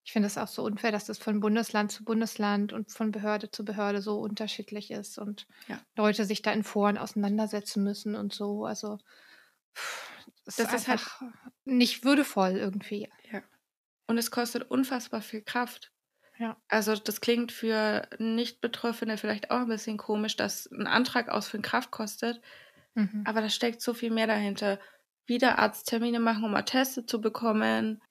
Ich 0.03 0.11
finde 0.11 0.27
es 0.27 0.37
auch 0.37 0.47
so 0.47 0.63
unfair, 0.63 0.91
dass 0.91 1.05
das 1.05 1.17
von 1.17 1.39
Bundesland 1.39 1.91
zu 1.91 2.03
Bundesland 2.03 2.73
und 2.73 2.91
von 2.91 3.11
Behörde 3.11 3.49
zu 3.49 3.65
Behörde 3.65 4.01
so 4.01 4.19
unterschiedlich 4.19 4.91
ist 4.91 5.17
und 5.17 5.47
Ja. 5.67 5.81
Leute 5.95 6.25
sich 6.25 6.43
da 6.43 6.51
in 6.51 6.63
Foren 6.63 6.97
auseinandersetzen 6.99 7.83
müssen 7.83 8.15
und 8.15 8.31
so. 8.33 8.65
Also 8.65 8.99
pff, 9.75 10.11
es 10.45 10.55
Das 10.57 10.67
ist 10.67 10.73
ist 10.73 10.87
halt- 10.87 10.99
einfach 11.01 11.21
nicht 11.65 12.03
würdevoll 12.03 12.51
irgendwie. 12.51 13.09
Und 14.07 14.17
es 14.19 14.29
kostet 14.29 14.69
unfassbar 14.69 15.21
viel 15.21 15.41
Kraft. 15.41 15.91
Ja. 16.37 16.57
Also 16.67 16.95
das 16.95 17.21
klingt 17.21 17.51
für 17.51 18.07
Nicht-Betroffene 18.19 19.17
vielleicht 19.17 19.49
auch 19.51 19.61
ein 19.61 19.67
bisschen 19.67 19.97
komisch, 19.97 20.35
dass 20.35 20.69
ein 20.71 20.85
Antrag 20.85 21.29
ausfüllen 21.29 21.63
Kraft 21.63 21.89
kostet. 21.91 22.41
Mhm. 22.93 23.23
Aber 23.25 23.41
da 23.41 23.49
steckt 23.49 23.81
so 23.81 23.93
viel 23.93 24.11
mehr 24.11 24.27
dahinter. 24.27 24.79
Wieder 25.25 25.57
Arzttermine 25.57 26.19
machen, 26.19 26.43
um 26.43 26.53
Atteste 26.53 27.05
zu 27.05 27.19
bekommen. 27.19 28.01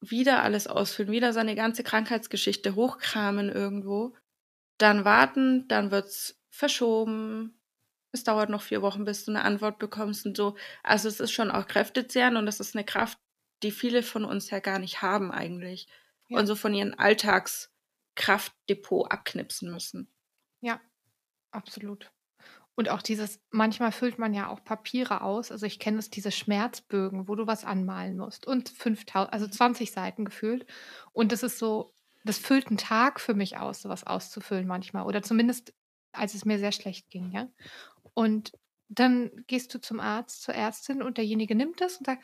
Wieder 0.00 0.42
alles 0.42 0.66
ausfüllen, 0.66 1.10
wieder 1.10 1.32
seine 1.32 1.54
ganze 1.54 1.82
Krankheitsgeschichte 1.82 2.74
hochkramen 2.74 3.48
irgendwo. 3.48 4.14
Dann 4.76 5.04
warten, 5.04 5.66
dann 5.68 5.90
wird's 5.90 6.38
verschoben. 6.50 7.57
Es 8.12 8.24
dauert 8.24 8.50
noch 8.50 8.62
vier 8.62 8.82
Wochen, 8.82 9.04
bis 9.04 9.24
du 9.24 9.32
eine 9.32 9.42
Antwort 9.42 9.78
bekommst 9.78 10.26
und 10.26 10.36
so. 10.36 10.56
Also 10.82 11.08
es 11.08 11.20
ist 11.20 11.32
schon 11.32 11.50
auch 11.50 11.66
kräftezehrend 11.66 12.36
und 12.36 12.46
das 12.46 12.60
ist 12.60 12.74
eine 12.74 12.84
Kraft, 12.84 13.18
die 13.62 13.70
viele 13.70 14.02
von 14.02 14.24
uns 14.24 14.50
ja 14.50 14.60
gar 14.60 14.78
nicht 14.78 15.02
haben 15.02 15.30
eigentlich. 15.30 15.88
Ja. 16.28 16.38
Und 16.38 16.46
so 16.46 16.54
von 16.54 16.74
ihrem 16.74 16.94
Alltagskraftdepot 16.96 19.10
abknipsen 19.10 19.70
müssen. 19.70 20.08
Ja, 20.60 20.80
absolut. 21.50 22.10
Und 22.78 22.90
auch 22.90 23.02
dieses, 23.02 23.40
manchmal 23.50 23.90
füllt 23.90 24.20
man 24.20 24.34
ja 24.34 24.48
auch 24.48 24.62
Papiere 24.62 25.22
aus. 25.22 25.50
Also 25.50 25.66
ich 25.66 25.80
kenne 25.80 25.98
es, 25.98 26.10
diese 26.10 26.30
Schmerzbögen, 26.30 27.26
wo 27.26 27.34
du 27.34 27.48
was 27.48 27.64
anmalen 27.64 28.16
musst. 28.16 28.46
Und 28.46 28.68
5000, 28.68 29.32
also 29.32 29.48
20 29.48 29.90
Seiten 29.90 30.24
gefühlt. 30.24 30.64
Und 31.12 31.32
das 31.32 31.42
ist 31.42 31.58
so, 31.58 31.92
das 32.22 32.38
füllt 32.38 32.68
einen 32.68 32.76
Tag 32.76 33.18
für 33.18 33.34
mich 33.34 33.56
aus, 33.56 33.82
sowas 33.82 34.04
auszufüllen 34.04 34.68
manchmal. 34.68 35.06
Oder 35.06 35.22
zumindest, 35.22 35.74
als 36.12 36.34
es 36.34 36.44
mir 36.44 36.60
sehr 36.60 36.70
schlecht 36.70 37.10
ging, 37.10 37.32
ja. 37.32 37.48
Und 38.14 38.52
dann 38.88 39.30
gehst 39.46 39.74
du 39.74 39.80
zum 39.80 40.00
Arzt, 40.00 40.42
zur 40.42 40.54
Ärztin 40.54 41.02
und 41.02 41.18
derjenige 41.18 41.54
nimmt 41.54 41.80
das 41.80 41.96
und 41.96 42.06
sagt, 42.06 42.22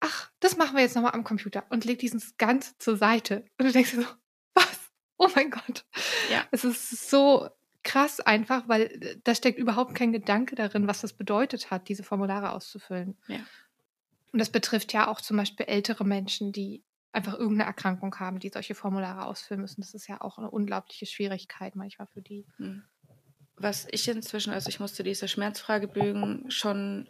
ach, 0.00 0.30
das 0.40 0.56
machen 0.56 0.76
wir 0.76 0.82
jetzt 0.82 0.94
nochmal 0.94 1.12
am 1.12 1.24
Computer 1.24 1.64
und 1.70 1.84
legt 1.84 2.02
diesen 2.02 2.22
ganz 2.38 2.78
zur 2.78 2.96
Seite. 2.96 3.44
Und 3.58 3.66
du 3.66 3.72
denkst 3.72 3.92
dir 3.92 4.02
so, 4.02 4.08
was? 4.54 4.90
Oh 5.18 5.28
mein 5.34 5.50
Gott. 5.50 5.84
Ja. 6.30 6.46
Es 6.50 6.64
ist 6.64 7.10
so 7.10 7.48
krass 7.82 8.20
einfach, 8.20 8.68
weil 8.68 8.82
äh, 8.82 9.16
da 9.24 9.34
steckt 9.34 9.58
überhaupt 9.58 9.94
kein 9.94 10.12
Gedanke 10.12 10.54
darin, 10.54 10.86
was 10.86 11.00
das 11.00 11.12
bedeutet 11.12 11.70
hat, 11.70 11.88
diese 11.88 12.02
Formulare 12.02 12.52
auszufüllen. 12.52 13.18
Ja. 13.28 13.40
Und 14.32 14.38
das 14.38 14.50
betrifft 14.50 14.92
ja 14.92 15.08
auch 15.08 15.20
zum 15.20 15.36
Beispiel 15.36 15.66
ältere 15.66 16.04
Menschen, 16.04 16.52
die 16.52 16.84
einfach 17.12 17.34
irgendeine 17.34 17.64
Erkrankung 17.64 18.14
haben, 18.20 18.38
die 18.38 18.50
solche 18.50 18.74
Formulare 18.74 19.24
ausfüllen 19.24 19.60
müssen. 19.60 19.80
Das 19.80 19.94
ist 19.94 20.06
ja 20.06 20.20
auch 20.20 20.38
eine 20.38 20.50
unglaubliche 20.50 21.06
Schwierigkeit 21.06 21.74
manchmal 21.74 22.06
für 22.06 22.22
die. 22.22 22.46
Hm. 22.56 22.84
Was 23.62 23.86
ich 23.90 24.08
inzwischen, 24.08 24.52
also 24.52 24.68
ich 24.68 24.80
musste 24.80 25.02
diese 25.02 25.28
Schmerzfragebögen 25.28 26.50
schon, 26.50 27.08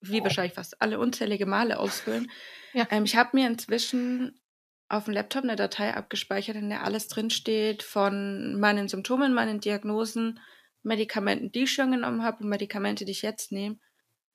wie 0.00 0.22
wahrscheinlich 0.22 0.54
fast 0.54 0.80
alle 0.80 0.98
unzählige 0.98 1.46
Male 1.46 1.78
ausfüllen. 1.78 2.30
Ja. 2.72 2.86
Ähm, 2.90 3.04
ich 3.04 3.16
habe 3.16 3.30
mir 3.32 3.46
inzwischen 3.46 4.40
auf 4.88 5.04
dem 5.04 5.14
Laptop 5.14 5.42
eine 5.42 5.56
Datei 5.56 5.94
abgespeichert, 5.94 6.56
in 6.56 6.68
der 6.68 6.84
alles 6.84 7.08
drinsteht 7.08 7.82
von 7.82 8.60
meinen 8.60 8.88
Symptomen, 8.88 9.34
meinen 9.34 9.58
Diagnosen, 9.58 10.38
Medikamenten, 10.84 11.50
die 11.50 11.64
ich 11.64 11.72
schon 11.72 11.90
genommen 11.90 12.22
habe 12.22 12.44
und 12.44 12.48
Medikamente, 12.48 13.04
die 13.04 13.10
ich 13.10 13.22
jetzt 13.22 13.50
nehme, 13.50 13.78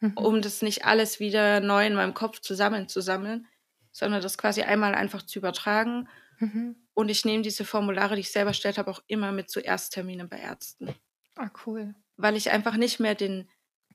mhm. 0.01 0.13
um 0.17 0.41
das 0.41 0.61
nicht 0.61 0.83
alles 0.83 1.21
wieder 1.21 1.61
neu 1.61 1.85
in 1.85 1.93
meinem 1.93 2.13
Kopf 2.13 2.41
zusammenzusammeln 2.41 3.47
sondern 3.91 4.21
das 4.21 4.37
quasi 4.37 4.61
einmal 4.61 4.95
einfach 4.95 5.23
zu 5.23 5.39
übertragen. 5.39 6.07
Mhm. 6.39 6.75
Und 6.93 7.09
ich 7.09 7.25
nehme 7.25 7.43
diese 7.43 7.65
Formulare, 7.65 8.15
die 8.15 8.21
ich 8.21 8.31
selber 8.31 8.53
stellt 8.53 8.77
habe, 8.77 8.89
auch 8.89 9.01
immer 9.07 9.31
mit 9.31 9.49
zuerst 9.49 9.93
Terminen 9.93 10.29
bei 10.29 10.37
Ärzten. 10.37 10.93
Ah, 11.35 11.49
cool. 11.65 11.95
Weil 12.17 12.35
ich 12.35 12.51
einfach 12.51 12.77
nicht 12.77 12.99
mehr 12.99 13.15
den, 13.15 13.49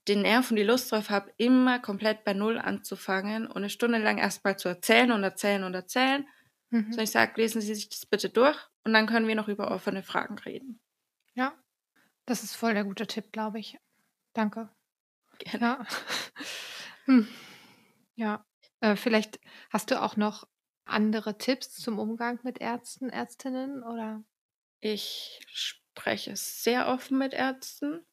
den 0.09 0.22
Nerv 0.22 0.51
und 0.51 0.57
die 0.57 0.62
Lust 0.62 0.90
drauf 0.90 1.11
habe, 1.11 1.33
immer 1.37 1.79
komplett 1.79 2.25
bei 2.25 2.33
Null 2.33 2.59
anzufangen 2.59 3.46
und 3.46 3.59
eine 3.59 3.70
Stunde 3.70 3.99
lang 3.99 4.18
erstmal 4.18 4.59
zu 4.59 4.68
erzählen 4.68 5.12
und 5.12 5.22
erzählen 5.22 5.64
und 5.64 5.75
erzählen. 5.75 6.27
Mhm. 6.70 6.85
Sondern 6.85 7.05
ich 7.05 7.11
sage, 7.11 7.40
lesen 7.40 7.61
Sie 7.61 7.75
sich 7.75 7.88
das 7.88 8.07
bitte 8.07 8.31
durch 8.31 8.59
und 8.85 8.92
dann 8.92 9.07
können 9.07 9.29
wir 9.29 9.35
noch 9.35 9.49
über 9.49 9.70
offene 9.70 10.03
Fragen 10.03 10.38
reden. 10.38 10.81
Ja, 11.35 11.55
das 12.25 12.42
ist 12.42 12.57
voll 12.57 12.75
der 12.75 12.85
gute 12.85 13.07
Tipp, 13.07 13.33
glaube 13.33 13.59
ich. 13.59 13.79
Danke. 14.33 14.68
Gerne. 15.38 15.61
Ja. 15.61 15.87
hm. 17.05 17.29
ja. 18.16 18.44
Äh, 18.81 18.96
vielleicht 18.96 19.40
hast 19.70 19.90
du 19.90 20.03
auch 20.03 20.16
noch 20.16 20.46
andere 20.85 21.38
Tipps 21.38 21.72
zum 21.75 21.99
Umgang 21.99 22.38
mit 22.42 22.61
Ärzten, 22.61 23.11
Ärztinnen 23.11 23.83
oder? 23.83 24.22
Ich 24.81 25.40
spreche 25.96 26.37
sehr 26.37 26.88
offen 26.88 27.18
mit 27.18 27.35
Ärzten 27.35 28.06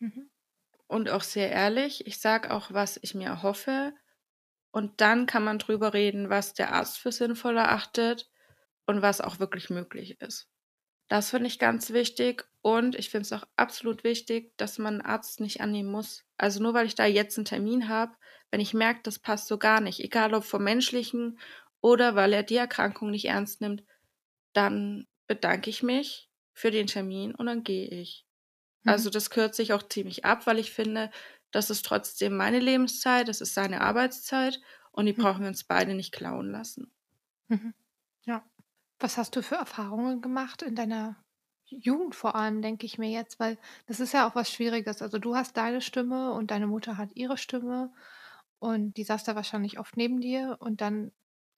Mhm. 0.00 0.28
und 0.86 1.08
auch 1.10 1.22
sehr 1.22 1.50
ehrlich. 1.50 2.06
Ich 2.06 2.18
sage 2.20 2.50
auch, 2.52 2.72
was 2.72 2.98
ich 3.02 3.14
mir 3.14 3.28
erhoffe. 3.28 3.94
Und 4.72 5.00
dann 5.00 5.26
kann 5.26 5.44
man 5.44 5.58
drüber 5.58 5.94
reden, 5.94 6.30
was 6.30 6.54
der 6.54 6.72
Arzt 6.74 6.98
für 6.98 7.12
sinnvoll 7.12 7.56
erachtet 7.58 8.30
und 8.86 9.02
was 9.02 9.20
auch 9.20 9.40
wirklich 9.40 9.70
möglich 9.70 10.20
ist. 10.20 10.48
Das 11.08 11.30
finde 11.30 11.46
ich 11.48 11.58
ganz 11.58 11.92
wichtig 11.92 12.46
und 12.62 12.94
ich 12.96 13.10
finde 13.10 13.22
es 13.22 13.32
auch 13.32 13.46
absolut 13.56 14.04
wichtig, 14.04 14.56
dass 14.58 14.78
man 14.78 14.94
einen 14.94 15.02
Arzt 15.06 15.40
nicht 15.40 15.60
annehmen 15.60 15.90
muss. 15.90 16.24
Also 16.38 16.62
nur 16.62 16.74
weil 16.74 16.86
ich 16.86 16.94
da 16.94 17.06
jetzt 17.06 17.38
einen 17.38 17.44
Termin 17.44 17.88
habe, 17.88 18.14
wenn 18.50 18.60
ich 18.60 18.74
merke, 18.74 19.00
das 19.02 19.18
passt 19.18 19.48
so 19.48 19.58
gar 19.58 19.80
nicht, 19.80 20.00
egal 20.00 20.34
ob 20.34 20.44
vom 20.44 20.64
menschlichen 20.64 21.38
oder 21.80 22.14
weil 22.14 22.32
er 22.32 22.42
die 22.42 22.56
Erkrankung 22.56 23.10
nicht 23.10 23.26
ernst 23.26 23.60
nimmt, 23.60 23.84
dann 24.54 25.06
bedanke 25.26 25.70
ich 25.70 25.82
mich 25.82 26.30
für 26.54 26.70
den 26.70 26.86
Termin 26.86 27.34
und 27.34 27.46
dann 27.46 27.64
gehe 27.64 27.88
ich. 27.88 28.24
Mhm. 28.84 28.92
Also 28.92 29.10
das 29.10 29.28
kürze 29.28 29.60
ich 29.60 29.74
auch 29.74 29.82
ziemlich 29.82 30.24
ab, 30.24 30.46
weil 30.46 30.58
ich 30.58 30.72
finde, 30.72 31.10
das 31.50 31.68
ist 31.68 31.84
trotzdem 31.84 32.36
meine 32.36 32.60
Lebenszeit, 32.60 33.28
das 33.28 33.40
ist 33.40 33.54
seine 33.54 33.82
Arbeitszeit 33.82 34.60
und 34.92 35.06
die 35.06 35.12
mhm. 35.12 35.22
brauchen 35.22 35.40
wir 35.42 35.48
uns 35.48 35.64
beide 35.64 35.94
nicht 35.94 36.12
klauen 36.12 36.50
lassen. 36.50 36.90
Mhm. 37.48 37.74
Ja. 38.24 38.42
Was 38.98 39.18
hast 39.18 39.36
du 39.36 39.42
für 39.42 39.56
Erfahrungen 39.56 40.22
gemacht 40.22 40.62
in 40.62 40.74
deiner 40.76 41.16
Jugend 41.66 42.14
vor 42.14 42.34
allem, 42.34 42.62
denke 42.62 42.86
ich 42.86 42.98
mir 42.98 43.10
jetzt, 43.10 43.40
weil 43.40 43.58
das 43.86 44.00
ist 44.00 44.12
ja 44.12 44.28
auch 44.28 44.34
was 44.34 44.50
Schwieriges. 44.50 45.02
Also 45.02 45.18
du 45.18 45.34
hast 45.34 45.56
deine 45.56 45.80
Stimme 45.80 46.32
und 46.32 46.50
deine 46.50 46.66
Mutter 46.66 46.96
hat 46.96 47.10
ihre 47.14 47.36
Stimme 47.36 47.92
und 48.58 48.96
die 48.96 49.04
saß 49.04 49.24
da 49.24 49.34
wahrscheinlich 49.34 49.78
oft 49.78 49.96
neben 49.96 50.20
dir 50.20 50.56
und 50.60 50.80
dann 50.80 51.10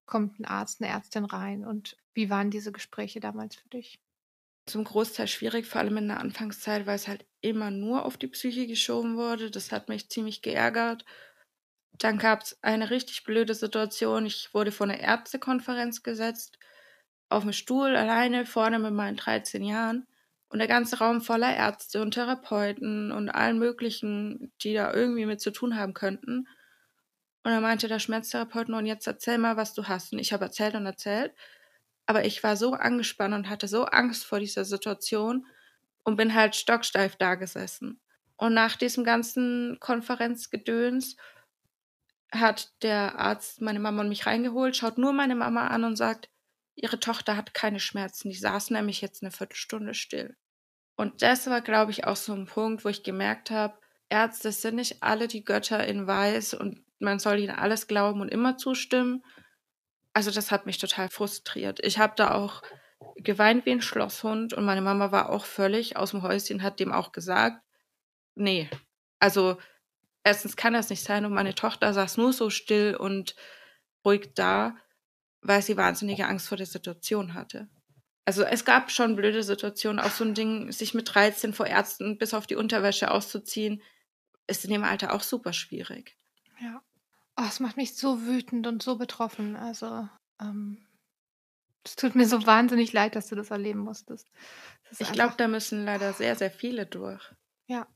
kommt 0.05 0.39
ein 0.39 0.45
Arzt, 0.45 0.81
eine 0.81 0.91
Ärztin 0.91 1.25
rein. 1.25 1.65
Und 1.65 1.97
wie 2.13 2.29
waren 2.29 2.49
diese 2.49 2.71
Gespräche 2.71 3.19
damals 3.19 3.55
für 3.55 3.69
dich? 3.69 3.99
Zum 4.67 4.83
Großteil 4.83 5.27
schwierig, 5.27 5.65
vor 5.65 5.81
allem 5.81 5.97
in 5.97 6.09
der 6.09 6.19
Anfangszeit, 6.19 6.85
weil 6.85 6.95
es 6.95 7.07
halt 7.07 7.25
immer 7.41 7.71
nur 7.71 8.05
auf 8.05 8.17
die 8.17 8.27
Psyche 8.27 8.67
geschoben 8.67 9.17
wurde. 9.17 9.49
Das 9.49 9.71
hat 9.71 9.89
mich 9.89 10.09
ziemlich 10.09 10.41
geärgert. 10.41 11.05
Dann 11.93 12.19
gab 12.19 12.43
es 12.43 12.61
eine 12.61 12.89
richtig 12.89 13.23
blöde 13.23 13.55
Situation. 13.55 14.25
Ich 14.25 14.53
wurde 14.53 14.71
vor 14.71 14.87
eine 14.87 15.01
Ärztekonferenz 15.01 16.03
gesetzt 16.03 16.59
auf 17.29 17.43
dem 17.43 17.53
Stuhl 17.53 17.95
alleine 17.95 18.45
vorne 18.45 18.79
mit 18.79 18.93
meinen 18.93 19.17
13 19.17 19.63
Jahren 19.63 20.07
und 20.49 20.59
der 20.59 20.67
ganze 20.67 20.99
Raum 20.99 21.21
voller 21.21 21.55
Ärzte 21.55 22.01
und 22.01 22.13
Therapeuten 22.13 23.11
und 23.11 23.29
allen 23.29 23.59
möglichen, 23.59 24.53
die 24.61 24.73
da 24.73 24.93
irgendwie 24.93 25.25
mit 25.25 25.41
zu 25.41 25.51
tun 25.51 25.75
haben 25.75 25.93
könnten. 25.93 26.47
Und 27.43 27.51
dann 27.51 27.61
meinte 27.61 27.87
der 27.87 27.99
Schmerztherapeut, 27.99 28.69
und 28.69 28.85
jetzt 28.85 29.07
erzähl 29.07 29.37
mal, 29.37 29.57
was 29.57 29.73
du 29.73 29.87
hast. 29.87 30.13
Und 30.13 30.19
ich 30.19 30.33
habe 30.33 30.45
erzählt 30.45 30.75
und 30.75 30.85
erzählt. 30.85 31.33
Aber 32.07 32.25
ich 32.25 32.43
war 32.43 32.57
so 32.57 32.73
angespannt 32.73 33.35
und 33.35 33.49
hatte 33.49 33.67
so 33.67 33.85
Angst 33.85 34.25
vor 34.25 34.39
dieser 34.39 34.65
Situation 34.65 35.45
und 36.03 36.15
bin 36.15 36.33
halt 36.33 36.55
stocksteif 36.55 37.15
da 37.17 37.35
gesessen. 37.35 38.01
Und 38.37 38.53
nach 38.53 38.75
diesem 38.75 39.03
ganzen 39.03 39.77
Konferenzgedöns 39.79 41.17
hat 42.31 42.71
der 42.81 43.19
Arzt 43.19 43.61
meine 43.61 43.79
Mama 43.79 44.01
und 44.01 44.09
mich 44.09 44.25
reingeholt, 44.25 44.75
schaut 44.75 44.97
nur 44.97 45.13
meine 45.13 45.35
Mama 45.35 45.67
an 45.67 45.83
und 45.83 45.95
sagt, 45.95 46.29
ihre 46.75 46.99
Tochter 46.99 47.35
hat 47.35 47.53
keine 47.53 47.79
Schmerzen. 47.79 48.29
Die 48.29 48.37
saß 48.37 48.71
nämlich 48.71 49.01
jetzt 49.01 49.23
eine 49.23 49.31
Viertelstunde 49.31 49.93
still. 49.93 50.35
Und 50.95 51.21
das 51.21 51.47
war, 51.47 51.61
glaube 51.61 51.91
ich, 51.91 52.05
auch 52.05 52.15
so 52.15 52.33
ein 52.33 52.45
Punkt, 52.45 52.83
wo 52.83 52.89
ich 52.89 53.03
gemerkt 53.03 53.51
habe, 53.51 53.77
Ärzte 54.09 54.51
sind 54.51 54.75
nicht 54.75 55.03
alle 55.03 55.27
die 55.27 55.43
Götter 55.43 55.85
in 55.85 56.07
Weiß 56.07 56.53
und 56.53 56.83
man 56.99 57.19
soll 57.19 57.39
ihnen 57.39 57.55
alles 57.55 57.87
glauben 57.87 58.21
und 58.21 58.29
immer 58.29 58.57
zustimmen. 58.57 59.23
Also 60.17 60.31
das 60.31 60.49
hat 60.49 60.65
mich 60.65 60.79
total 60.79 61.09
frustriert. 61.09 61.79
Ich 61.85 61.99
habe 61.99 62.13
da 62.15 62.33
auch 62.33 62.63
geweint 63.17 63.67
wie 63.67 63.71
ein 63.71 63.83
Schlosshund 63.83 64.51
und 64.51 64.65
meine 64.65 64.81
Mama 64.81 65.11
war 65.11 65.29
auch 65.29 65.45
völlig 65.45 65.95
aus 65.95 66.09
dem 66.09 66.23
Häuschen, 66.23 66.63
hat 66.63 66.79
dem 66.79 66.91
auch 66.91 67.11
gesagt, 67.11 67.61
nee, 68.33 68.67
also 69.19 69.59
erstens 70.23 70.55
kann 70.55 70.73
das 70.73 70.89
nicht 70.89 71.03
sein 71.03 71.23
und 71.23 71.33
meine 71.35 71.53
Tochter 71.53 71.93
saß 71.93 72.17
nur 72.17 72.33
so 72.33 72.49
still 72.49 72.95
und 72.95 73.35
ruhig 74.03 74.31
da 74.33 74.75
weil 75.41 75.61
sie 75.61 75.77
wahnsinnige 75.77 76.25
Angst 76.25 76.47
vor 76.47 76.57
der 76.57 76.65
Situation 76.65 77.35
hatte. 77.35 77.69
Also 78.25 78.41
es 78.41 78.65
gab 78.65 78.89
schon 78.89 79.15
blöde 79.15 79.43
Situationen, 79.43 79.99
auch 79.99 80.09
so 80.09 80.23
ein 80.23 80.33
Ding, 80.33 80.71
sich 80.71 80.95
mit 80.95 81.13
13 81.13 81.53
vor 81.53 81.67
Ärzten 81.67 82.17
bis 82.17 82.33
auf 82.33 82.47
die 82.47 82.55
Unterwäsche 82.55 83.11
auszuziehen, 83.11 83.83
ist 84.47 84.65
in 84.65 84.71
dem 84.71 84.83
Alter 84.83 85.13
auch 85.13 85.21
super 85.21 85.53
schwierig. 85.53 86.17
Ja. 86.59 86.81
Oh, 87.37 87.43
es 87.47 87.59
macht 87.59 87.77
mich 87.77 87.95
so 87.95 88.23
wütend 88.25 88.65
und 88.67 88.81
so 88.81 88.97
betroffen. 88.97 89.55
Also, 89.55 90.09
ähm, 90.41 90.85
es 91.83 91.95
tut 91.95 92.15
mir 92.15 92.27
so 92.27 92.45
wahnsinnig 92.45 92.91
leid, 92.93 93.15
dass 93.15 93.27
du 93.27 93.35
das 93.35 93.51
erleben 93.51 93.79
musstest. 93.79 94.27
Das 94.89 94.99
ich 94.99 95.11
glaube, 95.11 95.35
da 95.37 95.47
müssen 95.47 95.85
leider 95.85 96.13
sehr, 96.13 96.35
sehr 96.35 96.51
viele 96.51 96.85
durch. 96.85 97.31
Ja. 97.67 97.87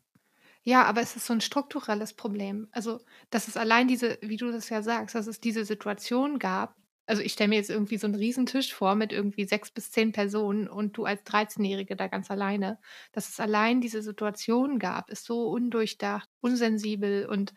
Ja, 0.64 0.84
aber 0.86 1.02
es 1.02 1.16
ist 1.16 1.26
so 1.26 1.34
ein 1.34 1.42
strukturelles 1.42 2.14
Problem. 2.14 2.68
Also, 2.72 3.00
dass 3.32 3.48
es 3.48 3.58
allein 3.58 3.88
diese, 3.88 4.20
wie 4.22 4.38
du 4.38 4.52
das 4.52 4.70
ja 4.70 4.84
sagst, 4.84 5.16
dass 5.16 5.28
es 5.28 5.40
diese 5.40 5.66
Situation 5.66 6.40
gab, 6.40 6.76
also 7.08 7.22
ich 7.24 7.34
stelle 7.34 7.50
mir 7.50 7.56
jetzt 7.56 7.70
irgendwie 7.70 7.98
so 7.98 8.08
einen 8.08 8.16
Riesentisch 8.16 8.74
vor 8.74 8.96
mit 8.96 9.12
irgendwie 9.12 9.46
sechs 9.46 9.72
bis 9.72 9.92
zehn 9.92 10.12
Personen 10.14 10.68
und 10.70 10.98
du 10.98 11.06
als 11.06 11.24
13-Jährige 11.26 11.96
da 11.96 12.08
ganz 12.08 12.32
alleine. 12.32 12.80
Dass 13.12 13.30
es 13.30 13.40
allein 13.40 13.82
diese 13.82 14.02
Situation 14.04 14.80
gab, 14.80 15.10
ist 15.10 15.26
so 15.26 15.50
undurchdacht, 15.50 16.30
unsensibel 16.42 17.26
und 17.28 17.54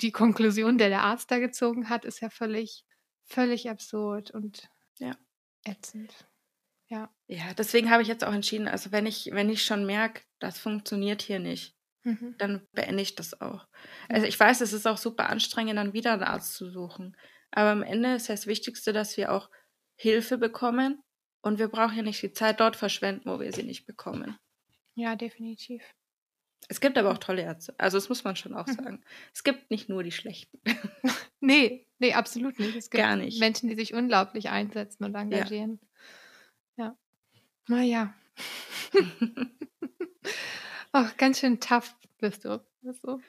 die 0.00 0.12
Konklusion, 0.12 0.78
der 0.78 0.88
der 0.88 1.02
Arzt 1.02 1.30
da 1.30 1.38
gezogen 1.38 1.88
hat, 1.88 2.04
ist 2.04 2.20
ja 2.20 2.30
völlig, 2.30 2.84
völlig 3.24 3.70
absurd 3.70 4.30
und 4.30 4.68
ja. 4.98 5.16
ätzend. 5.64 6.26
Ja. 6.88 7.10
Ja, 7.26 7.52
deswegen 7.54 7.90
habe 7.90 8.02
ich 8.02 8.08
jetzt 8.08 8.24
auch 8.24 8.32
entschieden, 8.32 8.68
also 8.68 8.92
wenn 8.92 9.06
ich, 9.06 9.30
wenn 9.32 9.50
ich 9.50 9.64
schon 9.64 9.86
merke, 9.86 10.22
das 10.38 10.58
funktioniert 10.58 11.22
hier 11.22 11.40
nicht, 11.40 11.74
mhm. 12.04 12.34
dann 12.38 12.66
beende 12.72 13.02
ich 13.02 13.14
das 13.14 13.40
auch. 13.40 13.66
Also 14.08 14.26
ich 14.26 14.38
weiß, 14.38 14.60
es 14.60 14.72
ist 14.72 14.86
auch 14.86 14.98
super 14.98 15.28
anstrengend, 15.28 15.76
dann 15.76 15.92
wieder 15.92 16.12
einen 16.12 16.22
Arzt 16.22 16.54
zu 16.54 16.70
suchen. 16.70 17.16
Aber 17.50 17.70
am 17.70 17.82
Ende 17.82 18.14
ist 18.14 18.28
das 18.28 18.46
Wichtigste, 18.46 18.92
dass 18.92 19.16
wir 19.16 19.32
auch 19.32 19.50
Hilfe 19.96 20.38
bekommen 20.38 21.02
und 21.40 21.58
wir 21.58 21.68
brauchen 21.68 21.96
ja 21.96 22.02
nicht 22.02 22.22
die 22.22 22.32
Zeit 22.32 22.60
dort 22.60 22.76
verschwenden, 22.76 23.30
wo 23.30 23.40
wir 23.40 23.52
sie 23.52 23.62
nicht 23.62 23.86
bekommen. 23.86 24.36
Ja, 24.94 25.16
definitiv. 25.16 25.82
Es 26.68 26.80
gibt 26.80 26.98
aber 26.98 27.12
auch 27.12 27.18
tolle 27.18 27.42
Ärzte. 27.42 27.74
Also 27.78 27.96
das 27.96 28.08
muss 28.08 28.24
man 28.24 28.36
schon 28.36 28.54
auch 28.54 28.66
mhm. 28.66 28.72
sagen. 28.72 29.04
Es 29.32 29.44
gibt 29.44 29.70
nicht 29.70 29.88
nur 29.88 30.02
die 30.02 30.12
schlechten. 30.12 30.60
nee, 31.40 31.86
nee, 31.98 32.12
absolut 32.12 32.58
nicht. 32.58 32.76
Es 32.76 32.90
gibt 32.90 33.02
Gar 33.02 33.16
nicht. 33.16 33.38
Menschen, 33.38 33.68
die 33.68 33.76
sich 33.76 33.94
unglaublich 33.94 34.48
einsetzen 34.50 35.04
und 35.04 35.14
engagieren. 35.14 35.80
Ja. 36.76 36.86
ja. 36.86 36.96
Naja. 37.68 38.14
Ach, 40.92 41.16
ganz 41.16 41.40
schön 41.40 41.60
tough 41.60 41.94
bist 42.18 42.44
du. 42.44 42.64
Du. 43.02 43.20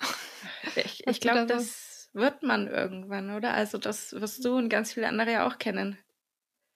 Ich, 0.76 1.02
ich 1.08 1.20
glaube, 1.20 1.46
da 1.46 1.60
so? 1.60 1.66
das 1.66 2.10
wird 2.14 2.44
man 2.44 2.68
irgendwann, 2.68 3.32
oder? 3.32 3.54
Also 3.54 3.78
das 3.78 4.14
wirst 4.14 4.44
du 4.46 4.56
und 4.56 4.70
ganz 4.70 4.94
viele 4.94 5.08
andere 5.08 5.32
ja 5.32 5.48
auch 5.48 5.58
kennen. 5.58 5.98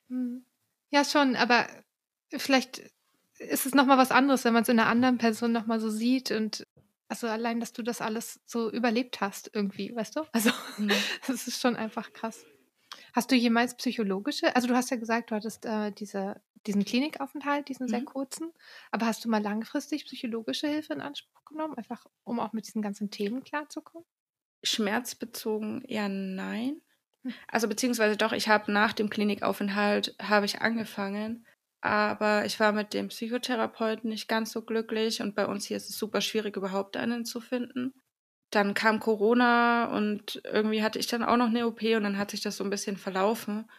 Hm. 0.09 0.45
Ja, 0.89 1.05
schon, 1.05 1.35
aber 1.35 1.67
vielleicht 2.35 2.81
ist 3.49 3.65
es 3.65 3.73
nochmal 3.73 3.97
was 3.97 4.11
anderes, 4.11 4.45
wenn 4.45 4.53
man 4.53 4.63
es 4.63 4.69
in 4.69 4.79
einer 4.79 4.89
anderen 4.89 5.17
Person 5.17 5.51
nochmal 5.51 5.79
so 5.79 5.89
sieht 5.89 6.31
und 6.31 6.67
also 7.07 7.27
allein, 7.27 7.59
dass 7.59 7.73
du 7.73 7.83
das 7.83 7.99
alles 7.99 8.39
so 8.45 8.71
überlebt 8.71 9.19
hast 9.19 9.51
irgendwie, 9.53 9.93
weißt 9.93 10.15
du? 10.15 10.21
Also 10.31 10.51
mhm. 10.77 10.91
das 11.27 11.47
ist 11.47 11.61
schon 11.61 11.75
einfach 11.75 12.13
krass. 12.13 12.45
Hast 13.13 13.31
du 13.31 13.35
jemals 13.35 13.75
psychologische, 13.75 14.55
also 14.55 14.67
du 14.67 14.75
hast 14.75 14.91
ja 14.91 14.97
gesagt, 14.97 15.31
du 15.31 15.35
hattest 15.35 15.65
äh, 15.65 15.91
diese, 15.91 16.41
diesen 16.67 16.85
Klinikaufenthalt, 16.85 17.67
diesen 17.67 17.87
mhm. 17.87 17.89
sehr 17.89 18.05
kurzen, 18.05 18.51
aber 18.91 19.07
hast 19.07 19.25
du 19.25 19.29
mal 19.29 19.41
langfristig 19.41 20.05
psychologische 20.05 20.67
Hilfe 20.67 20.93
in 20.93 21.01
Anspruch 21.01 21.43
genommen, 21.45 21.73
einfach 21.75 22.05
um 22.23 22.39
auch 22.39 22.53
mit 22.53 22.67
diesen 22.67 22.81
ganzen 22.81 23.11
Themen 23.11 23.43
klarzukommen? 23.43 24.07
Schmerzbezogen 24.63 25.83
eher 25.83 26.07
nein. 26.07 26.81
Hm. 27.23 27.33
Also 27.47 27.67
beziehungsweise 27.67 28.15
doch, 28.15 28.31
ich 28.31 28.47
habe 28.47 28.71
nach 28.71 28.93
dem 28.93 29.09
Klinikaufenthalt, 29.09 30.15
habe 30.21 30.45
ich 30.45 30.61
angefangen, 30.61 31.45
aber 31.81 32.45
ich 32.45 32.59
war 32.59 32.71
mit 32.71 32.93
dem 32.93 33.07
Psychotherapeuten 33.09 34.09
nicht 34.09 34.27
ganz 34.27 34.51
so 34.51 34.61
glücklich 34.61 35.21
und 35.21 35.35
bei 35.35 35.47
uns 35.47 35.65
hier 35.65 35.77
ist 35.77 35.89
es 35.89 35.97
super 35.97 36.21
schwierig, 36.21 36.55
überhaupt 36.55 36.95
einen 36.95 37.25
zu 37.25 37.41
finden. 37.41 37.93
Dann 38.51 38.73
kam 38.73 38.99
Corona 38.99 39.85
und 39.95 40.41
irgendwie 40.45 40.83
hatte 40.83 40.99
ich 40.99 41.07
dann 41.07 41.23
auch 41.23 41.37
noch 41.37 41.47
eine 41.47 41.65
OP 41.65 41.81
und 41.81 42.03
dann 42.03 42.17
hat 42.17 42.31
sich 42.31 42.41
das 42.41 42.57
so 42.57 42.63
ein 42.63 42.69
bisschen 42.69 42.97
verlaufen. 42.97 43.69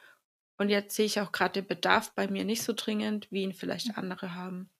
Und 0.59 0.68
jetzt 0.68 0.96
sehe 0.96 1.07
ich 1.07 1.20
auch 1.20 1.32
gerade 1.32 1.61
den 1.61 1.66
Bedarf 1.66 2.12
bei 2.14 2.26
mir 2.28 2.44
nicht 2.44 2.62
so 2.62 2.72
dringend, 2.72 3.30
wie 3.30 3.42
ihn 3.42 3.53
vielleicht 3.53 3.88
hm. 3.88 3.94
andere 3.96 4.34
haben. 4.34 4.70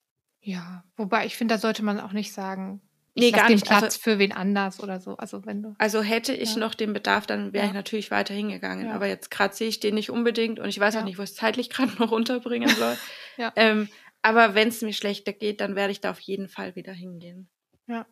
Ja, 0.41 0.85
wobei 0.97 1.25
ich 1.25 1.37
finde, 1.37 1.55
da 1.55 1.59
sollte 1.59 1.85
man 1.85 2.01
auch 2.01 2.13
nicht 2.13 2.33
sagen, 2.33 2.81
Nee, 3.15 3.31
gar 3.31 3.51
nicht. 3.51 3.67
Platz 3.67 3.83
also, 3.83 3.99
für 4.01 4.19
wen 4.19 4.33
anders 4.33 4.83
oder 4.83 4.99
so. 4.99 5.17
Also, 5.17 5.45
wenn 5.45 5.63
du, 5.63 5.75
also 5.79 6.03
hätte 6.03 6.33
ich 6.33 6.55
ja. 6.55 6.61
noch 6.61 6.75
den 6.75 6.93
Bedarf, 6.93 7.27
dann 7.27 7.53
wäre 7.53 7.65
ja. 7.65 7.71
ich 7.71 7.75
natürlich 7.75 8.11
weiter 8.11 8.33
hingegangen. 8.33 8.87
Ja. 8.87 8.95
Aber 8.95 9.07
jetzt 9.07 9.31
gerade 9.31 9.55
sehe 9.55 9.69
ich 9.69 9.81
den 9.81 9.95
nicht 9.95 10.11
unbedingt 10.11 10.59
und 10.59 10.69
ich 10.69 10.81
weiß 10.81 10.97
auch 10.97 11.05
nicht, 11.05 11.19
wo 11.19 11.23
ich 11.23 11.31
es 11.31 11.37
zeitlich 11.37 11.69
gerade 11.69 11.93
noch 11.99 12.11
unterbringen 12.11 12.71
soll. 12.71 12.97
ähm, 13.57 13.89
aber 14.23 14.55
wenn 14.55 14.69
es 14.69 14.81
mir 14.81 14.95
schlechter 14.95 15.33
geht, 15.33 15.61
dann 15.61 15.77
werde 15.77 15.93
ich 15.93 16.01
da 16.01 16.11
auf 16.11 16.21
jeden 16.21 16.49
Fall 16.49 16.75
wieder 16.75 16.93
hingehen. 16.93 17.51
Ja. 17.87 18.07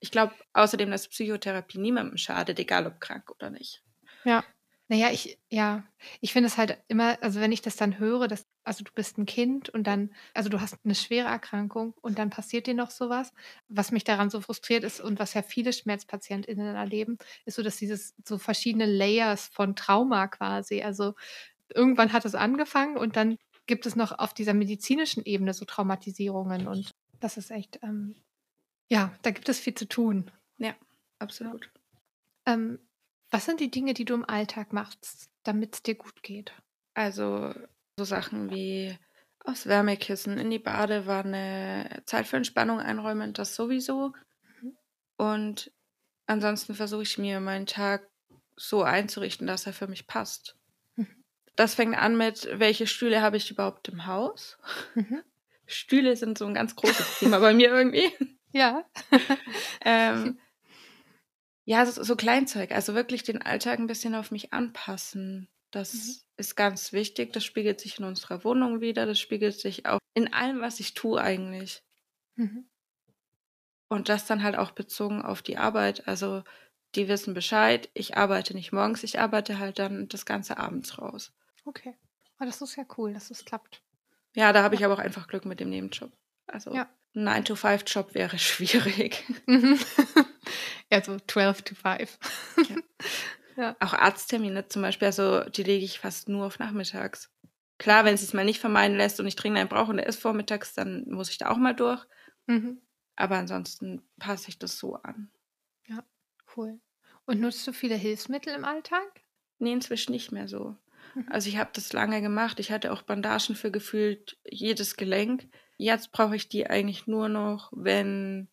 Ich 0.00 0.10
glaube 0.10 0.34
außerdem, 0.52 0.90
dass 0.90 1.08
Psychotherapie 1.08 1.78
niemandem 1.78 2.16
schadet, 2.16 2.58
egal 2.58 2.86
ob 2.86 3.00
krank 3.00 3.30
oder 3.30 3.50
nicht. 3.50 3.82
Ja. 4.24 4.44
Naja, 4.92 5.10
ich, 5.10 5.38
ja, 5.48 5.84
ich 6.20 6.34
finde 6.34 6.48
es 6.48 6.58
halt 6.58 6.76
immer, 6.88 7.16
also 7.22 7.40
wenn 7.40 7.50
ich 7.50 7.62
das 7.62 7.76
dann 7.76 7.98
höre, 7.98 8.28
dass, 8.28 8.46
also 8.62 8.84
du 8.84 8.92
bist 8.92 9.16
ein 9.16 9.24
Kind 9.24 9.70
und 9.70 9.86
dann, 9.86 10.10
also 10.34 10.50
du 10.50 10.60
hast 10.60 10.76
eine 10.84 10.94
schwere 10.94 11.28
Erkrankung 11.28 11.94
und 12.02 12.18
dann 12.18 12.28
passiert 12.28 12.66
dir 12.66 12.74
noch 12.74 12.90
sowas. 12.90 13.32
Was 13.68 13.90
mich 13.90 14.04
daran 14.04 14.28
so 14.28 14.42
frustriert 14.42 14.84
ist 14.84 15.00
und 15.00 15.18
was 15.18 15.32
ja 15.32 15.40
viele 15.40 15.72
SchmerzpatientInnen 15.72 16.76
erleben, 16.76 17.16
ist 17.46 17.54
so, 17.54 17.62
dass 17.62 17.78
dieses 17.78 18.14
so 18.22 18.36
verschiedene 18.36 18.84
Layers 18.84 19.46
von 19.46 19.76
Trauma 19.76 20.28
quasi, 20.28 20.82
also 20.82 21.14
irgendwann 21.74 22.12
hat 22.12 22.26
es 22.26 22.34
angefangen 22.34 22.98
und 22.98 23.16
dann 23.16 23.38
gibt 23.64 23.86
es 23.86 23.96
noch 23.96 24.18
auf 24.18 24.34
dieser 24.34 24.52
medizinischen 24.52 25.24
Ebene 25.24 25.54
so 25.54 25.64
Traumatisierungen 25.64 26.68
und 26.68 26.90
das 27.18 27.38
ist 27.38 27.50
echt, 27.50 27.78
ähm, 27.82 28.14
ja, 28.90 29.14
da 29.22 29.30
gibt 29.30 29.48
es 29.48 29.58
viel 29.58 29.74
zu 29.74 29.88
tun. 29.88 30.30
Ja, 30.58 30.74
absolut. 31.18 31.70
Ähm, 32.44 32.78
was 33.32 33.46
sind 33.46 33.60
die 33.60 33.70
Dinge, 33.70 33.94
die 33.94 34.04
du 34.04 34.14
im 34.14 34.28
Alltag 34.28 34.72
machst, 34.72 35.30
damit 35.42 35.74
es 35.74 35.82
dir 35.82 35.94
gut 35.94 36.22
geht? 36.22 36.52
Also 36.94 37.52
so 37.98 38.04
Sachen 38.04 38.50
wie 38.50 38.96
aus 39.40 39.66
Wärmekissen 39.66 40.38
in 40.38 40.50
die 40.50 40.58
Badewanne, 40.58 42.02
Zeit 42.06 42.26
für 42.26 42.36
Entspannung 42.36 42.78
einräumen, 42.78 43.32
das 43.32 43.54
sowieso. 43.54 44.12
Mhm. 44.60 44.76
Und 45.16 45.72
ansonsten 46.26 46.74
versuche 46.74 47.02
ich 47.02 47.18
mir 47.18 47.40
meinen 47.40 47.66
Tag 47.66 48.08
so 48.54 48.82
einzurichten, 48.82 49.46
dass 49.46 49.66
er 49.66 49.72
für 49.72 49.88
mich 49.88 50.06
passt. 50.06 50.56
Mhm. 50.96 51.24
Das 51.56 51.74
fängt 51.74 51.96
an 51.96 52.16
mit, 52.16 52.48
welche 52.52 52.86
Stühle 52.86 53.22
habe 53.22 53.38
ich 53.38 53.50
überhaupt 53.50 53.88
im 53.88 54.06
Haus? 54.06 54.58
Mhm. 54.94 55.22
Stühle 55.66 56.16
sind 56.16 56.36
so 56.36 56.44
ein 56.44 56.54
ganz 56.54 56.76
großes 56.76 57.18
Thema 57.18 57.38
bei 57.38 57.54
mir 57.54 57.70
irgendwie. 57.70 58.12
Ja. 58.52 58.84
ähm, 59.84 60.38
ja, 61.64 61.86
so, 61.86 62.02
so 62.02 62.16
Kleinzeug, 62.16 62.72
also 62.72 62.94
wirklich 62.94 63.22
den 63.22 63.42
Alltag 63.42 63.78
ein 63.78 63.86
bisschen 63.86 64.14
auf 64.14 64.30
mich 64.30 64.52
anpassen. 64.52 65.48
Das 65.70 65.94
mhm. 65.94 66.14
ist 66.36 66.56
ganz 66.56 66.92
wichtig. 66.92 67.32
Das 67.32 67.44
spiegelt 67.44 67.80
sich 67.80 67.98
in 67.98 68.04
unserer 68.04 68.44
Wohnung 68.44 68.80
wieder. 68.80 69.06
Das 69.06 69.18
spiegelt 69.18 69.58
sich 69.58 69.86
auch 69.86 69.98
in 70.14 70.32
allem, 70.32 70.60
was 70.60 70.80
ich 70.80 70.94
tue 70.94 71.20
eigentlich. 71.20 71.82
Mhm. 72.36 72.66
Und 73.88 74.08
das 74.08 74.26
dann 74.26 74.42
halt 74.42 74.56
auch 74.56 74.72
bezogen 74.72 75.22
auf 75.22 75.42
die 75.42 75.56
Arbeit. 75.56 76.06
Also 76.08 76.44
die 76.94 77.08
wissen 77.08 77.34
Bescheid. 77.34 77.88
Ich 77.94 78.16
arbeite 78.16 78.54
nicht 78.54 78.72
morgens, 78.72 79.02
ich 79.02 79.18
arbeite 79.18 79.58
halt 79.58 79.78
dann 79.78 80.08
das 80.08 80.26
ganze 80.26 80.58
abends 80.58 80.98
raus. 80.98 81.32
Okay. 81.64 81.94
Aber 82.36 82.46
das 82.46 82.60
ist 82.60 82.76
ja 82.76 82.84
cool, 82.98 83.14
dass 83.14 83.30
es 83.30 83.44
klappt. 83.44 83.82
Ja, 84.34 84.52
da 84.52 84.62
habe 84.62 84.74
ja. 84.74 84.80
ich 84.80 84.84
aber 84.84 84.94
auch 84.94 84.98
einfach 84.98 85.28
Glück 85.28 85.44
mit 85.44 85.60
dem 85.60 85.70
Nebenjob. 85.70 86.12
Also 86.46 86.74
ja. 86.74 86.88
ein 87.14 87.44
9-to-5-Job 87.44 88.14
wäre 88.14 88.38
schwierig. 88.38 89.24
Mhm. 89.46 89.78
Ja, 90.92 91.02
so 91.02 91.16
12 91.18 91.62
to 91.62 91.74
5. 91.74 92.18
Ja. 92.68 92.76
ja. 93.56 93.76
Auch 93.80 93.94
Arzttermine 93.94 94.68
zum 94.68 94.82
Beispiel, 94.82 95.06
also 95.06 95.42
die 95.44 95.62
lege 95.62 95.86
ich 95.86 96.00
fast 96.00 96.28
nur 96.28 96.44
auf 96.44 96.58
nachmittags. 96.58 97.30
Klar, 97.78 98.04
wenn 98.04 98.12
es 98.12 98.20
sich 98.20 98.34
mal 98.34 98.44
nicht 98.44 98.60
vermeiden 98.60 98.98
lässt 98.98 99.18
und 99.18 99.26
ich 99.26 99.34
dringend 99.34 99.58
einen 99.58 99.68
brauche 99.70 99.90
und 99.90 99.96
der 99.96 100.06
ist 100.06 100.20
vormittags, 100.20 100.74
dann 100.74 101.08
muss 101.08 101.30
ich 101.30 101.38
da 101.38 101.48
auch 101.48 101.56
mal 101.56 101.74
durch. 101.74 102.04
Mhm. 102.46 102.82
Aber 103.16 103.36
ansonsten 103.36 104.02
passe 104.18 104.50
ich 104.50 104.58
das 104.58 104.76
so 104.76 104.96
an. 104.96 105.30
Ja, 105.86 106.04
cool. 106.58 106.78
Und 107.24 107.40
nutzt 107.40 107.66
du 107.66 107.72
viele 107.72 107.94
Hilfsmittel 107.94 108.54
im 108.54 108.66
Alltag? 108.66 109.22
Nee, 109.58 109.72
inzwischen 109.72 110.12
nicht 110.12 110.30
mehr 110.30 110.46
so. 110.46 110.76
Mhm. 111.14 111.26
Also 111.30 111.48
ich 111.48 111.56
habe 111.56 111.70
das 111.72 111.94
lange 111.94 112.20
gemacht. 112.20 112.60
Ich 112.60 112.70
hatte 112.70 112.92
auch 112.92 113.00
Bandagen 113.00 113.56
für 113.56 113.70
gefühlt 113.70 114.36
jedes 114.44 114.96
Gelenk. 114.96 115.48
Jetzt 115.78 116.12
brauche 116.12 116.36
ich 116.36 116.50
die 116.50 116.68
eigentlich 116.68 117.06
nur 117.06 117.30
noch, 117.30 117.72
wenn 117.74 118.48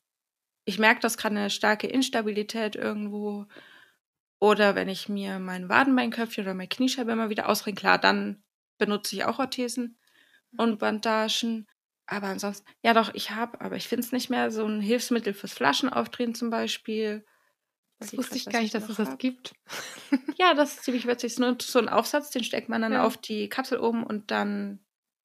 ich 0.70 0.78
merke, 0.78 1.02
dass 1.02 1.18
gerade 1.18 1.36
eine 1.36 1.50
starke 1.50 1.88
Instabilität 1.88 2.76
irgendwo 2.76 3.48
oder 4.40 4.76
wenn 4.76 4.88
ich 4.88 5.10
mir 5.10 5.40
mein 5.40 5.68
Wadenbeinköpfchen 5.68 6.46
oder 6.46 6.54
meine 6.54 6.70
Kniescheibe 6.70 7.12
immer 7.12 7.30
wieder 7.30 7.50
ausringe, 7.50 7.76
klar, 7.76 7.98
dann 7.98 8.44
benutze 8.78 9.16
ich 9.16 9.26
auch 9.26 9.40
Orthesen 9.40 9.98
und 10.58 10.80
Bandagen. 10.80 11.68
Aber 12.06 12.28
ansonsten, 12.28 12.70
ja 12.84 12.94
doch, 12.94 13.14
ich 13.14 13.32
habe, 13.32 13.60
aber 13.62 13.76
ich 13.76 13.88
finde 13.88 14.06
es 14.06 14.12
nicht 14.12 14.30
mehr 14.30 14.52
so 14.52 14.66
ein 14.66 14.80
Hilfsmittel 14.80 15.34
fürs 15.34 15.54
Flaschenaufdrehen 15.54 16.36
zum 16.36 16.52
Beispiel. 16.52 17.26
Das 18.00 18.16
wusste 18.16 18.38
ich 18.38 18.46
gar 18.46 18.62
nicht, 18.62 18.74
dass 18.74 18.88
es 18.88 18.96
das 18.96 19.18
gibt. 19.18 19.54
ja, 20.38 20.54
das 20.54 20.76
ist 20.76 20.84
ziemlich 20.84 21.06
witzig. 21.06 21.28
Es 21.28 21.34
ist 21.34 21.40
nur 21.40 21.58
so 21.60 21.80
ein 21.80 21.90
Aufsatz, 21.90 22.30
den 22.30 22.44
steckt 22.44 22.70
man 22.70 22.82
dann 22.82 22.94
ja. 22.94 23.04
auf 23.04 23.18
die 23.18 23.50
Kapsel 23.50 23.80
oben 23.80 24.04
und 24.04 24.32
dann 24.32 24.80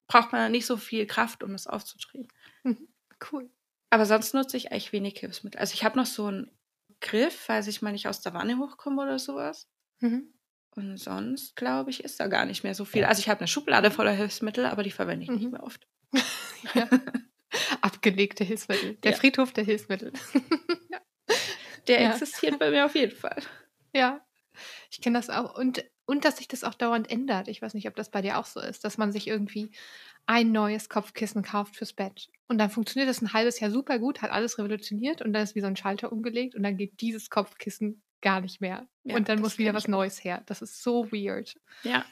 braucht 0.07 0.31
man 0.33 0.51
nicht 0.51 0.65
so 0.65 0.75
viel 0.75 1.05
Kraft, 1.05 1.43
um 1.43 1.53
es 1.53 1.67
aufzudrehen. 1.67 2.27
Mhm. 2.63 2.87
Cool. 3.31 3.49
Aber 3.89 4.05
sonst 4.05 4.33
nutze 4.33 4.57
ich 4.57 4.71
eigentlich 4.71 4.91
wenig 4.91 5.19
Hilfsmittel. 5.19 5.59
Also 5.59 5.73
ich 5.73 5.83
habe 5.83 5.97
noch 5.97 6.05
so 6.05 6.25
einen 6.27 6.51
Griff, 7.01 7.35
falls 7.35 7.67
ich 7.67 7.81
mal 7.81 7.91
nicht 7.91 8.07
aus 8.07 8.21
der 8.21 8.33
Wanne 8.33 8.57
hochkomme 8.57 9.01
oder 9.01 9.19
sowas. 9.19 9.69
Mhm. 9.99 10.33
Und 10.71 10.97
sonst, 10.97 11.55
glaube 11.55 11.89
ich, 11.89 12.03
ist 12.03 12.19
da 12.19 12.27
gar 12.27 12.45
nicht 12.45 12.63
mehr 12.63 12.75
so 12.75 12.83
viel. 12.83 13.05
Also 13.05 13.19
ich 13.19 13.29
habe 13.29 13.39
eine 13.39 13.47
Schublade 13.47 13.91
voller 13.91 14.11
Hilfsmittel, 14.11 14.65
aber 14.65 14.83
die 14.83 14.91
verwende 14.91 15.23
ich 15.23 15.29
mhm. 15.29 15.37
nicht 15.37 15.51
mehr 15.51 15.63
oft. 15.63 15.87
ja. 16.73 16.89
Abgelegte 17.81 18.43
Hilfsmittel. 18.43 18.95
Der 18.95 19.11
ja. 19.11 19.17
Friedhof 19.17 19.53
der 19.53 19.63
Hilfsmittel. 19.63 20.11
ja. 20.89 20.99
Der 21.87 22.01
ja. 22.01 22.11
existiert 22.11 22.59
bei 22.59 22.71
mir 22.71 22.85
auf 22.85 22.95
jeden 22.95 23.15
Fall. 23.15 23.41
Ja, 23.93 24.25
ich 24.91 24.99
kenne 24.99 25.17
das 25.17 25.29
auch. 25.29 25.57
Und, 25.57 25.85
und 26.05 26.25
dass 26.25 26.37
sich 26.37 26.47
das 26.49 26.63
auch 26.63 26.73
dauernd 26.73 27.09
ändert. 27.09 27.47
Ich 27.47 27.61
weiß 27.61 27.73
nicht, 27.73 27.87
ob 27.87 27.95
das 27.95 28.11
bei 28.11 28.21
dir 28.21 28.37
auch 28.37 28.45
so 28.45 28.59
ist, 28.59 28.83
dass 28.83 28.97
man 28.97 29.11
sich 29.11 29.27
irgendwie 29.27 29.71
ein 30.27 30.51
neues 30.51 30.89
Kopfkissen 30.89 31.43
kauft 31.43 31.75
fürs 31.75 31.93
Bett. 31.93 32.29
Und 32.47 32.57
dann 32.57 32.69
funktioniert 32.69 33.09
das 33.09 33.21
ein 33.21 33.33
halbes 33.33 33.59
Jahr 33.59 33.71
super 33.71 33.99
gut, 33.99 34.21
hat 34.21 34.31
alles 34.31 34.57
revolutioniert 34.57 35.21
und 35.21 35.33
dann 35.33 35.43
ist 35.43 35.55
wie 35.55 35.61
so 35.61 35.67
ein 35.67 35.75
Schalter 35.75 36.11
umgelegt 36.11 36.55
und 36.55 36.63
dann 36.63 36.77
geht 36.77 37.01
dieses 37.01 37.29
Kopfkissen 37.29 38.03
gar 38.21 38.41
nicht 38.41 38.61
mehr. 38.61 38.87
Ja, 39.03 39.15
und 39.15 39.29
dann 39.29 39.39
muss 39.39 39.57
wieder 39.57 39.73
was 39.73 39.87
Neues 39.87 40.23
her. 40.23 40.43
Das 40.45 40.61
ist 40.61 40.81
so 40.81 41.11
weird. 41.11 41.55
Ja, 41.83 42.05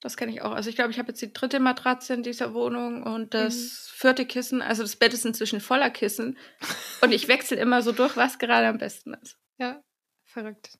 das 0.00 0.16
kenne 0.16 0.32
ich 0.32 0.42
auch. 0.42 0.52
Also 0.52 0.70
ich 0.70 0.76
glaube, 0.76 0.92
ich 0.92 0.98
habe 0.98 1.08
jetzt 1.08 1.20
die 1.20 1.32
dritte 1.32 1.58
Matratze 1.58 2.14
in 2.14 2.22
dieser 2.22 2.54
Wohnung 2.54 3.02
und 3.02 3.34
das 3.34 3.56
mhm. 3.56 3.96
vierte 3.96 4.26
Kissen. 4.26 4.62
Also 4.62 4.82
das 4.82 4.96
Bett 4.96 5.12
ist 5.12 5.26
inzwischen 5.26 5.60
voller 5.60 5.90
Kissen. 5.90 6.38
und 7.02 7.12
ich 7.12 7.26
wechsle 7.26 7.56
immer 7.56 7.82
so 7.82 7.92
durch, 7.92 8.16
was 8.16 8.38
gerade 8.38 8.68
am 8.68 8.78
besten 8.78 9.14
ist. 9.14 9.38
Ja, 9.58 9.82
verrückt. 10.24 10.78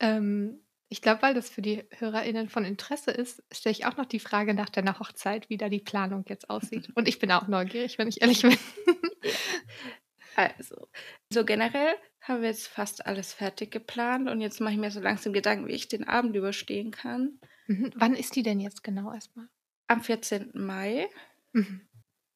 Ähm, 0.00 0.63
ich 0.88 1.02
glaube, 1.02 1.22
weil 1.22 1.34
das 1.34 1.50
für 1.50 1.62
die 1.62 1.84
HörerInnen 1.90 2.48
von 2.48 2.64
Interesse 2.64 3.10
ist, 3.10 3.42
stelle 3.52 3.72
ich 3.72 3.86
auch 3.86 3.96
noch 3.96 4.06
die 4.06 4.20
Frage 4.20 4.54
nach 4.54 4.68
deiner 4.68 4.98
Hochzeit, 4.98 5.48
wie 5.50 5.56
da 5.56 5.68
die 5.68 5.80
Planung 5.80 6.24
jetzt 6.28 6.50
aussieht. 6.50 6.88
Und 6.94 7.08
ich 7.08 7.18
bin 7.18 7.32
auch 7.32 7.48
neugierig, 7.48 7.98
wenn 7.98 8.08
ich 8.08 8.20
ehrlich 8.20 8.42
bin. 8.42 8.56
Also, 10.36 10.88
so 11.32 11.44
generell 11.44 11.94
haben 12.20 12.42
wir 12.42 12.48
jetzt 12.48 12.66
fast 12.66 13.06
alles 13.06 13.32
fertig 13.32 13.70
geplant 13.70 14.28
und 14.28 14.40
jetzt 14.40 14.60
mache 14.60 14.74
ich 14.74 14.80
mir 14.80 14.90
so 14.90 15.00
langsam 15.00 15.32
Gedanken, 15.32 15.68
wie 15.68 15.74
ich 15.74 15.88
den 15.88 16.08
Abend 16.08 16.34
überstehen 16.34 16.90
kann. 16.90 17.38
Mhm. 17.66 17.92
Wann 17.94 18.14
ist 18.14 18.34
die 18.34 18.42
denn 18.42 18.60
jetzt 18.60 18.82
genau 18.82 19.12
erstmal? 19.12 19.48
Am 19.86 20.02
14. 20.02 20.50
Mai. 20.54 21.08
Mhm. 21.52 21.86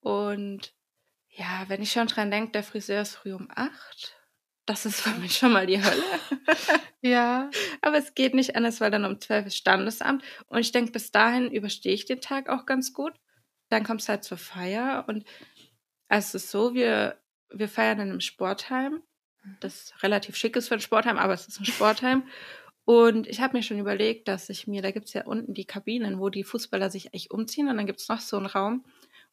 Und 0.00 0.74
ja, 1.30 1.64
wenn 1.68 1.82
ich 1.82 1.92
schon 1.92 2.06
dran 2.06 2.30
denke, 2.30 2.52
der 2.52 2.62
Friseur 2.62 3.02
ist 3.02 3.16
früh 3.16 3.32
um 3.32 3.48
8. 3.50 4.17
Das 4.68 4.84
ist 4.84 5.00
für 5.00 5.18
mich 5.18 5.36
schon 5.36 5.52
mal 5.52 5.66
die 5.66 5.82
Hölle. 5.82 6.04
Ja. 7.00 7.50
Aber 7.80 7.96
es 7.96 8.14
geht 8.14 8.34
nicht 8.34 8.54
anders, 8.54 8.80
weil 8.80 8.90
dann 8.90 9.06
um 9.06 9.18
12 9.18 9.46
ist 9.46 9.56
Standesamt. 9.56 10.22
Und 10.46 10.58
ich 10.58 10.72
denke, 10.72 10.92
bis 10.92 11.10
dahin 11.10 11.50
überstehe 11.50 11.94
ich 11.94 12.04
den 12.04 12.20
Tag 12.20 12.50
auch 12.50 12.66
ganz 12.66 12.92
gut. 12.92 13.14
Dann 13.70 13.82
kommt 13.82 14.02
es 14.02 14.08
halt 14.10 14.24
zur 14.24 14.36
Feier. 14.36 15.06
Und 15.08 15.24
es 16.08 16.34
ist 16.34 16.50
so, 16.50 16.74
wir, 16.74 17.18
wir 17.50 17.68
feiern 17.68 18.00
in 18.00 18.10
einem 18.10 18.20
Sportheim, 18.20 19.02
das 19.60 19.94
relativ 20.02 20.36
schick 20.36 20.54
ist 20.56 20.68
für 20.68 20.74
ein 20.74 20.80
Sportheim, 20.80 21.16
aber 21.16 21.32
es 21.32 21.48
ist 21.48 21.58
ein 21.60 21.64
Sportheim. 21.64 22.24
Und 22.84 23.26
ich 23.26 23.40
habe 23.40 23.56
mir 23.56 23.62
schon 23.62 23.78
überlegt, 23.78 24.28
dass 24.28 24.50
ich 24.50 24.66
mir, 24.66 24.82
da 24.82 24.90
gibt 24.90 25.06
es 25.06 25.14
ja 25.14 25.24
unten 25.24 25.54
die 25.54 25.66
Kabinen, 25.66 26.20
wo 26.20 26.28
die 26.28 26.44
Fußballer 26.44 26.90
sich 26.90 27.14
echt 27.14 27.30
umziehen. 27.30 27.68
Und 27.68 27.78
dann 27.78 27.86
gibt 27.86 28.00
es 28.00 28.08
noch 28.08 28.20
so 28.20 28.36
einen 28.36 28.46
Raum. 28.46 28.84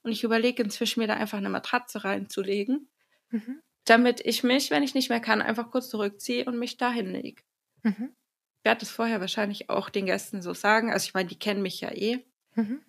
Und 0.01 0.13
ich 0.13 0.23
überlege 0.23 0.63
inzwischen, 0.63 1.01
mir 1.01 1.07
da 1.07 1.15
einfach 1.15 1.37
eine 1.37 1.49
Matratze 1.49 2.05
reinzulegen, 2.05 2.87
Mhm. 3.31 3.61
Damit 3.85 4.19
ich 4.25 4.43
mich, 4.43 4.71
wenn 4.71 4.83
ich 4.83 4.93
nicht 4.95 5.09
mehr 5.09 5.19
kann, 5.19 5.41
einfach 5.41 5.71
kurz 5.71 5.89
zurückziehe 5.89 6.45
und 6.45 6.57
mich 6.59 6.77
da 6.77 6.91
hinlege. 6.91 7.41
Mhm. 7.83 8.13
Ich 8.59 8.65
werde 8.65 8.79
das 8.79 8.89
vorher 8.89 9.21
wahrscheinlich 9.21 9.69
auch 9.69 9.89
den 9.89 10.07
Gästen 10.07 10.41
so 10.41 10.53
sagen. 10.53 10.91
Also 10.91 11.05
ich 11.07 11.13
meine, 11.13 11.29
die 11.29 11.37
kennen 11.39 11.61
mich 11.61 11.81
ja 11.81 11.91
eh. 11.91 12.25
Mhm. 12.55 12.81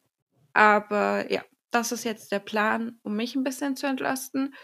Aber 0.53 1.30
ja, 1.30 1.44
das 1.70 1.92
ist 1.92 2.05
jetzt 2.05 2.32
der 2.32 2.38
Plan, 2.38 2.99
um 3.03 3.14
mich 3.16 3.34
ein 3.36 3.44
bisschen 3.44 3.76
zu 3.76 3.86
entlasten. 3.86 4.55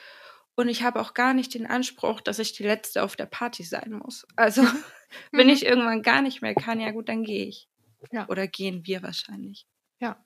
Und 0.55 0.69
ich 0.69 0.83
habe 0.83 1.01
auch 1.01 1.15
gar 1.15 1.35
nicht 1.35 1.55
den 1.55 1.67
Anspruch, 1.67 2.21
dass 2.21 2.39
ich 2.39 2.53
die 2.53 2.63
Letzte 2.63 3.03
auf 3.03 3.17
der 3.17 3.27
Party 3.27 3.63
sein 3.65 3.93
muss. 3.93 4.27
Also, 4.37 4.63
wenn 5.33 5.47
Mhm. 5.47 5.53
ich 5.53 5.65
irgendwann 5.67 6.03
gar 6.03 6.23
nicht 6.23 6.43
mehr 6.43 6.55
kann, 6.55 6.81
ja 6.81 6.91
gut, 6.93 7.09
dann 7.09 7.25
gehe 7.25 7.47
ich. 7.47 7.69
Ja. 8.11 8.29
Oder 8.29 8.47
gehen 8.49 8.87
wir 8.87 9.03
wahrscheinlich. 9.03 9.67
Ja. 9.99 10.23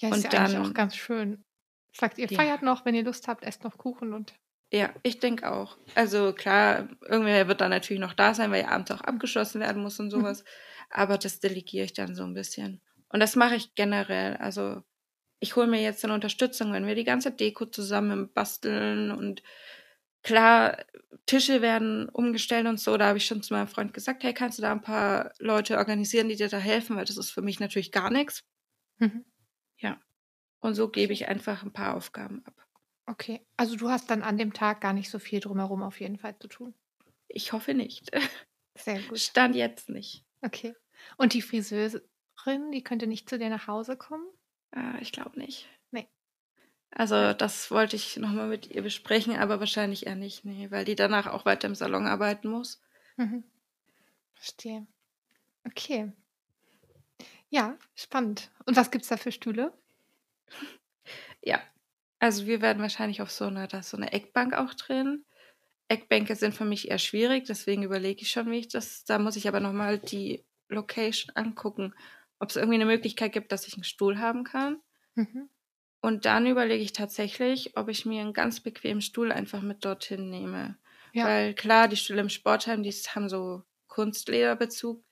Ja, 0.00 0.10
ist 0.10 0.16
Und 0.16 0.24
ja 0.24 0.30
dann- 0.30 0.56
auch 0.66 0.74
ganz 0.74 0.96
schön. 0.96 1.44
Sagt 1.92 2.18
ihr 2.18 2.26
Ja. 2.26 2.36
feiert 2.38 2.60
noch, 2.62 2.84
wenn 2.84 2.94
ihr 2.94 3.04
Lust 3.04 3.26
habt, 3.26 3.42
esst 3.44 3.64
noch 3.64 3.78
Kuchen 3.78 4.12
und 4.12 4.34
Ja, 4.72 4.92
ich 5.02 5.20
denke 5.20 5.50
auch. 5.50 5.76
Also 5.94 6.32
klar, 6.32 6.88
irgendwer 7.02 7.48
wird 7.48 7.60
dann 7.60 7.70
natürlich 7.70 8.00
noch 8.00 8.14
da 8.14 8.34
sein, 8.34 8.50
weil 8.50 8.62
ja 8.62 8.68
abends 8.68 8.90
auch 8.90 9.00
abgeschlossen 9.00 9.60
werden 9.60 9.82
muss 9.82 10.00
und 10.00 10.10
sowas. 10.10 10.44
Aber 10.90 11.18
das 11.18 11.40
delegiere 11.40 11.84
ich 11.84 11.92
dann 11.92 12.14
so 12.14 12.24
ein 12.24 12.34
bisschen. 12.34 12.80
Und 13.08 13.20
das 13.20 13.36
mache 13.36 13.56
ich 13.56 13.74
generell. 13.74 14.36
Also 14.36 14.82
ich 15.38 15.56
hole 15.56 15.66
mir 15.66 15.80
jetzt 15.80 16.04
eine 16.04 16.14
Unterstützung, 16.14 16.72
wenn 16.72 16.86
wir 16.86 16.94
die 16.94 17.04
ganze 17.04 17.30
Deko 17.30 17.66
zusammen 17.66 18.32
basteln 18.32 19.10
und 19.12 19.42
klar, 20.22 20.84
Tische 21.26 21.62
werden 21.62 22.08
umgestellt 22.08 22.66
und 22.66 22.80
so. 22.80 22.96
Da 22.96 23.06
habe 23.08 23.18
ich 23.18 23.26
schon 23.26 23.42
zu 23.42 23.54
meinem 23.54 23.68
Freund 23.68 23.94
gesagt, 23.94 24.24
hey, 24.24 24.34
kannst 24.34 24.58
du 24.58 24.62
da 24.62 24.72
ein 24.72 24.82
paar 24.82 25.32
Leute 25.38 25.78
organisieren, 25.78 26.28
die 26.28 26.36
dir 26.36 26.48
da 26.48 26.58
helfen, 26.58 26.96
weil 26.96 27.04
das 27.04 27.16
ist 27.16 27.30
für 27.30 27.42
mich 27.42 27.60
natürlich 27.60 27.92
gar 27.92 28.10
nichts. 28.10 28.44
Mhm. 28.98 29.24
Und 30.66 30.74
so 30.74 30.88
gebe 30.88 31.12
ich 31.12 31.28
einfach 31.28 31.62
ein 31.62 31.72
paar 31.72 31.94
Aufgaben 31.94 32.42
ab. 32.44 32.65
Okay. 33.06 33.40
Also 33.56 33.76
du 33.76 33.88
hast 33.88 34.10
dann 34.10 34.22
an 34.22 34.36
dem 34.36 34.52
Tag 34.52 34.80
gar 34.80 34.92
nicht 34.92 35.10
so 35.10 35.18
viel 35.18 35.40
drumherum 35.40 35.82
auf 35.82 36.00
jeden 36.00 36.18
Fall 36.18 36.36
zu 36.38 36.48
tun. 36.48 36.74
Ich 37.28 37.52
hoffe 37.52 37.74
nicht. 37.74 38.10
Sehr 38.74 39.00
gut. 39.02 39.18
Stand 39.18 39.54
jetzt 39.54 39.88
nicht. 39.88 40.24
Okay. 40.42 40.74
Und 41.16 41.32
die 41.32 41.42
Friseurin, 41.42 42.70
die 42.72 42.82
könnte 42.82 43.06
nicht 43.06 43.28
zu 43.28 43.38
dir 43.38 43.48
nach 43.48 43.68
Hause 43.68 43.96
kommen? 43.96 44.26
Äh, 44.74 45.00
ich 45.00 45.12
glaube 45.12 45.38
nicht. 45.38 45.68
Nee. 45.92 46.08
Also 46.90 47.32
das 47.32 47.70
wollte 47.70 47.96
ich 47.96 48.16
nochmal 48.16 48.48
mit 48.48 48.68
ihr 48.68 48.82
besprechen, 48.82 49.36
aber 49.36 49.60
wahrscheinlich 49.60 50.06
eher 50.06 50.16
nicht, 50.16 50.44
nee, 50.44 50.70
weil 50.70 50.84
die 50.84 50.96
danach 50.96 51.26
auch 51.26 51.44
weiter 51.44 51.68
im 51.68 51.74
Salon 51.74 52.06
arbeiten 52.06 52.48
muss. 52.48 52.80
Mhm. 53.16 53.44
Verstehe. 54.34 54.86
Okay. 55.64 56.12
Ja, 57.48 57.78
spannend. 57.94 58.50
Und 58.66 58.76
was 58.76 58.90
gibt's 58.90 59.08
da 59.08 59.16
für 59.16 59.32
Stühle? 59.32 59.72
Ja, 61.42 61.62
also 62.26 62.46
wir 62.46 62.60
werden 62.60 62.82
wahrscheinlich 62.82 63.22
auf 63.22 63.30
so 63.30 63.44
eine, 63.44 63.68
da 63.68 63.78
ist 63.78 63.90
so 63.90 63.96
eine 63.96 64.12
Eckbank 64.12 64.52
auch 64.52 64.74
drin. 64.74 65.24
Eckbänke 65.86 66.34
sind 66.34 66.56
für 66.56 66.64
mich 66.64 66.90
eher 66.90 66.98
schwierig, 66.98 67.44
deswegen 67.44 67.84
überlege 67.84 68.22
ich 68.22 68.32
schon, 68.32 68.50
wie 68.50 68.58
ich 68.58 68.66
das, 68.66 69.04
da 69.04 69.20
muss 69.20 69.36
ich 69.36 69.46
aber 69.46 69.60
nochmal 69.60 70.00
die 70.00 70.44
Location 70.68 71.36
angucken, 71.36 71.94
ob 72.40 72.50
es 72.50 72.56
irgendwie 72.56 72.74
eine 72.74 72.86
Möglichkeit 72.86 73.30
gibt, 73.30 73.52
dass 73.52 73.68
ich 73.68 73.74
einen 73.74 73.84
Stuhl 73.84 74.18
haben 74.18 74.42
kann. 74.42 74.80
Mhm. 75.14 75.48
Und 76.00 76.24
dann 76.26 76.48
überlege 76.48 76.82
ich 76.82 76.92
tatsächlich, 76.92 77.76
ob 77.76 77.88
ich 77.88 78.04
mir 78.06 78.22
einen 78.22 78.32
ganz 78.32 78.58
bequemen 78.58 79.02
Stuhl 79.02 79.30
einfach 79.30 79.62
mit 79.62 79.84
dorthin 79.84 80.28
nehme. 80.28 80.78
Ja. 81.12 81.26
Weil 81.26 81.54
klar, 81.54 81.86
die 81.86 81.96
Stühle 81.96 82.22
im 82.22 82.28
Sportheim, 82.28 82.82
die 82.82 82.90
haben 82.90 83.28
so 83.28 83.62
Kunstlederbezug, 83.86 85.04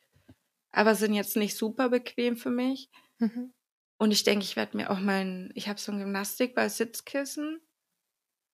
aber 0.72 0.96
sind 0.96 1.14
jetzt 1.14 1.36
nicht 1.36 1.56
super 1.56 1.90
bequem 1.90 2.36
für 2.36 2.50
mich. 2.50 2.90
Mhm. 3.20 3.53
Und 3.98 4.10
ich 4.10 4.24
denke, 4.24 4.44
ich 4.44 4.56
werde 4.56 4.76
mir 4.76 4.90
auch 4.90 4.98
mein, 5.00 5.50
ich 5.54 5.68
habe 5.68 5.80
so 5.80 5.92
ein 5.92 5.98
Gymnastikball 5.98 6.68
Sitzkissen, 6.70 7.60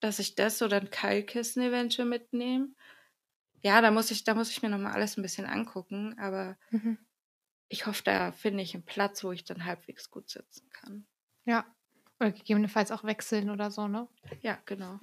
dass 0.01 0.19
ich 0.19 0.35
das 0.35 0.63
oder 0.63 0.79
ein 0.79 0.91
Keilkissen 0.91 1.63
eventuell 1.63 2.09
mitnehme. 2.09 2.71
Ja, 3.63 3.81
da 3.83 3.91
muss 3.91 4.11
ich, 4.11 4.25
da 4.25 4.35
muss 4.35 4.51
ich 4.51 4.63
mir 4.63 4.71
nochmal 4.71 4.93
alles 4.93 5.17
ein 5.17 5.23
bisschen 5.23 5.47
angucken, 5.47 6.19
aber 6.19 6.59
Mhm. 6.73 6.97
ich 7.69 7.87
hoffe, 7.87 8.03
da 8.05 8.33
finde 8.33 8.63
ich 8.63 8.75
einen 8.75 8.85
Platz, 8.85 9.25
wo 9.25 9.33
ich 9.33 9.45
dann 9.45 9.65
halbwegs 9.65 10.11
gut 10.11 10.29
sitzen 10.29 10.69
kann. 10.69 11.07
Ja. 11.45 11.67
Oder 12.21 12.33
gegebenenfalls 12.33 12.93
auch 12.93 13.05
wechseln 13.05 13.51
oder 13.51 13.71
so, 13.71 13.89
ne? 13.89 14.09
Ja, 14.43 14.59
genau. 14.67 15.01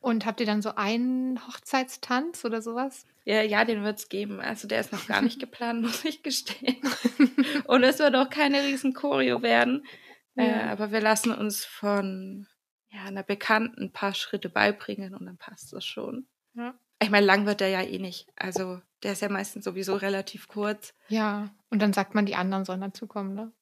Und 0.00 0.26
habt 0.26 0.40
ihr 0.40 0.46
dann 0.46 0.62
so 0.62 0.74
einen 0.76 1.44
Hochzeitstanz 1.48 2.44
oder 2.44 2.62
sowas? 2.62 3.04
Ja, 3.24 3.42
ja, 3.42 3.64
den 3.64 3.82
wird 3.82 3.98
es 3.98 4.08
geben. 4.08 4.40
Also 4.40 4.68
der 4.68 4.80
ist 4.80 4.92
noch 4.92 5.06
gar 5.06 5.20
nicht 5.22 5.40
geplant, 5.40 5.82
muss 5.82 6.04
ich 6.04 6.22
gestehen. 6.22 6.76
Und 7.64 7.82
es 7.82 7.98
wird 7.98 8.14
auch 8.14 8.30
keine 8.30 8.62
riesen 8.62 8.94
Choreo 8.94 9.42
werden. 9.42 9.84
Äh, 10.36 10.48
Ja. 10.48 10.70
aber 10.70 10.92
wir 10.92 11.00
lassen 11.00 11.32
uns 11.32 11.64
von 11.64 12.46
ja, 12.90 13.02
einer 13.04 13.24
Bekannten 13.24 13.82
ein 13.84 13.92
paar 13.92 14.14
Schritte 14.14 14.48
beibringen 14.48 15.14
und 15.14 15.26
dann 15.26 15.36
passt 15.36 15.72
das 15.72 15.84
schon. 15.84 16.26
Ja. 16.54 16.74
Ich 17.02 17.10
meine, 17.10 17.26
lang 17.26 17.44
wird 17.44 17.60
der 17.60 17.68
ja 17.68 17.82
eh 17.82 17.98
nicht. 17.98 18.28
Also 18.36 18.80
der 19.02 19.12
ist 19.12 19.22
ja 19.22 19.28
meistens 19.28 19.64
sowieso 19.64 19.94
relativ 19.96 20.48
kurz. 20.48 20.94
Ja. 21.08 21.50
Und 21.70 21.82
dann 21.82 21.92
sagt 21.92 22.14
man, 22.14 22.24
die 22.24 22.34
anderen 22.36 22.64
sollen 22.64 22.80
dazukommen, 22.80 23.34
ne? 23.34 23.52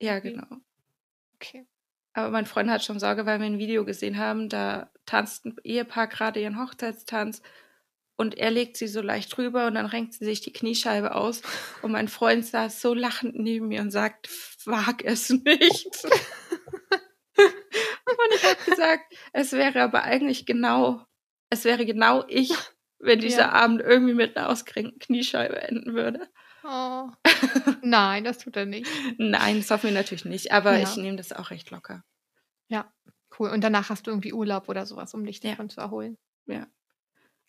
Ja, 0.00 0.18
genau. 0.18 0.46
Okay. 1.36 1.66
Aber 2.12 2.30
mein 2.30 2.46
Freund 2.46 2.70
hat 2.70 2.84
schon 2.84 2.98
Sorge, 3.00 3.24
weil 3.24 3.38
wir 3.40 3.46
ein 3.46 3.58
Video 3.58 3.84
gesehen 3.84 4.18
haben, 4.18 4.48
da 4.48 4.90
tanzt 5.06 5.44
ein 5.46 5.56
Ehepaar 5.64 6.08
gerade 6.08 6.40
ihren 6.40 6.60
Hochzeitstanz 6.60 7.42
und 8.16 8.36
er 8.36 8.50
legt 8.50 8.76
sie 8.76 8.88
so 8.88 9.00
leicht 9.02 9.36
drüber 9.36 9.66
und 9.66 9.74
dann 9.74 9.86
renkt 9.86 10.14
sie 10.14 10.24
sich 10.24 10.40
die 10.40 10.52
Kniescheibe 10.52 11.14
aus 11.14 11.42
und 11.82 11.92
mein 11.92 12.08
Freund 12.08 12.44
saß 12.44 12.80
so 12.80 12.94
lachend 12.94 13.36
neben 13.38 13.68
mir 13.68 13.80
und 13.82 13.90
sagt, 13.90 14.28
wag 14.64 15.02
es 15.04 15.30
nicht. 15.30 16.04
und 17.36 18.34
ich 18.34 18.44
habe 18.44 18.70
gesagt, 18.70 19.14
es 19.32 19.52
wäre 19.52 19.82
aber 19.82 20.02
eigentlich 20.04 20.46
genau, 20.46 21.04
es 21.50 21.64
wäre 21.64 21.84
genau 21.86 22.24
ich, 22.28 22.52
wenn 22.98 23.20
dieser 23.20 23.42
Ja. 23.42 23.52
Abend 23.52 23.82
irgendwie 23.82 24.14
mit 24.14 24.36
einer 24.36 24.48
ausgerenkten 24.48 24.98
Kniescheibe 24.98 25.60
enden 25.60 25.94
würde. 25.94 26.28
Oh. 26.64 27.08
Nein, 27.82 28.24
das 28.24 28.38
tut 28.38 28.56
er 28.56 28.66
nicht. 28.66 28.90
Nein, 29.18 29.58
das 29.58 29.70
hoffen 29.70 29.90
wir 29.90 29.94
natürlich 29.94 30.24
nicht, 30.24 30.52
aber 30.52 30.76
Ja. 30.78 30.82
ich 30.88 30.96
nehme 30.96 31.16
das 31.16 31.32
auch 31.32 31.50
recht 31.50 31.70
locker. 31.70 32.02
Ja, 32.68 32.92
cool. 33.38 33.50
Und 33.50 33.62
danach 33.64 33.90
hast 33.90 34.06
du 34.06 34.10
irgendwie 34.10 34.32
Urlaub 34.32 34.68
oder 34.68 34.86
sowas, 34.86 35.14
um 35.14 35.24
dich 35.24 35.42
Ja. 35.42 35.50
davon 35.50 35.70
zu 35.70 35.80
erholen. 35.80 36.16
Ja. 36.46 36.66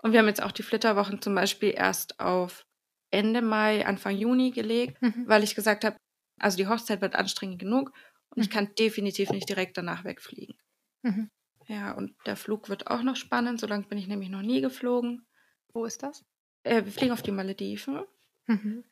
Und 0.04 0.12
wir 0.14 0.20
haben 0.20 0.28
jetzt 0.28 0.44
auch 0.44 0.52
die 0.52 0.64
Flitterwochen 0.64 1.22
zum 1.22 1.36
Beispiel 1.36 1.74
erst 1.76 2.20
auf 2.20 2.66
Ende 3.12 3.42
Mai, 3.42 3.86
Anfang 3.86 4.16
Juni 4.16 4.52
gelegt, 4.52 5.02
Mhm. 5.02 5.26
weil 5.28 5.44
ich 5.44 5.56
gesagt 5.56 5.84
habe, 5.86 5.98
also 6.40 6.58
die 6.58 6.68
Hochzeit 6.68 7.02
wird 7.02 7.16
anstrengend 7.16 7.60
genug 7.60 7.92
und 8.30 8.42
ich 8.42 8.50
Mhm. 8.50 8.54
kann 8.54 8.76
definitiv 8.78 9.30
nicht 9.32 9.50
direkt 9.50 9.78
danach 9.78 10.04
wegfliegen. 10.04 10.58
Mhm. 11.04 11.30
Ja, 11.68 11.94
und 11.94 12.16
der 12.26 12.36
Flug 12.36 12.70
wird 12.70 12.88
auch 12.88 13.02
noch 13.04 13.16
spannend, 13.16 13.60
so 13.60 13.68
lange 13.68 13.88
bin 13.88 13.98
ich 13.98 14.08
nämlich 14.08 14.30
noch 14.30 14.42
nie 14.42 14.62
geflogen. 14.62 15.26
Wo 15.74 15.86
ist 15.86 16.04
das? 16.04 16.24
Äh, 16.64 16.86
wir 16.86 16.92
fliegen 16.92 17.12
auf 17.12 17.22
die 17.22 17.32
Malediven 17.32 18.02
Mhm. 18.46 18.84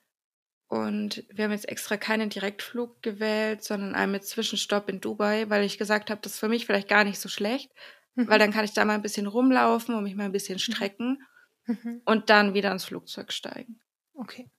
Und 0.67 1.23
wir 1.29 1.45
haben 1.45 1.51
jetzt 1.51 1.69
extra 1.69 1.97
keinen 1.97 2.29
Direktflug 2.29 3.01
gewählt, 3.01 3.63
sondern 3.63 3.95
einen 3.95 4.11
mit 4.11 4.25
Zwischenstopp 4.25 4.89
in 4.89 5.01
Dubai, 5.01 5.49
weil 5.49 5.63
ich 5.63 5.77
gesagt 5.77 6.09
habe, 6.09 6.21
das 6.21 6.33
ist 6.33 6.39
für 6.39 6.49
mich 6.49 6.65
vielleicht 6.65 6.87
gar 6.87 7.03
nicht 7.03 7.19
so 7.19 7.29
schlecht, 7.29 7.71
Mhm. 8.15 8.27
weil 8.29 8.39
dann 8.39 8.51
kann 8.51 8.65
ich 8.65 8.73
da 8.73 8.85
mal 8.85 8.93
ein 8.95 9.01
bisschen 9.01 9.27
rumlaufen 9.27 9.93
und 9.93 10.03
mich 10.03 10.15
mal 10.15 10.23
ein 10.25 10.31
bisschen 10.31 10.57
strecken 10.59 11.21
Mhm. 11.65 12.01
und 12.05 12.29
dann 12.29 12.53
wieder 12.53 12.71
ins 12.71 12.85
Flugzeug 12.85 13.31
steigen. 13.33 13.79
Okay. 14.13 14.49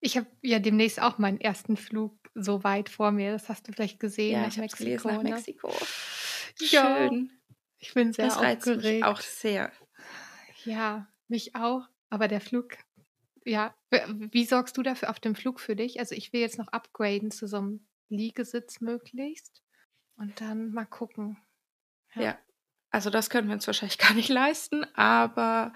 Ich 0.00 0.16
habe 0.16 0.26
ja 0.40 0.58
demnächst 0.58 1.00
auch 1.02 1.18
meinen 1.18 1.40
ersten 1.40 1.76
Flug 1.76 2.16
so 2.34 2.64
weit 2.64 2.88
vor 2.88 3.10
mir. 3.12 3.32
Das 3.32 3.48
hast 3.50 3.68
du 3.68 3.72
vielleicht 3.72 4.00
gesehen 4.00 4.40
nach 4.40 4.48
ich 4.48 4.58
hab's 4.58 4.78
Mexiko. 4.80 4.84
gelesen, 4.84 5.06
nach 5.08 5.22
ne? 5.22 5.30
Mexiko. 5.30 5.74
Ja. 6.60 6.96
Schön. 7.08 7.30
Ich 7.78 7.92
bin 7.94 8.12
sehr 8.12 8.26
Das 8.26 8.38
reizt 8.40 8.66
mich 8.66 8.76
aufgeregt. 8.76 9.04
auch 9.04 9.20
sehr. 9.20 9.72
Ja, 10.64 11.08
mich 11.28 11.54
auch. 11.54 11.82
Aber 12.08 12.28
der 12.28 12.40
Flug, 12.40 12.76
ja. 13.44 13.74
Wie 14.08 14.44
sorgst 14.44 14.76
du 14.76 14.82
dafür 14.82 15.10
auf 15.10 15.20
dem 15.20 15.34
Flug 15.34 15.60
für 15.60 15.76
dich? 15.76 15.98
Also 15.98 16.14
ich 16.14 16.32
will 16.32 16.40
jetzt 16.40 16.58
noch 16.58 16.68
upgraden 16.68 17.30
zu 17.30 17.46
so 17.46 17.58
einem 17.58 17.86
Liegesitz 18.08 18.80
möglichst. 18.80 19.62
Und 20.16 20.40
dann 20.40 20.72
mal 20.72 20.84
gucken. 20.84 21.38
Ja. 22.14 22.22
Ja. 22.22 22.38
Also 22.90 23.08
das 23.08 23.30
können 23.30 23.48
wir 23.48 23.54
uns 23.54 23.66
wahrscheinlich 23.66 23.98
gar 23.98 24.14
nicht 24.14 24.28
leisten, 24.28 24.84
aber 24.94 25.72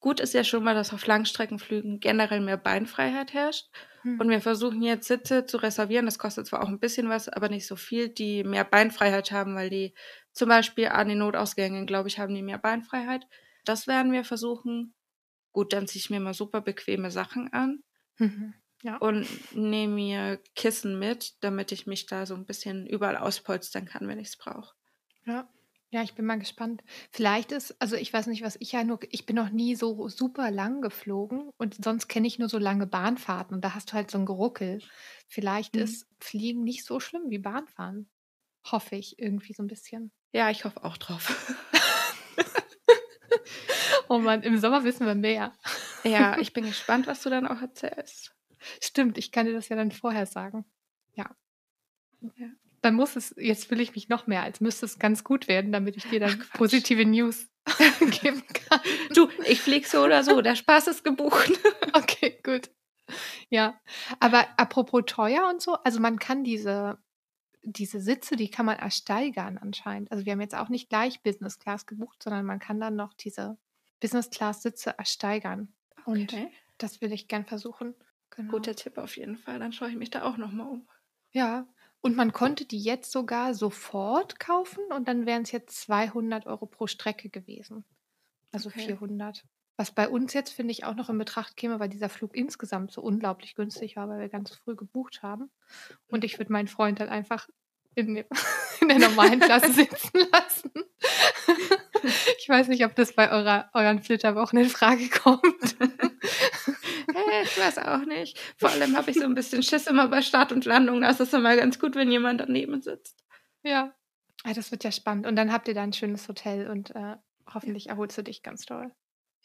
gut 0.00 0.20
ist 0.20 0.34
ja 0.34 0.44
schon 0.44 0.62
mal, 0.62 0.74
dass 0.74 0.92
auf 0.92 1.06
Langstreckenflügen 1.06 2.00
generell 2.00 2.40
mehr 2.40 2.56
Beinfreiheit 2.56 3.32
herrscht. 3.32 3.68
Hm. 4.02 4.20
Und 4.20 4.28
wir 4.28 4.40
versuchen 4.40 4.82
jetzt 4.82 5.08
Sitze 5.08 5.46
zu 5.46 5.56
reservieren. 5.56 6.06
Das 6.06 6.18
kostet 6.18 6.46
zwar 6.46 6.62
auch 6.62 6.68
ein 6.68 6.78
bisschen 6.78 7.08
was, 7.08 7.28
aber 7.28 7.48
nicht 7.48 7.66
so 7.66 7.76
viel, 7.76 8.08
die 8.08 8.44
mehr 8.44 8.64
Beinfreiheit 8.64 9.32
haben, 9.32 9.54
weil 9.54 9.70
die 9.70 9.94
zum 10.32 10.48
Beispiel 10.48 10.88
an 10.88 11.08
den 11.08 11.18
Notausgängen, 11.18 11.86
glaube 11.86 12.08
ich, 12.08 12.18
haben 12.18 12.34
die 12.34 12.42
mehr 12.42 12.58
Beinfreiheit. 12.58 13.26
Das 13.64 13.86
werden 13.86 14.12
wir 14.12 14.24
versuchen. 14.24 14.94
Gut, 15.56 15.72
dann 15.72 15.88
ziehe 15.88 16.00
ich 16.00 16.10
mir 16.10 16.20
mal 16.20 16.34
super 16.34 16.60
bequeme 16.60 17.10
Sachen 17.10 17.52
an 17.52 17.82
Mhm. 18.18 18.54
Ja. 18.82 19.00
und 19.00 19.54
nehme 19.54 19.94
mir 19.94 20.36
Kissen 20.54 20.98
mit, 20.98 21.42
damit 21.42 21.72
ich 21.72 21.86
mich 21.86 22.04
da 22.06 22.26
so 22.26 22.34
ein 22.34 22.44
bisschen 22.46 22.86
überall 22.86 23.16
auspolstern 23.16 23.86
kann, 23.86 24.06
wenn 24.08 24.18
ich 24.18 24.28
es 24.28 24.36
brauche. 24.36 24.74
Ja. 25.24 25.48
Ja, 25.92 26.02
ich 26.02 26.14
bin 26.14 26.26
mal 26.26 26.38
gespannt. 26.38 26.82
Vielleicht 27.12 27.52
ist, 27.52 27.80
also 27.80 27.94
ich 27.96 28.12
weiß 28.12 28.26
nicht, 28.26 28.42
was 28.42 28.56
ich 28.60 28.72
ja 28.72 28.82
nur, 28.82 28.98
ich 29.10 29.24
bin 29.24 29.36
noch 29.36 29.50
nie 29.50 29.76
so 29.76 30.08
super 30.08 30.50
lang 30.50 30.82
geflogen 30.82 31.50
und 31.58 31.82
sonst 31.82 32.08
kenne 32.08 32.26
ich 32.26 32.40
nur 32.40 32.48
so 32.48 32.58
lange 32.58 32.88
Bahnfahrten 32.88 33.54
und 33.54 33.64
da 33.64 33.72
hast 33.74 33.90
du 33.90 33.92
halt 33.94 34.10
so 34.10 34.18
ein 34.18 34.26
Geruckel. 34.26 34.82
Vielleicht 35.28 35.76
Mhm. 35.76 35.76
ist 35.76 36.08
Fliegen 36.18 36.64
nicht 36.64 36.84
so 36.84 36.98
schlimm 36.98 37.30
wie 37.30 37.38
Bahnfahren. 37.38 38.10
Hoffe 38.64 38.96
ich 38.96 39.18
irgendwie 39.20 39.52
so 39.54 39.62
ein 39.62 39.68
bisschen. 39.68 40.12
Ja, 40.32 40.50
ich 40.50 40.64
hoffe 40.64 40.84
auch 40.84 40.96
drauf. 40.98 41.56
Oh 44.08 44.18
Mann, 44.18 44.42
im 44.42 44.58
Sommer 44.58 44.84
wissen 44.84 45.06
wir 45.06 45.14
mehr. 45.14 45.52
ja, 46.04 46.38
ich 46.38 46.52
bin 46.52 46.64
gespannt, 46.64 47.06
was 47.06 47.22
du 47.22 47.30
dann 47.30 47.46
auch 47.46 47.60
erzählst. 47.60 48.34
Stimmt, 48.82 49.18
ich 49.18 49.32
kann 49.32 49.46
dir 49.46 49.52
das 49.52 49.68
ja 49.68 49.76
dann 49.76 49.92
vorher 49.92 50.26
sagen. 50.26 50.64
Ja. 51.14 51.30
Ja. 52.36 52.48
Dann 52.82 52.94
muss 52.94 53.16
es, 53.16 53.34
jetzt 53.36 53.66
fühle 53.66 53.82
ich 53.82 53.94
mich 53.94 54.08
noch 54.08 54.26
mehr, 54.26 54.42
als 54.42 54.60
müsste 54.60 54.86
es 54.86 54.98
ganz 54.98 55.24
gut 55.24 55.48
werden, 55.48 55.72
damit 55.72 55.96
ich 55.96 56.08
dir 56.08 56.20
dann 56.20 56.40
Ach, 56.40 56.58
positive 56.58 57.04
News 57.04 57.48
geben 58.22 58.44
kann. 58.46 58.80
Du, 59.14 59.28
ich 59.46 59.60
flieg 59.60 59.86
so 59.86 60.04
oder 60.04 60.22
so, 60.22 60.40
der 60.40 60.56
Spaß 60.56 60.88
ist 60.88 61.04
gebucht. 61.04 61.52
Okay, 61.92 62.38
gut. 62.44 62.70
Ja, 63.48 63.80
aber 64.20 64.46
apropos 64.58 65.04
teuer 65.06 65.48
und 65.48 65.62
so, 65.62 65.74
also 65.76 65.98
man 65.98 66.18
kann 66.18 66.44
diese, 66.44 66.98
diese 67.62 68.00
Sitze, 68.00 68.36
die 68.36 68.50
kann 68.50 68.66
man 68.66 68.78
ersteigern 68.78 69.56
anscheinend. 69.56 70.12
Also 70.12 70.26
wir 70.26 70.32
haben 70.32 70.40
jetzt 70.42 70.54
auch 70.54 70.68
nicht 70.68 70.90
gleich 70.90 71.22
Business 71.22 71.58
Class 71.58 71.86
gebucht, 71.86 72.22
sondern 72.22 72.44
man 72.44 72.58
kann 72.58 72.80
dann 72.80 72.96
noch 72.96 73.14
diese 73.14 73.56
Business 74.00 74.30
Class 74.30 74.62
Sitze 74.62 74.94
ersteigern. 74.98 75.72
Und 76.04 76.32
Okay. 76.32 76.50
das 76.78 77.00
will 77.00 77.12
ich 77.12 77.28
gern 77.28 77.44
versuchen. 77.44 77.94
Genau. 78.30 78.52
Guter 78.52 78.74
Tipp 78.74 78.98
auf 78.98 79.16
jeden 79.16 79.36
Fall. 79.36 79.58
Dann 79.58 79.72
schaue 79.72 79.88
ich 79.90 79.96
mich 79.96 80.10
da 80.10 80.22
auch 80.24 80.36
nochmal 80.36 80.68
um. 80.68 80.86
Ja, 81.32 81.66
und 82.00 82.16
man 82.16 82.32
konnte 82.32 82.64
die 82.64 82.78
jetzt 82.78 83.10
sogar 83.10 83.54
sofort 83.54 84.38
kaufen 84.38 84.84
und 84.92 85.08
dann 85.08 85.26
wären 85.26 85.42
es 85.42 85.52
jetzt 85.52 85.80
200 85.80 86.46
Euro 86.46 86.66
pro 86.66 86.86
Strecke 86.86 87.30
gewesen. 87.30 87.84
Also 88.52 88.68
Okay. 88.68 88.86
400. 88.86 89.44
Was 89.78 89.90
bei 89.90 90.08
uns 90.08 90.32
jetzt, 90.32 90.52
finde 90.52 90.72
ich, 90.72 90.84
auch 90.84 90.94
noch 90.94 91.10
in 91.10 91.18
Betracht 91.18 91.56
käme, 91.56 91.78
weil 91.80 91.90
dieser 91.90 92.08
Flug 92.08 92.34
insgesamt 92.34 92.92
so 92.92 93.02
unglaublich 93.02 93.54
günstig 93.54 93.96
war, 93.96 94.08
weil 94.08 94.20
wir 94.20 94.28
ganz 94.30 94.50
früh 94.54 94.74
gebucht 94.74 95.22
haben. 95.22 95.50
Und 96.08 96.24
ich 96.24 96.38
würde 96.38 96.50
meinen 96.52 96.68
Freund 96.68 96.98
dann 97.00 97.10
einfach 97.10 97.48
in, 97.94 98.16
in 98.80 98.88
der 98.88 98.98
normalen 98.98 99.40
Klasse 99.40 99.72
sitzen 99.72 100.18
lassen. 100.32 100.70
Ich 102.38 102.48
weiß 102.48 102.68
nicht, 102.68 102.84
ob 102.84 102.94
das 102.94 103.12
bei 103.14 103.30
eurer, 103.30 103.70
euren 103.74 104.02
Flitterwochen 104.02 104.58
in 104.58 104.68
Frage 104.68 105.08
kommt. 105.22 105.76
Hey, 105.78 107.42
ich 107.42 107.58
weiß 107.58 107.78
auch 107.78 108.04
nicht. 108.04 108.38
Vor 108.56 108.70
allem 108.70 108.96
habe 108.96 109.10
ich 109.10 109.18
so 109.18 109.24
ein 109.24 109.34
bisschen 109.34 109.62
Schiss 109.62 109.86
immer 109.86 110.08
bei 110.08 110.22
Start 110.22 110.52
und 110.52 110.64
Landung. 110.64 111.00
Da 111.00 111.10
ist 111.10 111.20
es 111.20 111.32
immer 111.32 111.56
ganz 111.56 111.78
gut, 111.78 111.94
wenn 111.94 112.10
jemand 112.10 112.40
daneben 112.40 112.80
sitzt. 112.82 113.24
Ja. 113.62 113.94
Ah, 114.44 114.52
das 114.52 114.70
wird 114.70 114.84
ja 114.84 114.92
spannend. 114.92 115.26
Und 115.26 115.36
dann 115.36 115.52
habt 115.52 115.68
ihr 115.68 115.74
da 115.74 115.82
ein 115.82 115.92
schönes 115.92 116.28
Hotel 116.28 116.70
und 116.70 116.94
äh, 116.94 117.16
hoffentlich 117.52 117.88
erholst 117.88 118.16
du 118.18 118.22
dich 118.22 118.42
ganz 118.42 118.66
doll. 118.66 118.92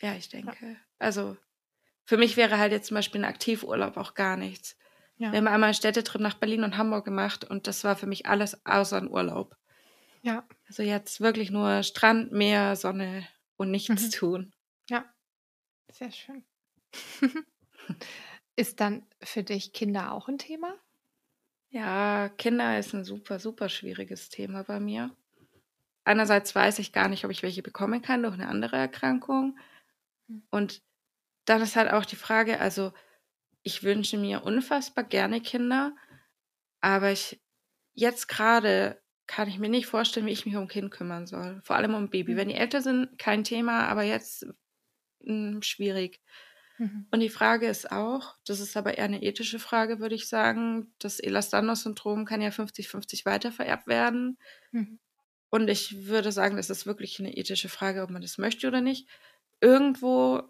Ja, 0.02 0.14
ich 0.14 0.30
denke. 0.30 0.78
Also, 1.00 1.38
für 2.06 2.18
mich 2.18 2.38
wäre 2.38 2.58
halt 2.58 2.72
jetzt 2.72 2.88
zum 2.88 2.96
Beispiel 2.96 3.22
ein 3.22 3.30
Aktivurlaub 3.30 3.98
auch 3.98 4.14
gar 4.14 4.38
nichts. 4.38 4.78
Ja. 5.18 5.32
Wir 5.32 5.38
haben 5.38 5.48
einmal 5.48 5.68
einen 5.68 5.74
Städtetrip 5.76 6.22
nach 6.22 6.36
Berlin 6.36 6.64
und 6.64 6.78
Hamburg 6.78 7.06
gemacht 7.06 7.44
und 7.44 7.68
das 7.68 7.84
war 7.84 7.96
für 7.96 8.08
mich 8.08 8.26
alles 8.26 8.66
außer 8.66 8.98
ein 8.98 9.10
Urlaub. 9.10 9.56
Ja. 10.24 10.48
Also 10.68 10.84
jetzt 10.84 11.22
wirklich 11.22 11.52
nur 11.52 11.84
Strand, 11.84 12.32
Meer, 12.32 12.76
Sonne 12.76 13.28
und 13.58 13.72
nichts 13.72 14.08
Mhm. 14.08 14.12
tun. 14.12 14.54
Sehr 15.92 16.12
schön. 16.12 16.44
Ist 18.56 18.80
dann 18.80 19.06
für 19.22 19.44
dich 19.44 19.74
Kinder 19.74 20.12
auch 20.14 20.28
ein 20.28 20.38
Thema? 20.38 20.76
Ja, 21.70 22.30
Kinder 22.30 22.78
ist 22.78 22.94
ein 22.94 23.06
super, 23.06 23.40
super 23.40 23.70
schwieriges 23.70 24.30
Thema 24.30 24.64
bei 24.64 24.80
mir. 24.80 25.16
Einerseits 26.06 26.56
weiß 26.56 26.80
ich 26.80 26.94
gar 26.94 27.10
nicht, 27.10 27.26
ob 27.26 27.32
ich 27.32 27.44
welche 27.44 27.64
bekommen 27.64 28.02
kann 28.02 28.24
durch 28.24 28.36
eine 28.36 28.48
andere 28.48 28.78
Erkrankung. 28.78 29.58
Hm. 30.30 30.42
Und 30.52 30.84
dann 31.46 31.62
ist 31.62 31.76
halt 31.76 31.92
auch 31.92 32.06
die 32.06 32.16
Frage, 32.18 32.60
also 32.62 32.94
ich 33.64 33.84
wünsche 33.84 34.18
mir 34.18 34.44
unfassbar 34.44 35.04
gerne 35.06 35.42
Kinder, 35.42 35.96
aber 36.82 37.12
ich 37.12 37.42
jetzt 37.94 38.28
gerade 38.28 39.01
kann 39.32 39.48
ich 39.48 39.60
mir 39.60 39.70
nicht 39.70 39.86
vorstellen, 39.88 40.26
wie 40.26 40.32
ich 40.32 40.46
mich 40.46 40.56
um 40.58 40.64
ein 40.64 40.68
Kind 40.68 40.92
kümmern 40.92 41.26
soll. 41.26 41.62
Vor 41.64 41.78
allem 41.78 41.94
um 41.94 42.04
ein 42.04 42.10
Baby. 42.10 42.34
Hm. 42.34 42.38
Wenn 42.38 42.50
die 42.50 42.56
älter 42.56 42.82
sind, 42.82 43.18
kein 43.18 43.46
Thema, 43.46 43.88
aber 43.88 44.04
jetzt 44.04 44.46
mh, 45.22 45.62
schwierig. 45.64 46.20
Mhm. 46.78 47.08
Und 47.12 47.20
die 47.22 47.30
Frage 47.30 47.68
ist 47.68 47.92
auch, 47.92 48.36
das 48.46 48.60
ist 48.60 48.76
aber 48.76 48.98
eher 48.98 49.06
eine 49.06 49.24
ethische 49.24 49.60
Frage, 49.60 50.00
würde 50.00 50.16
ich 50.16 50.28
sagen, 50.28 50.94
das 51.00 51.20
Ehlers-Danlos-Syndrom 51.20 52.26
kann 52.26 52.42
ja 52.42 52.52
50-50 52.52 53.26
weitervererbt 53.26 53.88
werden. 53.88 54.38
Mhm. 54.72 55.00
Und 55.50 55.70
ich 55.70 56.08
würde 56.08 56.32
sagen, 56.32 56.58
das 56.58 56.70
ist 56.70 56.86
wirklich 56.86 57.20
eine 57.20 57.36
ethische 57.38 57.70
Frage, 57.70 58.04
ob 58.04 58.10
man 58.10 58.22
das 58.22 58.38
möchte 58.38 58.68
oder 58.68 58.82
nicht. 58.82 59.08
Irgendwo, 59.62 60.44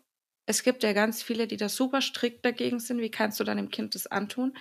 es 0.48 0.64
gibt 0.64 0.84
ja 0.84 0.94
ganz 0.94 1.22
viele, 1.22 1.48
die 1.48 1.58
da 1.58 1.70
super 1.70 2.02
strikt 2.02 2.46
dagegen 2.46 2.80
sind. 2.80 3.00
Wie 3.00 3.12
kannst 3.12 3.40
du 3.40 3.44
deinem 3.44 3.70
Kind 3.70 3.94
das 3.94 4.08
antun? 4.08 4.54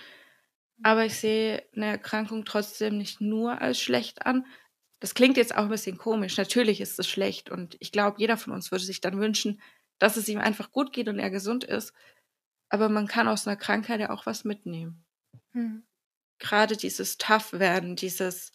Aber 0.83 1.05
ich 1.05 1.15
sehe 1.15 1.63
eine 1.75 1.87
Erkrankung 1.87 2.45
trotzdem 2.45 2.97
nicht 2.97 3.21
nur 3.21 3.61
als 3.61 3.79
schlecht 3.79 4.25
an. 4.25 4.45
Das 4.99 5.13
klingt 5.15 5.37
jetzt 5.37 5.55
auch 5.55 5.63
ein 5.63 5.69
bisschen 5.69 5.97
komisch. 5.97 6.37
Natürlich 6.37 6.81
ist 6.81 6.99
es 6.99 7.07
schlecht 7.09 7.49
und 7.49 7.75
ich 7.79 7.91
glaube, 7.91 8.19
jeder 8.19 8.37
von 8.37 8.53
uns 8.53 8.71
würde 8.71 8.83
sich 8.85 9.01
dann 9.01 9.19
wünschen, 9.19 9.61
dass 9.99 10.17
es 10.17 10.27
ihm 10.29 10.39
einfach 10.39 10.71
gut 10.71 10.93
geht 10.93 11.07
und 11.09 11.19
er 11.19 11.29
gesund 11.29 11.63
ist. 11.63 11.93
Aber 12.69 12.89
man 12.89 13.07
kann 13.07 13.27
aus 13.27 13.47
einer 13.47 13.57
Krankheit 13.57 13.99
ja 14.01 14.09
auch 14.11 14.25
was 14.25 14.43
mitnehmen. 14.45 15.05
Mhm. 15.53 15.81
Gerade 16.39 16.75
dieses 16.77 17.17
Tough 17.17 17.53
werden, 17.53 17.95
dieses 17.95 18.51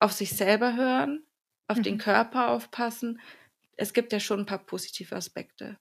auf 0.00 0.12
sich 0.12 0.30
selber 0.36 0.76
hören, 0.76 1.26
auf 1.68 1.80
den 1.80 1.96
Mhm. 1.96 1.98
Körper 1.98 2.48
aufpassen. 2.50 3.20
Es 3.76 3.92
gibt 3.92 4.12
ja 4.12 4.20
schon 4.20 4.40
ein 4.40 4.46
paar 4.46 4.64
positive 4.64 5.14
Aspekte, 5.16 5.78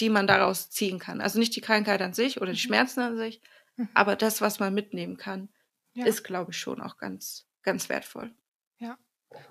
die 0.00 0.10
man 0.10 0.26
daraus 0.26 0.70
ziehen 0.70 0.98
kann. 0.98 1.20
Also 1.20 1.38
nicht 1.38 1.56
die 1.56 1.60
Krankheit 1.62 2.02
an 2.02 2.14
sich 2.14 2.40
oder 2.40 2.52
die 2.52 2.58
Mhm. 2.58 2.60
Schmerzen 2.60 3.00
an 3.00 3.16
sich, 3.18 3.40
Mhm. 3.76 3.88
aber 3.94 4.16
das, 4.16 4.40
was 4.40 4.58
man 4.60 4.72
mitnehmen 4.74 5.16
kann, 5.16 5.48
Ja. 5.94 6.06
ist, 6.06 6.22
glaube 6.24 6.52
ich, 6.52 6.58
schon 6.58 6.80
auch 6.80 6.96
ganz, 6.96 7.46
ganz 7.62 7.88
wertvoll. 7.88 8.34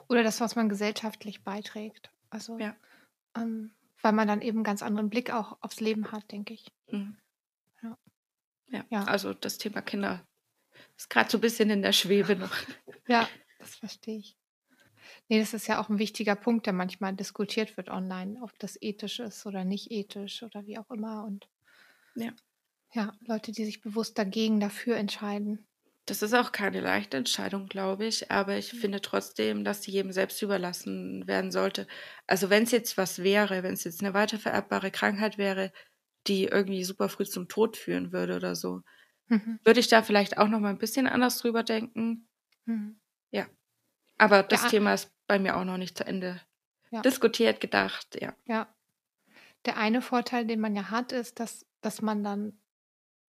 Oder 0.07 0.23
das, 0.23 0.39
was 0.39 0.55
man 0.55 0.69
gesellschaftlich 0.69 1.43
beiträgt. 1.43 2.09
Also, 2.29 2.57
Ja. 2.57 2.73
ähm, 3.35 3.73
weil 4.01 4.13
man 4.13 4.29
dann 4.29 4.41
eben 4.41 4.59
einen 4.59 4.63
ganz 4.63 4.81
anderen 4.81 5.09
Blick 5.09 5.33
auch 5.33 5.57
aufs 5.61 5.81
Leben 5.81 6.11
hat, 6.13 6.31
denke 6.31 6.53
ich. 6.53 6.71
Mhm. 6.89 7.17
Ja. 7.81 7.97
Ja. 8.67 8.85
Ja. 8.89 9.03
also 9.03 9.33
das 9.33 9.57
Thema 9.57 9.81
Kinder 9.81 10.25
ist 10.95 11.09
gerade 11.09 11.29
so 11.29 11.37
ein 11.37 11.41
bisschen 11.41 11.69
in 11.69 11.81
der 11.81 11.91
Schwebe 11.91 12.35
noch. 12.37 12.55
Ja, 13.07 13.27
das 13.59 13.75
verstehe 13.75 14.19
ich. 14.19 14.37
Nee, 15.27 15.39
das 15.41 15.53
ist 15.53 15.67
ja 15.67 15.81
auch 15.81 15.89
ein 15.89 15.99
wichtiger 15.99 16.35
Punkt, 16.37 16.65
der 16.65 16.71
manchmal 16.73 17.13
diskutiert 17.13 17.75
wird 17.75 17.89
online, 17.89 18.41
ob 18.41 18.57
das 18.59 18.77
ethisch 18.81 19.19
ist 19.19 19.45
oder 19.45 19.65
nicht 19.65 19.91
ethisch 19.91 20.43
oder 20.43 20.65
wie 20.65 20.77
auch 20.77 20.89
immer. 20.91 21.25
Und 21.25 21.49
Ja. 22.15 22.31
Ja, 22.93 23.13
Leute, 23.21 23.51
die 23.51 23.65
sich 23.65 23.81
bewusst 23.81 24.17
dagegen, 24.17 24.59
dafür 24.59 24.95
entscheiden. 24.97 25.67
Das 26.05 26.21
ist 26.21 26.33
auch 26.33 26.51
keine 26.51 26.81
leichte 26.81 27.15
Entscheidung, 27.17 27.67
glaube 27.67 28.05
ich, 28.05 28.29
aber 28.29 28.57
ich 28.57 28.73
Mhm. 28.73 28.77
finde 28.79 28.99
trotzdem, 29.01 29.63
dass 29.63 29.83
sie 29.83 29.91
jedem 29.91 30.11
selbst 30.11 30.41
überlassen 30.41 31.25
werden 31.27 31.51
sollte. 31.51 31.87
Also 32.27 32.49
wenn 32.49 32.63
es 32.63 32.71
jetzt 32.71 32.97
was 32.97 33.23
wäre, 33.23 33.63
wenn 33.63 33.73
es 33.73 33.85
jetzt 33.85 34.01
eine 34.01 34.13
weitervererbbare 34.13 34.91
Krankheit 34.91 35.37
wäre, 35.37 35.71
die 36.27 36.45
irgendwie 36.45 36.83
super 36.83 37.07
früh 37.09 37.25
zum 37.25 37.47
Tod 37.47 37.77
führen 37.77 38.11
würde 38.11 38.35
oder 38.35 38.55
so, 38.55 38.81
Mhm. 39.29 39.57
würde 39.65 39.79
ich 39.81 39.89
da 39.89 40.03
vielleicht 40.03 40.37
auch 40.37 40.49
noch 40.49 40.59
mal 40.61 40.69
ein 40.71 40.79
bisschen 40.79 41.07
anders 41.07 41.39
drüber 41.39 41.63
denken. 41.63 42.27
Mhm. 42.65 42.99
Aber 44.17 44.41
das 44.43 44.61
Ja. 44.63 44.67
Thema 44.67 44.93
ist 44.95 45.11
bei 45.27 45.37
mir 45.39 45.55
auch 45.55 45.65
noch 45.65 45.77
nicht 45.77 45.97
zu 45.97 46.05
Ende 46.05 46.41
Ja. 46.91 47.05
diskutiert, 47.05 47.59
gedacht. 47.61 48.19
Ja, 48.21 48.35
Ja. 48.45 48.73
Der 49.65 49.77
eine 49.77 50.01
Vorteil, 50.01 50.45
den 50.47 50.59
man 50.61 50.75
ja 50.75 50.89
hat, 50.91 51.11
ist, 51.13 51.39
dass, 51.39 51.67
dass 51.81 52.01
man 52.01 52.23
dann 52.23 52.61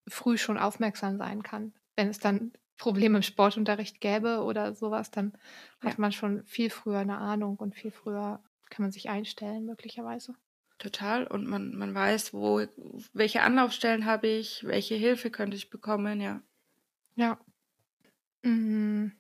früh 0.09 0.39
schon 0.39 0.59
aufmerksam 0.59 1.19
sein 1.19 1.43
kann. 1.43 1.75
Wenn 1.97 2.09
es 2.09 2.19
dann 2.19 2.53
Probleme 2.77 3.19
im 3.19 3.23
Sportunterricht 3.23 4.01
gäbe 4.01 4.43
oder 4.45 4.75
sowas, 4.75 5.11
dann 5.11 5.33
hat 5.81 5.95
Ja. 5.95 5.99
man 5.99 6.13
schon 6.13 6.45
viel 6.47 6.71
früher 6.71 6.99
eine 7.01 7.19
Ahnung 7.19 7.57
und 7.57 7.75
viel 7.75 7.91
früher 7.91 8.43
kann 8.71 8.85
man 8.85 8.93
sich 8.93 9.09
einstellen, 9.09 9.65
möglicherweise. 9.67 10.35
total. 10.79 11.25
Und 11.27 11.47
man, 11.47 11.75
man 11.77 11.95
weiß, 11.95 12.35
wo, 12.35 12.67
welche 13.13 13.43
Anlaufstellen 13.43 14.07
habe 14.07 14.27
ich, 14.29 14.65
welche 14.65 14.95
Hilfe 14.97 15.31
könnte 15.31 15.57
ich 15.57 15.71
bekommen, 15.71 16.21
ja. 16.21 16.43
Ja. 17.17 17.39
Mhm. 18.43 19.13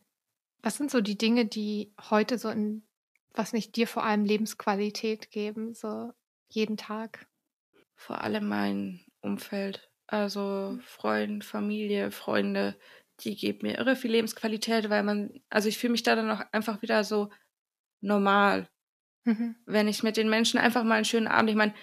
Was 0.63 0.77
sind 0.77 0.91
so 0.91 1.01
die 1.01 1.19
Dinge, 1.19 1.47
die 1.47 1.95
heute 2.11 2.39
so 2.39 2.49
in 2.51 2.85
was 3.35 3.53
nicht 3.53 3.77
dir 3.77 3.87
vor 3.89 4.05
allem 4.05 4.25
Lebensqualität 4.25 5.31
geben, 5.31 5.75
so 5.75 6.13
jeden 6.49 6.77
Tag? 6.77 7.29
Vor 7.97 8.23
allem 8.23 8.49
mein 8.49 9.05
Umfeld, 9.21 9.91
also 10.09 10.77
Mhm. 10.77 10.83
Freund, 10.83 11.45
Familie, 11.45 12.11
Freunde, 12.13 12.77
die 13.21 13.37
geben 13.37 13.61
mir 13.69 13.79
irre 13.79 13.97
viel 13.97 14.13
Lebensqualität, 14.13 14.91
weil 14.91 15.03
man 15.05 15.41
also, 15.51 15.69
ich 15.69 15.79
fühle 15.79 15.93
mich 15.93 16.03
da 16.05 16.17
dann 16.17 16.31
auch 16.31 16.43
einfach 16.53 16.83
wieder 16.83 17.05
so 17.05 17.31
normal, 18.03 18.69
Mhm. 19.27 19.59
wenn 19.67 19.89
ich 19.89 20.03
mit 20.05 20.17
den 20.19 20.31
Menschen 20.31 20.59
einfach 20.61 20.85
mal 20.85 20.97
einen 20.97 21.05
schönen 21.07 21.29
Abend 21.29 21.51
ich 21.51 21.57
meine, 21.57 21.75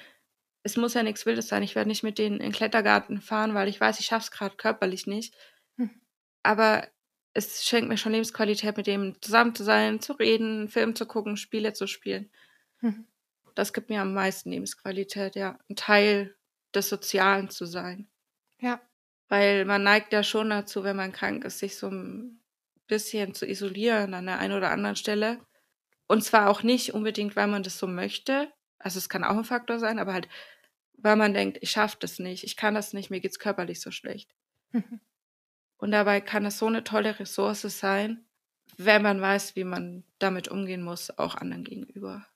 es 0.64 0.78
muss 0.78 0.94
ja 0.96 1.04
nix 1.04 1.26
Wildes 1.28 1.48
sein. 1.50 1.64
Ich 1.64 1.76
werde 1.76 1.90
nicht 1.90 2.04
mit 2.04 2.20
denen 2.20 2.40
in 2.42 2.48
'n 2.48 2.54
Klettergarten 2.54 3.22
fahren, 3.22 3.54
weil 3.56 3.68
ich 3.70 3.82
weiß, 3.82 4.00
ich 4.02 4.08
schaffe 4.08 4.26
es 4.26 4.32
grad 4.32 4.58
körperlich 4.60 5.08
nicht. 5.08 5.34
Mhm. 5.80 6.00
Aber 6.46 6.88
es 7.34 7.66
schenkt 7.66 7.90
mir 7.90 7.98
schon 7.98 8.12
Lebensqualität, 8.12 8.78
mit 8.78 8.86
dem 8.86 9.20
zusammen 9.20 9.56
zu 9.56 9.64
sein, 9.64 10.00
zu 10.00 10.14
reden, 10.14 10.70
Film 10.70 10.94
zu 10.96 11.08
gucken, 11.08 11.38
Spiele 11.38 11.74
zu 11.74 11.88
spielen. 11.88 12.30
Mhm. 12.84 13.06
Das 13.58 13.72
gibt 13.72 13.90
mir 13.90 14.02
am 14.02 14.14
meisten 14.14 14.52
Lebensqualität, 14.52 15.36
ja, 15.38 15.58
'n 15.70 15.76
Teil 15.78 16.36
des 16.74 16.90
Sozialen 16.90 17.50
zu 17.50 17.66
sein. 17.66 18.08
Ja. 18.66 18.82
Weil 19.30 19.64
man 19.66 19.84
neigt 19.84 20.12
ja 20.12 20.24
schon 20.24 20.50
dazu, 20.50 20.84
wenn 20.84 20.96
man 20.96 21.12
krank 21.12 21.46
ist, 21.46 21.60
sich 21.60 21.78
so 21.78 21.88
'n 21.88 22.40
bisschen 22.88 23.34
zu 23.36 23.46
isolieren 23.48 24.14
an 24.16 24.26
der 24.26 24.40
einen 24.40 24.54
oder 24.58 24.72
anderen 24.72 24.96
Stelle. 24.96 25.40
Und 26.08 26.24
zwar 26.24 26.50
auch 26.50 26.64
nicht 26.64 26.94
unbedingt, 26.94 27.36
weil 27.36 27.48
man 27.48 27.64
das 27.64 27.80
so 27.80 27.88
möchte. 27.88 28.52
Also, 28.80 29.00
es 29.00 29.10
kann 29.10 29.24
auch 29.26 29.38
'n 29.38 29.46
Faktor 29.46 29.80
sein, 29.80 30.00
aber 30.00 30.14
halt, 30.14 30.30
weil 30.98 31.16
man 31.18 31.34
denkt: 31.34 31.60
„Ich 31.62 31.72
schaffe 31.72 31.98
das 32.00 32.20
nicht, 32.20 32.44
ich 32.46 32.58
kann 32.58 32.76
das 32.76 32.94
nicht, 32.94 33.12
mir 33.12 33.22
geht's 33.22 33.40
körperlich 33.40 33.82
so 33.82 33.92
schlecht.“ 33.92 34.34
Mhm. 34.74 35.02
Und 35.80 35.92
dabei 35.92 36.22
kann 36.22 36.46
es 36.46 36.60
so 36.60 36.70
'ne 36.70 36.84
tolle 36.86 37.20
Ressource 37.20 37.62
sein, 37.64 38.26
wenn 38.78 39.02
man 39.04 39.22
weiß, 39.22 39.56
wie 39.58 39.66
man 39.66 40.04
damit 40.20 40.50
umgehen 40.50 40.84
muss, 40.84 41.18
auch 41.20 41.36
anderen 41.36 41.64
gegenüber. 41.66 42.28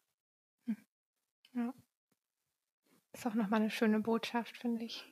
Hm. 0.67 0.77
Ja. 1.55 1.73
Ist 3.15 3.25
auch 3.25 3.34
noch 3.34 3.49
mal 3.49 3.59
'ne 3.59 3.71
schöne 3.71 3.99
Botschaft, 4.01 4.55
finde 4.57 4.86
ich. 4.86 5.11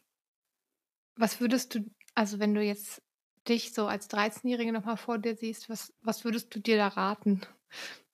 Was 1.19 1.41
würdest 1.41 1.73
du 1.75 1.79
also, 2.13 2.39
wenn 2.39 2.53
du 2.53 2.61
jetzt 2.61 3.01
dich 3.47 3.73
so 3.73 3.87
als 3.87 4.07
Dreizehnjährige 4.07 4.71
noch 4.71 4.85
mal 4.85 4.97
vor 4.97 5.17
dir 5.17 5.35
siehst, 5.35 5.69
was 5.69 5.93
was 6.01 6.23
würdest 6.25 6.53
du 6.55 6.59
dir 6.59 6.77
da 6.77 6.87
raten? 6.89 7.41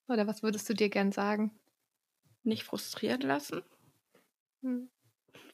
Oder 0.08 0.28
was 0.28 0.44
würdest 0.44 0.70
du 0.70 0.74
dir 0.74 0.90
gern 0.90 1.12
sagen? 1.12 1.52
Nicht 2.46 2.64
frustrieren 2.66 3.22
lassen. 3.22 3.64
Mhm. 4.64 4.90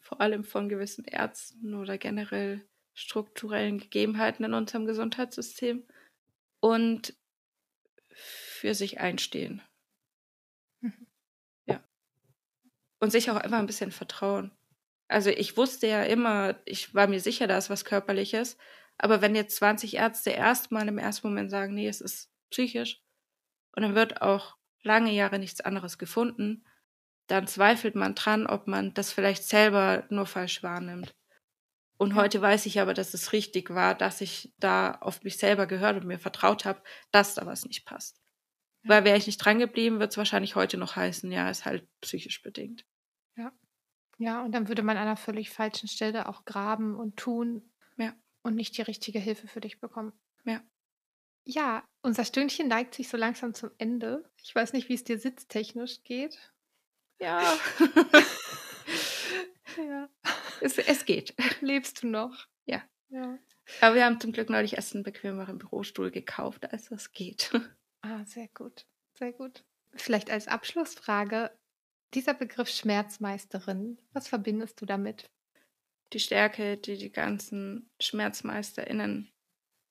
Vor 0.02 0.22
allem 0.22 0.44
von 0.44 0.70
gewissen 0.70 1.06
Ärzten 1.06 1.76
oder 1.76 1.98
generell 1.98 2.68
strukturellen 2.94 3.80
Gegebenheiten 3.80 4.46
in 4.46 4.54
unserem 4.54 4.86
Gesundheitssystem. 4.86 5.84
Und 6.62 7.16
für 8.14 8.74
sich 8.74 9.00
einstehen. 9.00 9.62
Mhm. 10.84 11.06
Ja. 11.68 11.82
Und 13.02 13.12
sich 13.12 13.32
auch 13.32 13.38
einfach 13.38 13.60
'n 13.60 13.66
bisschen 13.66 13.92
vertrauen. 13.92 14.52
Also, 15.12 15.32
ich 15.32 15.58
wusste 15.58 15.88
ja 15.88 16.04
immer 16.04 16.56
ich 16.66 16.94
war 16.94 17.08
mir 17.08 17.20
sicher, 17.20 17.48
da 17.48 17.58
ist 17.58 17.70
was 17.72 17.84
Körperliches. 17.84 18.58
Aber 19.00 19.22
wenn 19.22 19.36
jetzt 19.36 19.56
20 19.56 19.96
Ärzte 19.96 20.30
erst 20.30 20.72
mal 20.72 20.88
im 20.88 21.00
ersten 21.00 21.28
Moment 21.28 21.50
sagen: 21.50 21.74
„Ne, 21.74 21.88
es 21.88 22.00
ist 22.00 22.30
psychisch“ 22.52 23.02
und 23.76 23.84
dann 23.84 23.96
wird 23.96 24.22
auch 24.22 24.58
lange 24.84 25.12
Jahre 25.14 25.40
nichts 25.40 25.62
anderes 25.62 25.98
gefunden, 26.00 26.66
dann 27.28 27.48
zweifelt 27.48 27.96
man 27.96 28.16
dran, 28.16 28.48
ob 28.48 28.68
man 28.68 28.94
das 28.96 29.14
vielleicht 29.14 29.44
selber 29.46 30.06
nur 30.10 30.26
falsch 30.28 30.64
wahrnimmt. 30.64 31.16
Und 31.98 32.16
heute 32.16 32.42
weiß 32.42 32.66
ich 32.68 32.80
aber, 32.82 32.94
dass 32.96 33.14
es 33.16 33.34
richtig 33.34 33.72
war, 33.72 33.96
dass 33.96 34.22
ich 34.22 34.54
da 34.60 34.94
auf 35.02 35.24
mich 35.24 35.38
selber 35.38 35.68
gehört 35.68 35.98
und 35.98 36.08
mir 36.08 36.20
vertraut 36.20 36.66
habe, 36.66 36.82
dass 37.12 37.36
da 37.36 37.46
was 37.48 37.66
nicht 37.66 37.86
passt. 37.86 38.22
Weil 38.84 39.06
wäre 39.06 39.18
ich 39.18 39.28
nicht 39.28 39.40
drangeblieben, 39.40 40.00
würde 40.00 40.10
es 40.12 40.18
wahrscheinlich 40.18 40.56
heute 40.56 40.78
noch 40.78 40.96
heißen: 40.98 41.32
„Ja, 41.32 41.50
ist 41.50 41.66
halt 41.66 41.88
psychisch 42.02 42.42
bedingt.“ 42.44 42.86
Ja. 43.38 43.52
Ja, 44.22 44.44
und 44.44 44.52
dann 44.52 44.68
würde 44.68 44.84
man 44.84 44.98
an 44.98 45.06
'ner 45.06 45.16
völlig 45.16 45.50
falschen 45.50 45.88
Stelle 45.88 46.28
auch 46.28 46.44
graben 46.44 46.96
und 46.96 47.16
tun 47.16 47.72
Ja. 47.98 48.14
und 48.44 48.56
nicht 48.56 48.78
die 48.78 48.82
richtige 48.82 49.18
Hilfe 49.20 49.48
für 49.48 49.62
dich 49.62 49.80
bekommen. 49.80 50.12
Ja. 50.44 50.62
Ja, 51.46 51.84
unser 52.04 52.26
Stündchen 52.26 52.68
neigt 52.70 52.96
sich 52.96 53.10
so 53.10 53.18
langsam 53.18 53.54
zum 53.54 53.72
Ende. 53.80 54.30
Ich 54.44 54.56
weiß 54.56 54.74
nicht, 54.74 54.90
wie's 54.90 55.04
dir 55.06 55.20
sitztechnisch 55.20 56.04
geht. 56.04 56.38
Ja. 57.20 57.42
Ja. 59.78 60.10
Es 60.62 60.78
es 60.80 61.06
geht. 61.06 61.36
Lebst 61.62 62.04
du 62.04 62.08
noch? 62.08 62.48
Ja. 62.66 62.84
Ja. 63.10 63.40
Aber 63.82 63.96
wir 63.96 64.06
haben 64.06 64.20
zum 64.20 64.32
Glück 64.34 64.50
neulich 64.50 64.74
erst 64.76 64.96
'n 64.96 65.04
bequemeren 65.04 65.58
Bürostuhl 65.60 66.12
gekauft, 66.12 66.72
also 66.74 66.96
es 66.96 67.12
geht. 67.14 67.52
Ah, 68.04 68.24
sehr 68.26 68.48
gut, 68.50 68.86
sehr 69.14 69.34
gut. 69.34 69.66
Vielleicht 69.96 70.32
als 70.32 70.48
Abschlussfrage, 70.48 71.52
dieser 72.14 72.34
Begriff 72.34 72.70
Schmerzmeisterin, 72.70 74.00
was 74.14 74.28
verbindest 74.28 74.82
du 74.82 74.86
damit? 74.86 75.30
Die 76.14 76.20
Stärke, 76.20 76.78
die 76.78 76.98
die 76.98 77.12
ganzen 77.12 77.90
SchmerzmeisterInnen 78.02 79.32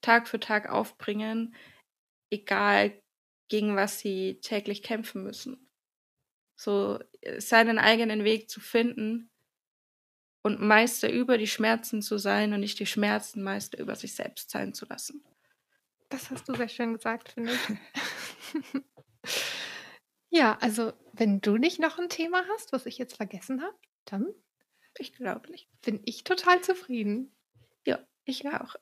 Tag 0.01 0.29
für 0.29 0.41
Tag 0.41 0.69
aufbringen, 0.69 1.55
egal 2.31 3.01
gegen 3.49 3.77
was 3.77 3.99
sie 3.99 4.41
täglich 4.41 4.83
kämpfen 4.83 5.23
müssen. 5.23 5.69
So, 6.57 6.99
äh, 7.21 7.41
seinen 7.41 7.79
eigenen 7.79 8.25
Weg 8.25 8.51
zu 8.51 8.61
finden 8.61 9.31
und 10.43 10.61
Meister 10.61 11.11
über 11.11 11.39
die 11.39 11.47
Schmerzen 11.47 12.03
zu 12.03 12.19
sein 12.19 12.53
und 12.53 12.61
nicht 12.61 12.79
die 12.79 12.87
Schmerzen 12.87 13.43
Meister 13.43 13.79
über 13.79 13.95
sich 13.97 14.15
selbst 14.15 14.51
sein 14.51 14.75
zu 14.75 14.87
lassen. 14.87 15.25
Das 16.09 16.31
hast 16.31 16.49
du 16.49 16.55
sehr 16.55 16.69
schön 16.69 16.95
gesagt, 16.95 17.31
finde 17.31 17.53
ich. 17.53 18.83
Ja, 20.31 20.59
also, 20.61 20.93
wenn 21.13 21.41
du 21.41 21.57
nicht 21.57 21.81
noch 21.81 21.99
'n 21.99 22.09
Thema 22.09 22.45
hast, 22.53 22.73
was 22.73 22.87
ich 22.87 22.99
jetzt 22.99 23.17
vergessen 23.17 23.63
habe, 23.63 23.77
dann 24.05 24.27
Ich 24.99 25.13
glaube 25.13 25.51
nicht. 25.51 25.69
bin 25.83 26.01
ich 26.05 26.25
total 26.25 26.61
zufrieden. 26.63 27.33
Ja, 27.87 27.99
ich 28.25 28.47
auch. 28.49 28.75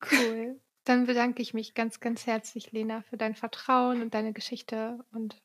Cool. 0.12 0.60
Dann 0.84 1.06
bedanke 1.06 1.42
ich 1.42 1.52
mich 1.54 1.74
ganz, 1.74 1.98
ganz 2.00 2.26
herzlich, 2.26 2.70
Lena, 2.72 3.02
für 3.02 3.16
dein 3.16 3.34
Vertrauen 3.34 4.00
und 4.00 4.14
deine 4.14 4.32
Geschichte 4.32 5.04
und 5.12 5.36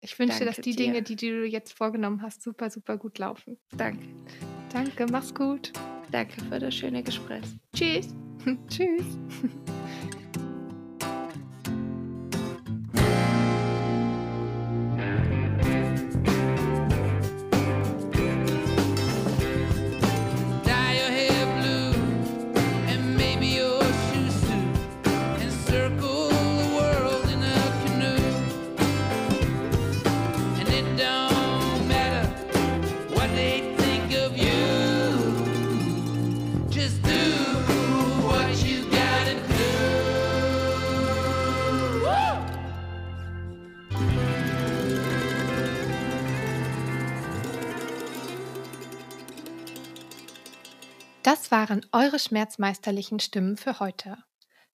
ich 0.00 0.18
wünsche 0.18 0.38
dir, 0.38 0.44
dass 0.46 0.56
Danke 0.56 0.70
die 0.70 0.76
Dinge, 0.76 1.02
dir. 1.02 1.14
die 1.14 1.16
du 1.16 1.44
jetzt 1.44 1.72
vorgenommen 1.72 2.22
hast, 2.22 2.42
super, 2.42 2.70
super 2.70 2.96
gut 2.96 3.18
laufen. 3.18 3.58
Danke. 3.76 4.06
Danke, 4.72 5.06
mach's 5.10 5.34
gut. 5.34 5.72
Danke 6.10 6.42
für 6.46 6.58
das 6.58 6.74
schöne 6.74 7.02
Gespräch. 7.02 7.44
Tschüss. 7.76 8.14
Tschüss. 8.68 9.18
waren 51.68 51.84
eure 51.92 52.18
schmerzmeisterlichen 52.18 53.20
Stimmen 53.20 53.58
für 53.58 53.78
heute. 53.78 54.16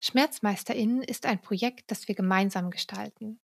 SchmerzmeisterInnen 0.00 1.02
ist 1.02 1.26
ein 1.26 1.40
Projekt, 1.40 1.90
das 1.90 2.06
wir 2.08 2.14
gemeinsam 2.14 2.70
gestalten. 2.70 3.40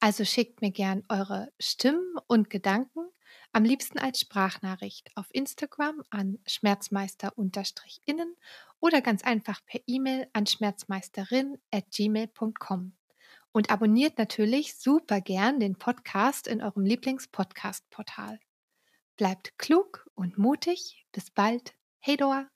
Also 0.00 0.24
schickt 0.24 0.60
mir 0.62 0.72
gern 0.72 1.04
eure 1.08 1.52
Stimmen 1.60 2.16
und 2.26 2.50
Gedanken, 2.50 3.08
am 3.52 3.62
liebsten 3.64 3.98
als 3.98 4.20
Sprachnachricht 4.20 5.10
auf 5.14 5.26
Instagram 5.32 6.02
an 6.10 6.38
schmerzmeister-innen 6.46 8.36
oder 8.80 9.00
ganz 9.00 9.22
einfach 9.22 9.64
per 9.66 9.80
E-Mail 9.86 10.28
an 10.32 10.46
schmerzmeisterin@gmail.com. 10.46 12.96
Und 13.52 13.70
abonniert 13.70 14.18
natürlich 14.18 14.76
super 14.78 15.20
gern 15.20 15.60
den 15.60 15.76
Podcast 15.76 16.48
in 16.48 16.62
eurem 16.62 16.84
Lieblings-Podcast-Portal. 16.84 18.40
Bleibt 19.16 19.56
klug 19.58 20.08
und 20.14 20.38
mutig. 20.38 21.06
Bis 21.12 21.30
bald. 21.30 21.74
Hey 22.00 22.16
Dor! 22.16 22.48